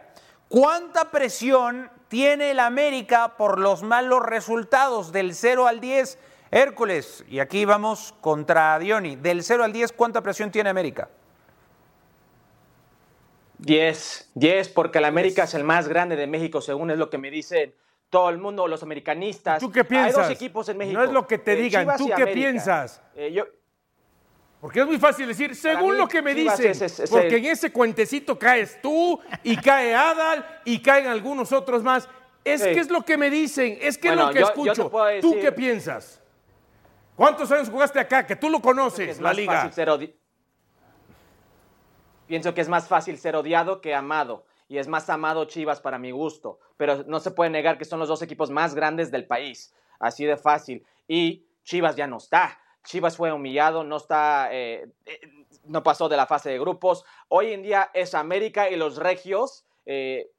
¿Cuánta 0.48 1.10
presión 1.10 1.90
tiene 2.08 2.52
el 2.52 2.60
América 2.60 3.36
por 3.36 3.58
los 3.58 3.82
malos 3.82 4.22
resultados 4.22 5.10
del 5.10 5.34
0 5.34 5.66
al 5.66 5.80
10? 5.80 6.18
Hércules, 6.52 7.24
y 7.28 7.40
aquí 7.40 7.64
vamos 7.64 8.14
contra 8.20 8.78
Dioni. 8.78 9.16
Del 9.16 9.42
0 9.42 9.64
al 9.64 9.72
10, 9.72 9.92
¿cuánta 9.92 10.20
presión 10.20 10.50
tiene 10.52 10.70
América? 10.70 11.08
10, 13.62 14.30
10, 14.34 14.68
porque 14.70 14.98
el 14.98 15.04
América 15.04 15.44
es 15.44 15.54
el 15.54 15.64
más 15.64 15.88
grande 15.88 16.16
de 16.16 16.26
México, 16.26 16.60
según 16.60 16.90
es 16.90 16.98
lo 16.98 17.08
que 17.10 17.18
me 17.18 17.30
dicen 17.30 17.74
todo 18.10 18.28
el 18.28 18.38
mundo, 18.38 18.66
los 18.68 18.82
americanistas. 18.82 19.60
¿Tú 19.60 19.70
qué 19.70 19.80
Hay 19.80 19.86
piensas? 19.86 20.14
dos 20.16 20.30
equipos 20.30 20.68
en 20.68 20.76
México. 20.76 20.98
No 20.98 21.04
es 21.04 21.12
lo 21.12 21.26
que 21.26 21.38
te 21.38 21.52
eh, 21.54 21.56
digan, 21.56 21.82
Chivas 21.84 21.96
¿tú 21.98 22.06
qué 22.08 22.12
América. 22.14 22.34
piensas? 22.34 23.02
Eh, 23.16 23.32
yo, 23.32 23.44
Porque 24.60 24.78
es 24.80 24.86
muy 24.86 24.98
fácil 24.98 25.26
decir, 25.26 25.56
según 25.56 25.92
mí, 25.92 25.96
lo 25.98 26.06
que 26.06 26.22
me 26.22 26.34
Chivas 26.36 26.56
dicen, 26.58 26.70
es- 26.72 26.82
es- 26.82 27.00
es 27.00 27.10
porque 27.10 27.26
el- 27.28 27.34
en 27.46 27.46
ese 27.46 27.72
cuentecito 27.72 28.38
caes 28.38 28.78
tú 28.80 29.18
y 29.42 29.56
cae 29.56 29.92
Adal 29.94 30.44
y 30.64 30.80
caen 30.80 31.06
algunos 31.08 31.52
otros 31.52 31.82
más. 31.82 32.08
Es 32.44 32.60
Sí. 32.62 32.68
que 32.72 32.78
es 32.80 32.88
lo 32.90 33.02
que 33.04 33.16
me 33.16 33.28
dicen, 33.30 33.76
es 33.80 33.98
que 33.98 34.08
Bueno, 34.08 34.22
es 34.22 34.26
lo 34.28 34.32
que 34.34 34.40
yo- 34.40 34.46
yo 34.66 34.72
te 34.72 34.82
escucho. 34.82 35.20
¿Tú 35.20 35.36
qué 35.40 35.50
piensas? 35.50 36.20
¿Cuántos 37.16 37.50
años 37.50 37.68
jugaste 37.70 37.98
acá? 37.98 38.24
Que 38.26 38.36
tú 38.36 38.50
lo 38.50 38.60
conoces, 38.60 39.08
es 39.08 39.20
la 39.20 39.32
liga. 39.32 39.62
fácil 39.62 39.72
Pienso 42.32 42.54
que 42.54 42.62
es 42.62 42.68
más 42.70 42.88
fácil 42.88 43.18
ser 43.18 43.36
odiado 43.36 43.82
que 43.82 43.94
amado. 43.94 44.46
Y 44.66 44.78
es 44.78 44.88
más 44.88 45.10
amado 45.10 45.44
Chivas 45.44 45.82
para 45.82 45.98
mi 45.98 46.12
gusto. 46.12 46.60
Pero 46.78 47.04
no 47.06 47.20
se 47.20 47.30
puede 47.30 47.50
negar 47.50 47.76
que 47.76 47.84
son 47.84 47.98
los 47.98 48.08
dos 48.08 48.22
equipos 48.22 48.48
más 48.48 48.74
grandes 48.74 49.10
del 49.10 49.26
país. 49.26 49.74
Así 49.98 50.24
de 50.24 50.38
fácil. 50.38 50.82
Y 51.06 51.44
Chivas 51.62 51.94
ya 51.94 52.06
no 52.06 52.16
está. 52.16 52.58
Chivas 52.84 53.18
fue 53.18 53.30
humillado, 53.34 53.84
no 53.84 53.98
está, 53.98 54.48
eh, 54.50 54.88
eh, 55.04 55.20
no 55.64 55.82
pasó 55.82 56.08
de 56.08 56.16
la 56.16 56.24
fase 56.26 56.48
de 56.48 56.58
grupos. 56.58 57.04
Hoy 57.28 57.52
en 57.52 57.62
día 57.62 57.90
es 57.92 58.14
América 58.14 58.70
y 58.70 58.76
los 58.76 58.96
regios 58.96 59.66
eh, 59.84 60.30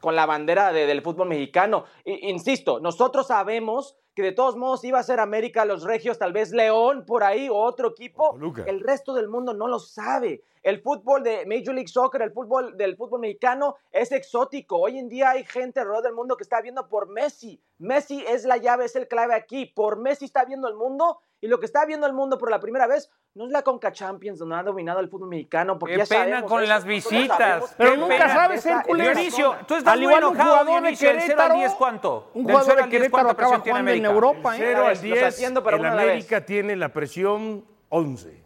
con 0.00 0.16
la 0.16 0.24
bandera 0.24 0.72
de- 0.72 0.86
del 0.86 1.02
fútbol 1.02 1.28
mexicano. 1.28 1.84
Insisto, 2.06 2.80
nosotros 2.80 3.26
sabemos 3.26 3.98
que 4.14 4.22
de 4.22 4.32
todos 4.32 4.56
modos 4.56 4.82
iba 4.84 4.98
a 4.98 5.02
ser 5.02 5.20
América, 5.20 5.66
los 5.66 5.82
Regios, 5.82 6.18
tal 6.18 6.32
vez 6.32 6.52
León 6.52 7.04
por 7.06 7.22
ahí 7.22 7.50
o 7.50 7.56
otro 7.56 7.88
equipo. 7.90 8.32
El 8.66 8.80
resto 8.80 9.12
del 9.12 9.28
mundo 9.28 9.52
no 9.52 9.68
lo 9.68 9.78
sabe. 9.78 10.42
El 10.62 10.82
fútbol 10.82 11.22
de 11.22 11.46
Major 11.46 11.74
League 11.74 11.88
Soccer, 11.88 12.20
el 12.20 12.32
fútbol 12.32 12.76
del 12.76 12.96
fútbol 12.96 13.20
mexicano 13.20 13.76
es 13.90 14.12
exótico. 14.12 14.76
Hoy 14.78 14.98
en 14.98 15.08
día 15.08 15.30
hay 15.30 15.44
gente 15.44 15.80
alrededor 15.80 16.04
del 16.04 16.12
mundo 16.14 16.36
que 16.36 16.42
está 16.42 16.60
viendo 16.60 16.86
por 16.88 17.08
Messi. 17.08 17.62
Messi 17.78 18.22
es 18.28 18.44
la 18.44 18.58
llave, 18.58 18.84
es 18.84 18.94
el 18.94 19.08
clave 19.08 19.34
aquí. 19.34 19.64
Por 19.66 19.98
Messi 19.98 20.26
está 20.26 20.44
viendo 20.44 20.68
el 20.68 20.74
mundo 20.74 21.20
y 21.40 21.48
lo 21.48 21.58
que 21.58 21.64
está 21.66 21.86
viendo 21.86 22.06
el 22.06 22.12
mundo 22.12 22.36
por 22.36 22.50
la 22.50 22.60
primera 22.60 22.86
vez 22.86 23.10
no 23.32 23.46
es 23.46 23.52
la 23.52 23.62
Conca 23.62 23.90
Champions 23.90 24.38
donde 24.38 24.56
ha 24.56 24.62
dominado 24.62 25.00
el 25.00 25.08
fútbol 25.08 25.28
mexicano. 25.30 25.78
Porque 25.78 25.94
Qué 25.94 26.00
ya 26.00 26.04
pena 26.06 26.24
sabemos 26.24 26.50
con 26.50 26.62
eso. 26.62 26.68
las 26.68 26.84
visitas. 26.84 27.38
sabemos 27.38 27.74
Pero 27.78 27.96
nunca 27.96 28.28
sabes, 28.28 28.66
Hércules. 28.66 29.06
esa 29.06 29.14
Dionisio, 29.14 29.56
tú 29.66 29.74
estás 29.76 29.94
Al 29.94 30.00
muy 30.00 30.08
igual 30.08 30.24
un 30.24 30.30
enojado, 30.34 30.50
jugador 30.50 30.66
de 30.66 30.72
Dionisio. 30.72 31.08
¿Del 31.08 31.20
0 31.20 31.22
al 31.22 31.26
Querétaro, 31.38 31.54
10 31.54 31.72
cuánto? 31.74 32.30
Un 32.34 32.42
jugador 32.42 32.64
0 32.66 32.76
de 32.76 32.82
al 32.82 32.90
10, 32.90 33.00
Querétaro 33.00 33.10
¿cuánta 33.12 33.32
acaba 33.32 33.48
presión 33.48 33.62
tiene 33.62 33.78
jugando 33.78 33.90
en 33.92 34.04
América? 34.06 34.14
Europa, 34.14 34.56
¿eh? 34.56 34.58
0 34.60 34.70
Una 34.72 34.80
al 34.82 34.88
vez, 34.88 34.98
los 34.98 35.02
10, 35.20 35.34
atiendo, 35.34 35.62
pero 35.62 35.76
el 35.76 35.80
una 35.80 35.92
a 35.92 35.94
la 35.94 36.02
América 36.02 36.44
tiene 36.44 36.76
la 36.76 36.88
presión 36.90 37.64
11. 37.88 38.44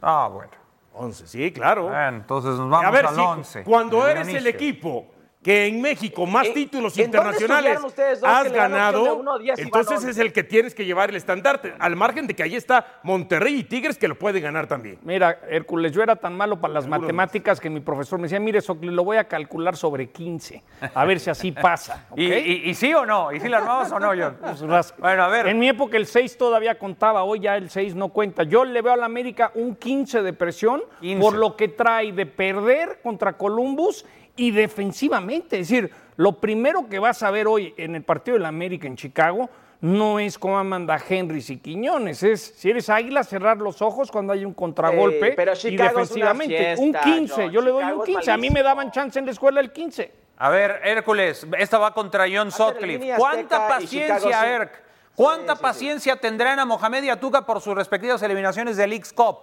Ah, 0.00 0.30
bueno. 0.32 0.61
11, 0.94 1.26
sí, 1.26 1.52
claro. 1.52 1.84
Bueno, 1.84 2.16
entonces 2.18 2.52
nos 2.52 2.70
vamos 2.70 2.86
a 2.86 2.90
ver, 2.90 3.06
al 3.06 3.14
si 3.14 3.20
11. 3.20 3.64
cuando 3.64 4.06
eres 4.06 4.28
el 4.28 4.46
equipo 4.46 5.06
que 5.42 5.66
en 5.66 5.80
México 5.80 6.24
más 6.24 6.46
¿En- 6.46 6.54
títulos 6.54 6.96
internacionales 6.98 7.80
dos 7.82 7.92
has 8.22 8.52
ganado, 8.52 9.16
uno 9.16 9.38
diez 9.38 9.58
entonces 9.58 9.98
once? 9.98 10.10
es 10.10 10.18
el 10.18 10.32
que 10.32 10.44
tienes 10.44 10.74
que 10.74 10.84
llevar 10.84 11.10
el 11.10 11.16
estandarte, 11.16 11.74
al 11.80 11.96
margen 11.96 12.26
de 12.28 12.34
que 12.34 12.42
ahí 12.44 12.54
está 12.54 13.00
Monterrey 13.02 13.56
y 13.58 13.64
Tigres 13.64 13.98
que 13.98 14.06
lo 14.06 14.16
pueden 14.16 14.42
ganar 14.42 14.66
también. 14.68 14.98
Mira, 15.02 15.40
Hércules, 15.50 15.90
yo 15.92 16.02
era 16.02 16.14
tan 16.16 16.36
malo 16.36 16.60
para 16.60 16.74
las 16.74 16.86
matemáticas 16.86 17.58
que 17.60 17.68
mi 17.70 17.80
profesor 17.80 18.18
me 18.18 18.24
decía, 18.24 18.38
mire, 18.38 18.60
Socli, 18.60 18.90
lo 18.90 19.04
voy 19.04 19.16
a 19.16 19.24
calcular 19.24 19.76
sobre 19.76 20.10
15, 20.10 20.62
a 20.94 21.04
ver 21.04 21.18
si 21.18 21.30
así 21.30 21.50
pasa. 21.50 22.06
¿Y, 22.16 22.32
y- 22.32 22.62
y 22.70 22.74
sí 22.74 22.94
o 22.94 23.04
no? 23.04 23.32
¿Y 23.32 23.40
sí 23.40 23.48
la 23.48 23.58
armabas 23.58 23.90
o 23.92 23.98
no, 23.98 24.08
John? 24.16 24.36
Pues, 24.72 24.94
Bueno, 24.98 25.24
a 25.24 25.28
ver. 25.28 25.48
En 25.48 25.58
mi 25.58 25.68
época 25.68 25.96
el 25.96 26.06
6 26.06 26.38
todavía 26.38 26.78
contaba, 26.78 27.24
hoy 27.24 27.40
ya 27.40 27.56
el 27.56 27.68
6 27.68 27.94
no 27.96 28.10
cuenta. 28.10 28.44
Yo 28.44 28.64
le 28.64 28.80
veo 28.80 28.92
a 28.92 28.96
la 28.96 29.06
América 29.06 29.50
un 29.54 29.74
15 29.74 30.22
de 30.22 30.32
presión 30.32 30.82
15. 31.00 31.20
por 31.20 31.34
lo 31.34 31.56
que 31.56 31.68
trae 31.68 32.12
de 32.12 32.26
perder 32.26 33.00
contra 33.02 33.32
Columbus 33.36 34.04
y 34.36 34.50
defensivamente. 34.50 35.58
Es 35.60 35.68
decir, 35.68 35.90
lo 36.16 36.38
primero 36.40 36.88
que 36.88 36.98
vas 36.98 37.22
a 37.22 37.30
ver 37.30 37.46
hoy 37.46 37.74
en 37.76 37.94
el 37.94 38.02
partido 38.02 38.36
de 38.36 38.42
la 38.42 38.48
América 38.48 38.86
en 38.86 38.96
Chicago 38.96 39.48
no 39.80 40.20
es 40.20 40.38
cómo 40.38 40.62
manda 40.62 40.96
Henry 41.08 41.44
y 41.48 41.56
Quiñones, 41.56 42.22
es 42.22 42.40
si 42.56 42.70
eres 42.70 42.88
águila 42.88 43.24
cerrar 43.24 43.56
los 43.58 43.82
ojos 43.82 44.12
cuando 44.12 44.32
hay 44.32 44.44
un 44.44 44.54
contragolpe 44.54 45.30
Sí, 45.30 45.32
pero 45.34 45.52
y 45.54 45.56
Chicago 45.56 46.00
es 46.02 46.10
una 46.12 46.32
defensivamente. 46.32 46.74
un 46.78 46.92
fiesta, 46.92 47.02
15, 47.02 47.34
John. 47.34 47.50
yo 47.50 47.60
le 47.62 47.70
doy 47.72 47.82
Chicago 47.82 47.96
un 48.02 48.08
es 48.08 48.14
15. 48.14 48.30
A 48.30 48.36
mí 48.36 48.50
me 48.50 48.62
daban 48.62 48.90
chance 48.92 49.18
en 49.18 49.26
la 49.26 49.32
escuela 49.32 49.60
el 49.60 49.72
15. 49.72 50.12
A 50.38 50.50
ver, 50.50 50.80
Hércules, 50.84 51.46
esta 51.58 51.78
va 51.78 51.92
contra 51.92 52.26
John. 52.32 52.50
Mini 52.80 53.10
¿Cuánta 53.16 53.66
paciencia, 53.68 54.20
sí. 54.20 54.46
Erk? 54.48 54.82
¿Cuánta 55.16 55.52
Sí, 55.52 55.56
sí, 55.56 55.56
sí. 55.56 55.62
paciencia 55.62 56.16
tendrán 56.16 56.58
a 56.60 56.64
Mohamed 56.64 57.02
y 57.02 57.10
a 57.10 57.18
Tuca 57.18 57.44
por 57.44 57.60
sus 57.60 57.74
respectivas 57.74 58.22
eliminaciones 58.22 58.76
del 58.76 58.90
Leagues 58.90 59.12
Cup? 59.12 59.38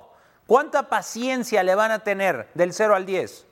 ¿Cuánta 0.48 0.88
paciencia 0.90 1.64
le 1.64 1.76
van 1.76 1.92
a 1.92 2.00
tener 2.00 2.48
del 2.54 2.72
0 2.74 2.96
al 2.96 3.06
10? 3.06 3.46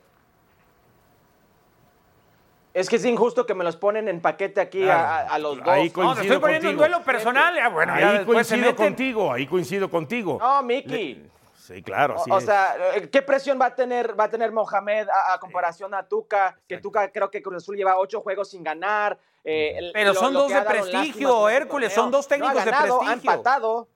Es 2.78 2.88
que 2.88 2.96
es 2.96 3.04
injusto 3.04 3.44
que 3.44 3.54
me 3.54 3.64
los 3.64 3.76
ponen 3.76 4.06
en 4.08 4.20
paquete 4.20 4.60
aquí 4.60 4.82
Claro. 4.82 5.32
a, 5.32 5.38
los 5.38 5.56
dos. 5.58 5.66
Ahí 5.68 5.84
No, 5.84 5.88
te 5.88 5.92
coincido 5.94 6.22
estoy 6.22 6.38
poniendo 6.38 6.68
en 6.68 6.76
contigo. 6.76 6.88
duelo 6.96 7.04
personal. 7.04 7.54
ya, 7.56 7.68
bueno, 7.70 7.92
ahí 7.92 8.24
coincido 8.24 8.76
contigo, 8.76 9.32
ahí 9.32 9.46
coincido 9.46 9.90
contigo. 9.90 10.38
No, 10.40 10.62
Miki. 10.62 11.24
Sí, 11.56 11.82
claro, 11.82 12.14
O, 12.14 12.20
así 12.22 12.30
o 12.30 12.38
es. 12.38 12.44
sea, 12.44 12.76
eh, 12.94 13.10
¿qué 13.10 13.20
presión 13.20 13.58
va 13.60 13.66
a 13.66 13.74
tener, 13.74 14.18
va 14.18 14.24
a 14.24 14.30
tener 14.30 14.52
Mohamed 14.52 15.06
a, 15.10 15.34
a 15.34 15.38
comparación 15.40 15.92
a 15.92 16.02
Tuca? 16.02 16.56
Que 16.66 16.78
Tuca 16.78 17.10
creo 17.10 17.30
que 17.30 17.42
Cruz 17.42 17.56
Azul 17.56 17.76
lleva 17.76 17.98
ocho 17.98 18.20
juegos 18.20 18.48
sin 18.50 18.62
ganar. 18.62 19.18
eh, 19.44 19.74
el- 19.76 19.90
Pero 19.92 20.14
lo- 20.14 20.20
son 20.20 20.32
lo 20.32 20.40
dos 20.40 20.52
de 20.52 20.62
prestigio, 20.62 21.48
Hércules, 21.48 21.92
son 21.92 22.10
dos 22.10 22.26
No 22.30 22.34
ha 22.34 22.38
técnicos 22.38 22.64
de 22.64 22.70
prestigio. 22.70 23.02
Ha 23.08 23.12
empatado. 23.12 23.88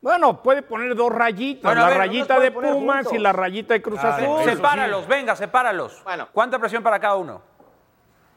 Bueno, 0.00 0.42
puede 0.42 0.62
poner 0.62 0.94
dos 0.94 1.10
rayitas, 1.12 1.62
Bueno, 1.64 1.80
la 1.80 1.88
ver, 1.88 1.98
rayita 1.98 2.38
de 2.38 2.52
Pumas 2.52 2.98
juntos. 2.98 3.12
y 3.14 3.18
la 3.18 3.32
rayita 3.32 3.74
de 3.74 3.82
Cruz 3.82 3.98
Claro, 4.00 4.14
Azul. 4.36 4.44
sí. 4.50 4.56
Sepáralos, 4.56 5.08
venga, 5.08 5.34
sepáralos. 5.34 6.02
Bueno. 6.04 6.28
¿Cuánta 6.32 6.58
presión 6.60 6.82
para 6.84 7.00
cada 7.00 7.16
uno? 7.16 7.42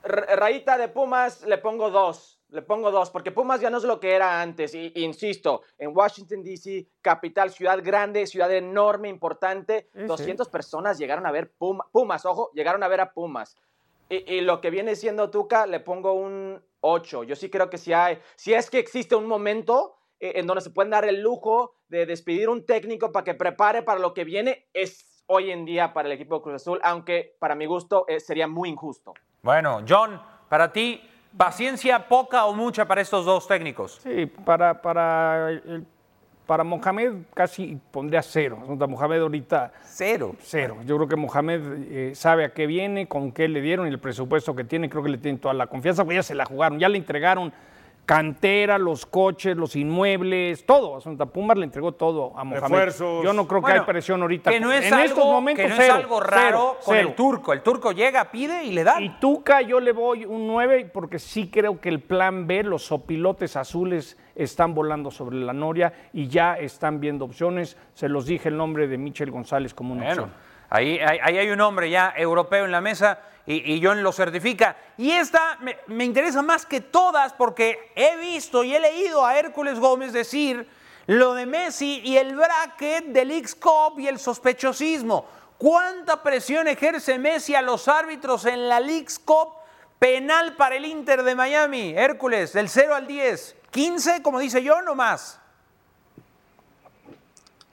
Rayita 0.04 0.78
de 0.78 0.88
Pumas 0.90 1.44
le 1.46 1.58
pongo 1.58 1.90
dos. 1.90 2.40
Le 2.50 2.62
pongo 2.62 2.92
dos, 2.92 3.10
porque 3.12 3.32
Pumas 3.32 3.62
ya 3.62 3.70
no 3.70 3.78
es 3.78 3.84
lo 3.86 4.00
que 4.02 4.14
era 4.14 4.42
antes. 4.42 4.76
Y, 4.76 4.92
insisto, 4.96 5.62
en 5.78 5.96
Washington, 5.96 6.44
D.C., 6.44 6.86
capital, 7.02 7.50
ciudad 7.50 7.80
grande, 7.82 8.28
ciudad 8.28 8.52
enorme, 8.54 9.08
importante. 9.08 9.90
200 10.08 10.50
personas 10.50 10.98
llegaron 10.98 11.26
a 11.26 11.32
ver 11.32 11.54
Puma- 11.54 11.88
Pumas, 11.94 12.26
ojo, 12.26 12.52
llegaron 12.54 12.84
a 12.84 12.90
ver 12.90 13.00
a 13.00 13.14
Pumas. 13.14 13.56
Y, 14.10 14.34
y 14.36 14.42
lo 14.42 14.60
que 14.60 14.70
viene 14.70 14.98
siendo 14.98 15.30
Tuca, 15.30 15.66
le 15.66 15.80
pongo 15.80 16.12
un 16.12 16.62
8. 16.82 17.24
Yo 17.24 17.38
sí 17.38 17.50
creo 17.50 17.70
que 17.70 17.78
si 17.78 17.94
hay, 17.94 18.20
si 18.36 18.54
es 18.54 18.70
que 18.70 18.80
existe 18.80 19.16
un 19.16 19.28
momento 19.28 19.96
eh, 20.20 20.34
en 20.36 20.46
donde 20.46 20.60
se 20.62 20.72
pueden 20.72 20.90
dar 20.92 21.06
el 21.06 21.22
lujo 21.22 21.76
de 21.88 22.06
despedir 22.06 22.50
un 22.50 22.66
técnico 22.66 23.14
para 23.14 23.24
que 23.24 23.34
prepare 23.34 23.82
para 23.84 24.02
lo 24.02 24.14
que 24.14 24.26
viene, 24.26 24.68
es 24.74 25.24
hoy 25.28 25.52
en 25.52 25.64
día 25.64 25.94
para 25.94 26.10
el 26.10 26.14
equipo 26.16 26.36
de 26.36 26.42
Cruz 26.42 26.56
Azul, 26.56 26.82
aunque 26.84 27.38
para 27.40 27.56
mi 27.56 27.66
gusto 27.66 28.04
eh, 28.10 28.20
sería 28.20 28.48
muy 28.50 28.68
injusto. 28.68 29.14
Bueno, 29.44 29.82
John, 29.90 30.22
para 30.50 30.72
ti, 30.72 31.02
paciencia 31.36 32.08
poca 32.08 32.46
o 32.46 32.54
mucha 32.54 32.86
para 32.86 33.02
estos 33.02 33.26
dos 33.26 33.48
técnicos. 33.48 34.00
Sí, 34.04 34.28
para, 34.28 34.80
para, 34.80 35.50
para 36.46 36.64
Mohamed 36.64 37.24
casi 37.34 37.80
pondría 37.90 38.22
cero. 38.22 38.60
Mohamed 38.68 39.20
ahorita... 39.20 39.72
Cero. 39.84 40.36
Cero. 40.42 40.78
Yo 40.86 40.96
creo 40.98 41.08
que 41.08 41.16
Mohamed 41.16 41.62
eh, 41.90 42.12
sabe 42.14 42.46
a 42.46 42.54
qué 42.54 42.68
viene, 42.68 43.08
con 43.08 43.32
qué 43.32 43.48
le 43.48 43.62
dieron 43.62 43.88
y 43.88 43.90
el 43.90 44.00
presupuesto 44.00 44.56
que 44.56 44.64
tiene. 44.64 44.92
Creo 44.92 45.02
que 45.02 45.10
le 45.10 45.18
tienen 45.18 45.42
toda 45.42 45.56
la 45.56 45.66
confianza, 45.66 46.04
porque 46.04 46.18
ya 46.18 46.24
se 46.24 46.36
la 46.36 46.46
jugaron. 46.46 46.78
Ya 46.78 46.88
le 46.88 47.00
entregaron 47.00 47.52
cantera, 48.06 48.78
los 48.78 49.06
coches, 49.06 49.56
los 49.56 49.76
inmuebles, 49.76 50.66
todo. 50.66 50.98
Asunta 50.98 51.26
Pumas 51.28 51.58
le 51.58 51.66
entregó 51.66 51.94
todo 51.94 52.34
a 52.38 52.44
Mohamed. 52.44 52.62
Refuerzos. 52.62 53.24
Yo 53.24 53.32
no 53.34 53.48
creo 53.48 53.62
que 53.62 53.68
Bueno, 53.68 53.80
hay 53.82 53.86
presión 53.86 54.22
ahorita. 54.22 54.52
Que 54.52 54.60
no 54.60 54.72
es, 54.72 54.86
en 54.88 54.94
algo, 54.94 55.06
estos 55.06 55.26
momentos, 55.26 55.64
que 55.64 55.70
no 55.70 55.76
cero, 55.78 55.94
es 55.94 56.00
algo 56.04 56.20
raro 56.20 56.42
cero, 56.42 56.78
con 56.84 56.96
cero. 56.96 57.10
el 57.10 57.16
turco. 57.16 57.54
El 57.54 57.62
turco 57.62 57.92
llega, 57.92 58.32
pide 58.32 58.64
y 58.66 58.72
le 58.72 58.84
dan. 58.84 59.02
Y 59.04 59.10
Tuca 59.20 59.62
yo 59.62 59.80
le 59.80 59.92
voy 59.94 60.26
un 60.26 60.48
9 60.48 60.90
porque 60.94 61.20
sí 61.20 61.50
creo 61.50 61.80
que 61.80 61.90
el 61.90 62.02
plan 62.02 62.48
B, 62.48 62.64
los 62.64 62.84
sopilotes 62.84 63.56
azules 63.56 64.18
están 64.36 64.74
volando 64.74 65.12
sobre 65.12 65.38
la 65.38 65.54
noria 65.54 65.94
y 66.12 66.28
ya 66.28 66.56
están 66.58 67.00
viendo 67.00 67.26
opciones. 67.26 67.78
Se 67.94 68.10
los 68.10 68.26
dije 68.26 68.50
el 68.50 68.58
nombre 68.58 68.88
de 68.88 68.98
Michel 68.98 69.32
González 69.32 69.74
como 69.74 69.94
una 69.94 70.06
Bueno, 70.06 70.24
opción. 70.24 70.40
ahí, 70.70 71.00
ahí- 71.00 71.20
ahí 71.22 71.38
hay 71.38 71.50
un 71.50 71.62
hombre 71.62 71.90
ya 71.90 72.14
europeo 72.18 72.66
en 72.66 72.72
la 72.72 72.82
mesa 72.82 73.20
y, 73.46 73.74
y 73.74 73.84
John 73.84 74.04
lo 74.04 74.12
certifica. 74.12 74.78
Y 74.98 75.12
esta 75.12 75.58
me, 75.88 76.06
interesa 76.06 76.42
más 76.42 76.66
que 76.66 76.82
todas 76.82 77.34
porque 77.34 77.92
he 77.96 78.18
visto 78.18 78.64
y 78.64 78.76
he 78.76 78.80
leído 78.80 79.26
a 79.26 79.38
Hércules 79.38 79.80
Gómez 79.80 80.14
decir 80.14 80.68
lo 81.08 81.34
de 81.34 81.46
Messi 81.46 82.02
y 82.04 82.18
el 82.18 82.36
bracket 82.36 83.06
del 83.06 83.32
X-Cup 83.32 84.00
y 84.00 84.08
el 84.08 84.20
sospechosismo. 84.20 85.26
¿Cuánta 85.58 86.24
presión 86.24 86.68
ejerce 86.68 87.20
Messi 87.20 87.56
a 87.56 87.62
los 87.62 87.88
árbitros 87.88 88.46
en 88.46 88.68
la 88.68 88.80
League's? 88.80 89.22
Penal 90.00 90.56
para 90.56 90.76
el 90.76 90.86
Inter 90.86 91.22
de 91.22 91.36
Miami. 91.36 91.94
Hércules, 91.96 92.54
del 92.54 92.70
0 92.70 92.96
al 92.96 93.06
10. 93.06 93.56
¿15, 93.72 94.22
como 94.24 94.40
dice 94.40 94.64
John, 94.66 94.88
o 94.88 94.96
más? 94.96 95.40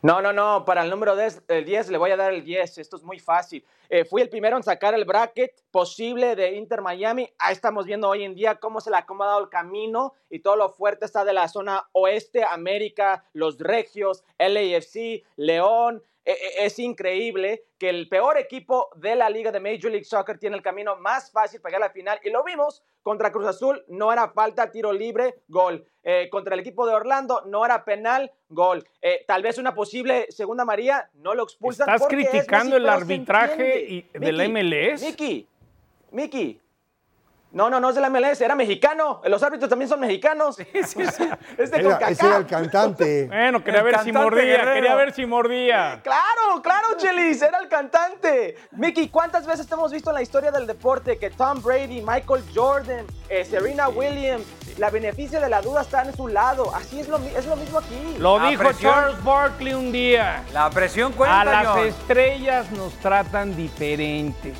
No, 0.02 0.20
no, 0.22 0.32
no, 0.32 0.64
para 0.64 0.82
el 0.82 0.90
número 0.90 1.16
10, 1.16 1.42
el 1.48 1.64
10 1.64 1.88
le 1.88 1.98
voy 1.98 2.10
a 2.10 2.16
dar 2.16 2.32
el 2.32 2.44
10, 2.44 2.78
esto 2.78 2.96
es 2.96 3.02
muy 3.02 3.18
fácil. 3.18 3.64
Eh, 3.88 4.04
fui 4.04 4.20
el 4.22 4.28
primero 4.28 4.56
en 4.56 4.62
sacar 4.62 4.94
el 4.94 5.04
bracket 5.04 5.52
posible 5.78 6.34
de 6.34 6.56
Inter 6.56 6.80
Miami. 6.82 7.32
Ahí 7.38 7.52
estamos 7.52 7.86
viendo 7.86 8.08
hoy 8.08 8.24
en 8.24 8.34
día 8.34 8.56
cómo 8.56 8.80
se 8.80 8.90
le 8.90 8.96
ha 8.96 9.00
acomodado 9.00 9.38
el 9.38 9.48
camino 9.48 10.12
y 10.28 10.40
todo 10.40 10.56
lo 10.56 10.70
fuerte 10.70 11.04
está 11.04 11.24
de 11.24 11.32
la 11.32 11.46
zona 11.46 11.88
oeste, 11.92 12.42
América, 12.42 13.24
los 13.32 13.58
Regios, 13.58 14.24
LAFC, 14.40 15.22
León. 15.36 16.02
Eh, 16.24 16.32
eh, 16.32 16.66
es 16.66 16.80
increíble 16.80 17.62
que 17.78 17.90
el 17.90 18.08
peor 18.08 18.38
equipo 18.38 18.90
de 18.96 19.14
la 19.14 19.30
liga 19.30 19.52
de 19.52 19.60
Major 19.60 19.90
League 19.92 20.04
Soccer 20.04 20.36
tiene 20.36 20.56
el 20.56 20.62
camino 20.62 20.96
más 20.96 21.30
fácil 21.30 21.60
para 21.60 21.70
llegar 21.76 21.84
a 21.84 21.86
la 21.86 21.92
final 21.92 22.18
y 22.24 22.30
lo 22.30 22.42
vimos 22.42 22.82
contra 23.04 23.30
Cruz 23.30 23.46
Azul, 23.46 23.82
no 23.86 24.12
era 24.12 24.28
falta, 24.30 24.72
tiro 24.72 24.92
libre, 24.92 25.36
gol. 25.46 25.86
Eh, 26.02 26.28
contra 26.28 26.54
el 26.54 26.60
equipo 26.60 26.86
de 26.88 26.92
Orlando, 26.94 27.42
no 27.46 27.64
era 27.64 27.84
penal, 27.84 28.32
gol. 28.48 28.84
Eh, 29.00 29.24
tal 29.28 29.42
vez 29.42 29.58
una 29.58 29.74
posible 29.74 30.26
segunda 30.30 30.64
María, 30.64 31.08
no 31.14 31.34
lo 31.34 31.44
expulsan. 31.44 31.88
Estás 31.88 32.02
porque 32.02 32.22
es 32.22 32.30
criticando 32.30 32.76
el 32.76 32.88
arbitraje 32.88 33.80
y- 33.88 34.02
de 34.12 34.32
la 34.32 34.44
MLS. 34.48 35.02
Miki, 35.06 35.46
Miki. 36.12 36.60
No, 37.50 37.70
no, 37.70 37.80
no 37.80 37.88
es 37.88 37.94
de 37.94 38.02
la 38.02 38.10
MLS, 38.10 38.42
era 38.42 38.54
mexicano. 38.54 39.22
Los 39.24 39.42
árbitros 39.42 39.70
también 39.70 39.88
son 39.88 40.00
mexicanos. 40.00 40.58
es 40.74 40.94
de 40.94 41.02
Era- 41.04 41.38
ese 41.56 41.82
CONCACAF. 41.82 42.22
era 42.24 42.36
el 42.36 42.46
cantante. 42.46 43.26
Bueno, 43.28 43.64
quería 43.64 43.80
El 43.80 43.84
ver 43.86 43.98
si 44.00 44.12
mordía, 44.12 44.42
Guerrero. 44.44 44.72
quería 44.74 44.94
ver 44.94 45.12
si 45.14 45.24
mordía. 45.24 46.00
Claro, 46.04 46.60
claro, 46.62 46.88
Chelis, 46.98 47.40
era 47.40 47.58
el 47.60 47.68
cantante. 47.68 48.56
Mickey, 48.72 49.08
¿cuántas 49.08 49.46
veces 49.46 49.66
te 49.66 49.72
hemos 49.72 49.90
visto 49.90 50.10
en 50.10 50.14
la 50.16 50.22
historia 50.22 50.50
del 50.50 50.66
deporte 50.66 51.16
que 51.16 51.30
Tom 51.30 51.62
Brady, 51.62 52.02
Michael 52.02 52.44
Jordan, 52.54 53.06
eh, 53.30 53.46
Serena 53.46 53.88
Williams, 53.88 54.44
la 54.76 54.90
beneficia 54.90 55.40
de 55.40 55.48
la 55.48 55.62
duda 55.62 55.80
está 55.80 56.02
en 56.02 56.14
su 56.14 56.28
lado? 56.28 56.74
Así 56.74 57.00
es 57.00 57.08
lo, 57.08 57.16
es 57.16 57.46
lo 57.46 57.56
mismo 57.56 57.78
aquí. 57.78 58.16
Lo 58.18 58.38
La 58.38 58.50
dijo 58.50 58.62
presión. 58.62 58.92
Charles 58.92 59.24
Barkley 59.24 59.72
un 59.72 59.90
día. 59.90 60.44
La 60.52 60.68
presión 60.68 61.12
cuenta, 61.14 61.40
A 61.40 61.44
las 61.46 61.66
John. 61.68 61.86
estrellas 61.86 62.70
nos 62.72 62.92
tratan 62.98 63.56
diferente 63.56 64.52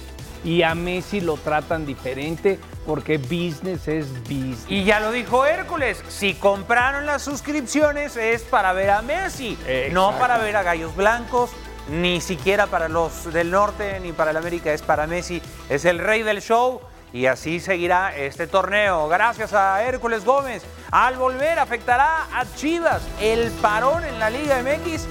y 0.44 0.62
a 0.62 0.74
Messi 0.74 1.20
lo 1.20 1.36
tratan 1.36 1.86
diferente 1.86 2.58
porque 2.86 3.18
business 3.18 3.88
es 3.88 4.12
business. 4.22 4.64
Y 4.68 4.84
ya 4.84 5.00
lo 5.00 5.12
dijo 5.12 5.46
Hércules, 5.46 6.02
si 6.08 6.34
compraron 6.34 7.06
las 7.06 7.22
suscripciones 7.22 8.16
es 8.16 8.42
para 8.42 8.72
ver 8.72 8.90
a 8.90 9.02
Messi, 9.02 9.58
no 9.92 10.18
para 10.18 10.38
ver 10.38 10.56
a 10.56 10.62
Gallos 10.62 10.94
Blancos, 10.96 11.50
ni 11.90 12.20
siquiera 12.20 12.66
para 12.66 12.88
los 12.88 13.32
del 13.32 13.50
norte, 13.50 13.98
ni 14.00 14.12
para 14.12 14.30
el 14.30 14.36
América, 14.36 14.72
es 14.72 14.82
para 14.82 15.06
Messi, 15.06 15.40
es 15.68 15.84
el 15.84 15.98
rey 15.98 16.22
del 16.22 16.40
show 16.42 16.80
y 17.12 17.24
así 17.26 17.60
seguirá 17.60 18.14
este 18.14 18.46
torneo. 18.46 19.08
Gracias 19.08 19.54
a 19.54 19.82
Hércules 19.82 20.24
Gómez. 20.24 20.62
Al 20.90 21.16
volver 21.16 21.58
afectará 21.58 22.26
a 22.32 22.44
Chivas 22.54 23.02
el 23.20 23.50
parón 23.62 24.04
en 24.04 24.18
la 24.18 24.28
Liga 24.28 24.62
MX. 24.62 25.06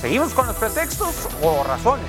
¿Seguimos 0.00 0.32
con 0.32 0.46
los 0.46 0.56
pretextos 0.56 1.28
o 1.42 1.62
razones? 1.64 2.06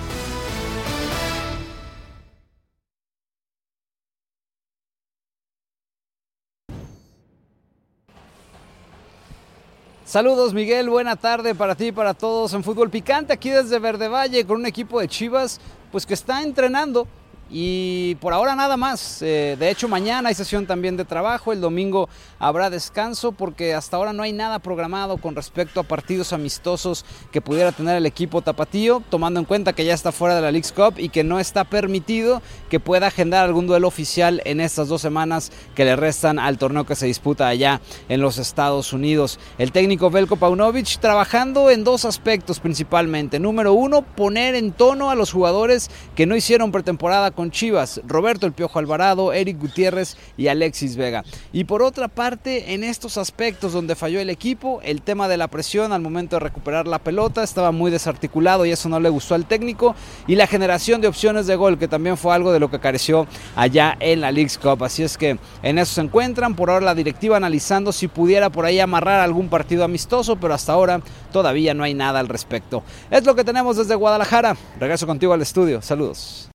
Saludos 10.14 10.54
Miguel, 10.54 10.92
buena 10.92 11.16
tarde 11.16 11.56
para 11.56 11.74
ti 11.74 11.88
y 11.88 11.92
para 11.92 12.14
todos 12.14 12.54
en 12.54 12.64
Fútbol 12.64 12.92
Picante, 12.92 13.34
aquí 13.34 13.50
desde 13.50 13.80
Verde 13.80 14.10
Valle 14.10 14.46
con 14.46 14.58
un 14.58 14.68
equipo 14.68 15.00
de 15.00 15.08
Chivas 15.08 15.60
pues 15.92 16.06
que 16.06 16.14
está 16.14 16.44
entrenando 16.44 17.08
y 17.56 18.16
por 18.16 18.34
ahora 18.34 18.56
nada 18.56 18.78
más. 18.78 19.22
Eh, 19.22 19.56
de 19.60 19.70
hecho 19.70 19.88
mañana 19.88 20.30
hay 20.30 20.36
sesión 20.36 20.66
también 20.66 20.98
de 20.98 21.06
trabajo, 21.06 21.54
el 21.54 21.62
domingo 21.62 22.10
habrá 22.40 22.72
descanso 22.72 23.32
porque 23.32 23.76
hasta 23.76 23.96
ahora 23.96 24.12
no 24.12 24.24
hay 24.24 24.34
nada 24.34 24.58
programado 24.58 25.18
con 25.18 25.36
respecto 25.36 25.80
a 25.80 25.84
partidos 25.84 26.34
amistosos 26.34 27.06
que 27.32 27.42
pudiera 27.42 27.72
tener 27.72 27.96
el 27.96 28.08
equipo 28.08 28.42
tapatío, 28.42 29.04
tomando 29.12 29.40
en 29.40 29.46
cuenta 29.46 29.74
que 29.74 29.86
ya 29.86 29.94
está 29.94 30.12
fuera 30.12 30.36
de 30.36 30.42
la 30.42 30.52
League's 30.52 30.72
Cup 30.72 30.96
y 30.98 31.10
que 31.10 31.24
no 31.24 31.40
está 31.40 31.64
permitido 31.64 32.42
que 32.72 32.80
pueda 32.80 33.08
agendar 33.08 33.46
algún 33.46 33.68
duelo 33.68 33.88
oficial 33.88 34.42
en 34.46 34.60
estas 34.60 34.88
dos 34.88 35.02
semanas 35.02 35.52
que 35.76 35.86
le 35.86 35.96
restan 35.96 36.40
al 36.40 36.58
torneo 36.58 36.86
que 36.86 36.96
se 36.96 37.06
disputa 37.06 37.48
allá 37.48 37.82
en 38.10 38.20
los 38.20 38.40
Estados 38.40 38.94
Unidos. 38.94 39.40
El 39.60 39.72
técnico 39.72 40.10
Velko 40.10 40.38
Paunovic 40.38 40.98
trabajando 40.98 41.70
en 41.70 41.84
dos 41.84 42.04
aspectos 42.06 42.60
principalmente. 42.60 43.40
Número 43.40 43.74
uno, 43.74 44.02
poner 44.02 44.56
en 44.56 44.72
tono 44.72 45.12
a 45.12 45.16
los 45.16 45.32
jugadores 45.32 45.92
que 46.16 46.26
no 46.26 46.36
hicieron 46.36 46.72
pretemporada 46.72 47.30
con 47.30 47.43
Chivas, 47.52 48.02
Roberto 48.06 48.46
El 48.46 48.54
Piojo 48.54 48.80
Alvarado, 48.80 49.34
Eric 49.34 49.60
Gutiérrez 49.60 50.18
y 50.38 50.48
Alexis 50.48 50.96
Vega. 50.96 51.24
Y 51.52 51.66
por 51.66 51.82
otra 51.82 52.08
parte, 52.08 52.74
en 52.74 52.84
estos 52.84 53.18
aspectos 53.18 53.74
donde 53.74 53.96
falló 53.96 54.20
el 54.20 54.30
equipo, 54.30 54.82
el 54.84 55.02
tema 55.02 55.28
de 55.28 55.38
la 55.38 55.48
presión 55.48 55.94
al 55.94 56.02
momento 56.02 56.36
de 56.36 56.42
recuperar 56.42 56.88
la 56.88 57.00
pelota 57.00 57.44
estaba 57.44 57.72
muy 57.72 57.92
desarticulado 57.92 58.66
y 58.66 58.72
eso 58.72 58.90
no 58.90 59.00
le 59.00 59.10
gustó 59.10 59.36
al 59.36 59.46
técnico. 59.46 59.96
Y 60.28 60.36
la 60.36 60.48
generación 60.48 61.02
de 61.02 61.08
opciones 61.08 61.48
de 61.48 61.56
gol, 61.56 61.78
que 61.78 61.88
también 61.88 62.18
fue 62.18 62.34
algo 62.34 62.52
de 62.52 62.60
lo 62.60 62.70
que 62.70 62.80
careció 62.80 63.28
allá 63.56 63.96
en 64.00 64.22
la 64.22 64.32
League's 64.32 64.58
Cup. 64.58 64.84
Así 64.84 65.04
es 65.04 65.18
que 65.18 65.38
en 65.62 65.78
eso 65.78 65.94
se 65.94 66.02
encuentran. 66.02 66.56
Por 66.56 66.70
ahora 66.70 66.86
la 66.86 66.96
directiva 66.96 67.38
analizando 67.38 67.92
si 67.92 68.08
pudiera 68.08 68.50
por 68.50 68.66
ahí 68.66 68.80
amarrar 68.80 69.20
algún 69.20 69.50
partido 69.50 69.84
amistoso, 69.84 70.36
pero 70.36 70.54
hasta 70.54 70.74
ahora 70.74 71.02
todavía 71.32 71.74
no 71.74 71.84
hay 71.84 71.94
nada 71.94 72.20
al 72.20 72.28
respecto. 72.28 72.84
Es 73.12 73.26
lo 73.26 73.36
que 73.36 73.44
tenemos 73.44 73.78
desde 73.78 73.96
Guadalajara. 73.96 74.56
Regreso 74.80 75.08
contigo 75.08 75.34
al 75.34 75.42
estudio. 75.42 75.82
Saludos. 75.82 76.50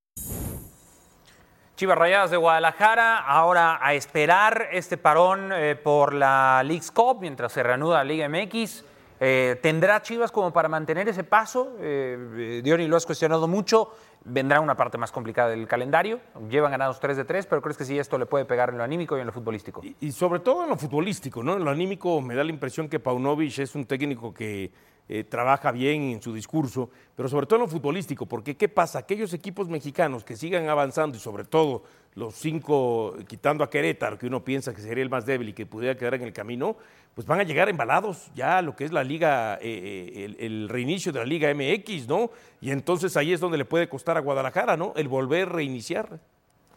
Chivas 1.79 1.97
Rayadas 1.97 2.33
de 2.33 2.37
Guadalajara, 2.37 3.19
ahora 3.19 3.79
a 3.81 3.95
esperar 3.95 4.67
este 4.73 4.97
parón 4.97 5.53
eh, 5.53 5.77
por 5.77 6.13
la 6.13 6.61
League's 6.65 6.91
Cup 6.91 7.19
mientras 7.21 7.53
se 7.53 7.63
reanuda 7.63 7.99
la 7.99 8.05
Liga 8.05 8.29
MX. 8.29 8.85
Eh, 9.21 9.61
¿Tendrá 9.63 10.03
Chivas 10.03 10.33
como 10.33 10.53
para 10.53 10.69
mantener 10.69 11.09
ese 11.09 11.23
paso? 11.23 11.77
Eh, 11.79 12.63
eh, 12.65 12.89
lo 12.89 12.97
has 12.97 13.07
cuestionado 13.07 13.47
mucho. 13.47 13.93
Vendrá 14.25 14.59
una 14.59 14.77
parte 14.77 14.99
más 14.99 15.13
complicada 15.13 15.51
del 15.51 15.69
calendario. 15.69 16.19
Llevan 16.51 16.73
ganados 16.73 16.99
3 16.99 17.17
de 17.17 17.25
3, 17.25 17.47
pero 17.47 17.63
¿crees 17.63 17.77
que 17.77 17.85
sí 17.85 17.97
esto 17.97 18.19
le 18.19 18.27
puede 18.27 18.45
pegar 18.45 18.71
en 18.71 18.79
lo 18.79 18.83
anímico 18.83 19.17
y 19.17 19.21
en 19.21 19.27
lo 19.29 19.33
futbolístico? 19.33 19.81
Y 20.01 20.11
sobre 20.11 20.41
todo 20.41 20.65
en 20.65 20.71
lo 20.71 20.77
futbolístico, 20.77 21.45
¿no? 21.45 21.59
En 21.59 21.65
lo 21.65 21.71
anímico 21.71 22.21
me 22.21 22.35
da 22.35 22.43
la 22.43 22.51
impresión 22.51 22.89
que 22.89 22.99
Paunovic 22.99 23.57
es 23.61 23.77
un 23.77 23.85
técnico 23.85 24.35
que 24.35 24.73
eh, 25.09 25.25
trabaja 25.25 25.73
bien 25.73 26.03
en 26.03 26.23
su 26.23 26.35
discurso, 26.35 26.91
pero 27.17 27.29
sobre 27.29 27.47
todo 27.47 27.57
en 27.57 27.63
lo 27.63 27.69
futbolístico, 27.69 28.27
porque 28.27 28.57
¿qué 28.57 28.69
pasa? 28.69 28.99
Aquellos 28.99 29.33
equipos 29.33 29.69
mexicanos 29.69 30.23
que 30.23 30.37
sigan 30.37 30.69
avanzando 30.69 31.17
y 31.17 31.21
sobre 31.21 31.45
todo 31.45 31.83
los 32.15 32.35
cinco, 32.35 33.15
quitando 33.27 33.65
a 33.65 33.71
Querétaro, 33.71 34.19
que 34.19 34.27
uno 34.27 34.45
piensa 34.45 34.75
que 34.75 34.83
sería 34.83 35.03
el 35.03 35.09
más 35.09 35.25
débil 35.25 35.49
y 35.49 35.53
que 35.53 35.67
pudiera 35.67 35.97
quedar 35.97 36.15
en 36.15 36.23
el 36.23 36.33
camino, 36.33 36.77
pues 37.15 37.27
van 37.27 37.41
a 37.41 37.43
llegar 37.45 37.69
embalados 37.69 38.31
ya 38.35 38.59
a 38.59 38.63
lo 38.63 38.77
que 38.77 38.85
es 38.85 38.93
la 38.93 39.03
liga, 39.03 39.55
eh, 39.63 40.13
eh, 40.15 40.37
el, 40.41 40.69
reinicio 40.69 41.11
de 41.11 41.21
la 41.21 41.25
Liga 41.25 41.53
MX, 41.55 42.07
¿no? 42.07 42.31
Y 42.61 42.71
entonces 42.71 43.17
ahí 43.17 43.33
es 43.33 43.41
donde 43.41 43.57
le 43.57 43.65
puede 43.65 43.89
costar 43.89 44.17
a 44.17 44.21
Guadalajara, 44.21 44.77
¿no? 44.77 44.93
El 44.95 45.09
volver 45.09 45.49
a 45.49 45.53
reiniciar. 45.53 46.21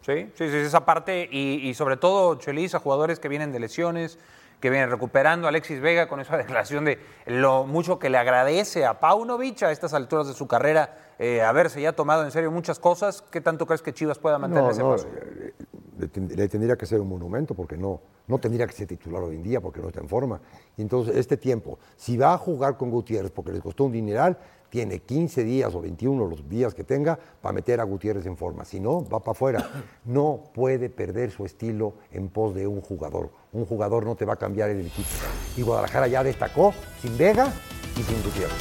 Sí, 0.05 0.27
sí, 0.33 0.49
sí, 0.49 0.55
esa 0.55 0.83
parte 0.85 1.29
y, 1.31 1.67
y 1.67 1.73
sobre 1.73 1.97
todo, 1.97 2.35
Chelis, 2.35 2.73
a 2.73 2.79
jugadores 2.79 3.19
que 3.19 3.27
vienen 3.27 3.51
de 3.51 3.59
lesiones, 3.59 4.17
que 4.61 4.69
viene 4.69 4.85
recuperando 4.85 5.47
Alexis 5.49 5.81
Vega 5.81 6.07
con 6.07 6.21
esa 6.21 6.37
declaración 6.37 6.85
de 6.85 6.99
lo 7.25 7.65
mucho 7.65 7.99
que 7.99 8.09
le 8.09 8.17
agradece 8.17 8.85
a 8.85 8.99
Paunovic 8.99 9.63
a 9.63 9.71
estas 9.71 9.93
alturas 9.93 10.27
de 10.27 10.33
su 10.33 10.47
carrera 10.47 10.95
eh, 11.19 11.41
haberse 11.41 11.81
ya 11.81 11.91
tomado 11.93 12.23
en 12.23 12.31
serio 12.31 12.49
muchas 12.51 12.79
cosas. 12.79 13.21
¿Qué 13.29 13.41
tanto 13.41 13.65
crees 13.67 13.81
que 13.81 13.93
Chivas 13.93 14.17
pueda 14.17 14.39
mantener 14.39 14.63
No, 14.63 14.71
ese 14.71 14.81
no, 14.81 14.91
paso? 14.91 15.07
eh, 15.13 15.53
le, 15.99 16.07
ten- 16.07 16.29
le 16.35 16.47
tendría 16.47 16.75
que 16.77 16.85
ser 16.85 16.99
un 17.01 17.09
monumento 17.09 17.53
porque 17.53 17.77
no, 17.77 17.99
no 18.27 18.37
tendría 18.39 18.65
que 18.65 18.73
ser 18.73 18.87
titular 18.87 19.21
hoy 19.21 19.35
en 19.35 19.43
día 19.43 19.61
porque 19.61 19.81
no 19.81 19.87
está 19.89 19.99
en 19.99 20.07
forma. 20.09 20.39
Y 20.77 20.81
entonces, 20.81 21.15
este 21.15 21.37
tiempo, 21.37 21.77
si 21.95 22.17
va 22.17 22.33
a 22.33 22.37
jugar 22.37 22.77
con 22.77 22.89
Gutiérrez 22.89 23.31
porque 23.31 23.51
les 23.51 23.61
costó 23.61 23.83
un 23.83 23.91
dineral, 23.91 24.37
tiene 24.71 24.99
15 24.99 25.43
días 25.43 25.75
o 25.75 25.81
21 25.81 26.25
los 26.25 26.49
días 26.49 26.73
que 26.73 26.83
tenga 26.83 27.19
para 27.41 27.53
meter 27.53 27.79
a 27.81 27.83
Gutiérrez 27.83 28.25
en 28.25 28.37
forma. 28.37 28.65
Si 28.65 28.79
no, 28.79 29.07
va 29.07 29.19
para 29.19 29.33
afuera. 29.33 29.69
No 30.05 30.43
puede 30.53 30.89
perder 30.89 31.29
su 31.29 31.45
estilo 31.45 31.95
en 32.11 32.29
pos 32.29 32.55
de 32.55 32.65
un 32.65 32.81
jugador. 32.81 33.31
Un 33.51 33.65
jugador 33.65 34.05
no 34.05 34.15
te 34.15 34.25
va 34.25 34.33
a 34.33 34.37
cambiar 34.37 34.69
el 34.69 34.87
equipo. 34.87 35.09
Y 35.57 35.61
Guadalajara 35.61 36.07
ya 36.07 36.23
destacó 36.23 36.73
sin 37.01 37.17
Vega 37.17 37.53
y 37.97 38.01
sin 38.01 38.23
Gutiérrez. 38.23 38.57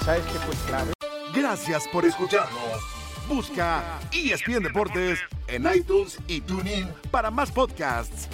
¿Y 0.00 0.04
sabes 0.04 0.24
qué 0.24 0.38
fue 0.40 0.54
clave? 0.66 0.92
Gracias 1.34 1.84
por 1.92 2.04
escucharnos. 2.04 2.80
Busca 3.28 4.00
ESPN 4.12 4.64
Deportes 4.64 5.20
en 5.46 5.64
iTunes 5.72 6.18
y 6.26 6.40
TuneIn 6.40 6.88
para 7.10 7.30
más 7.30 7.52
podcasts. 7.52 8.28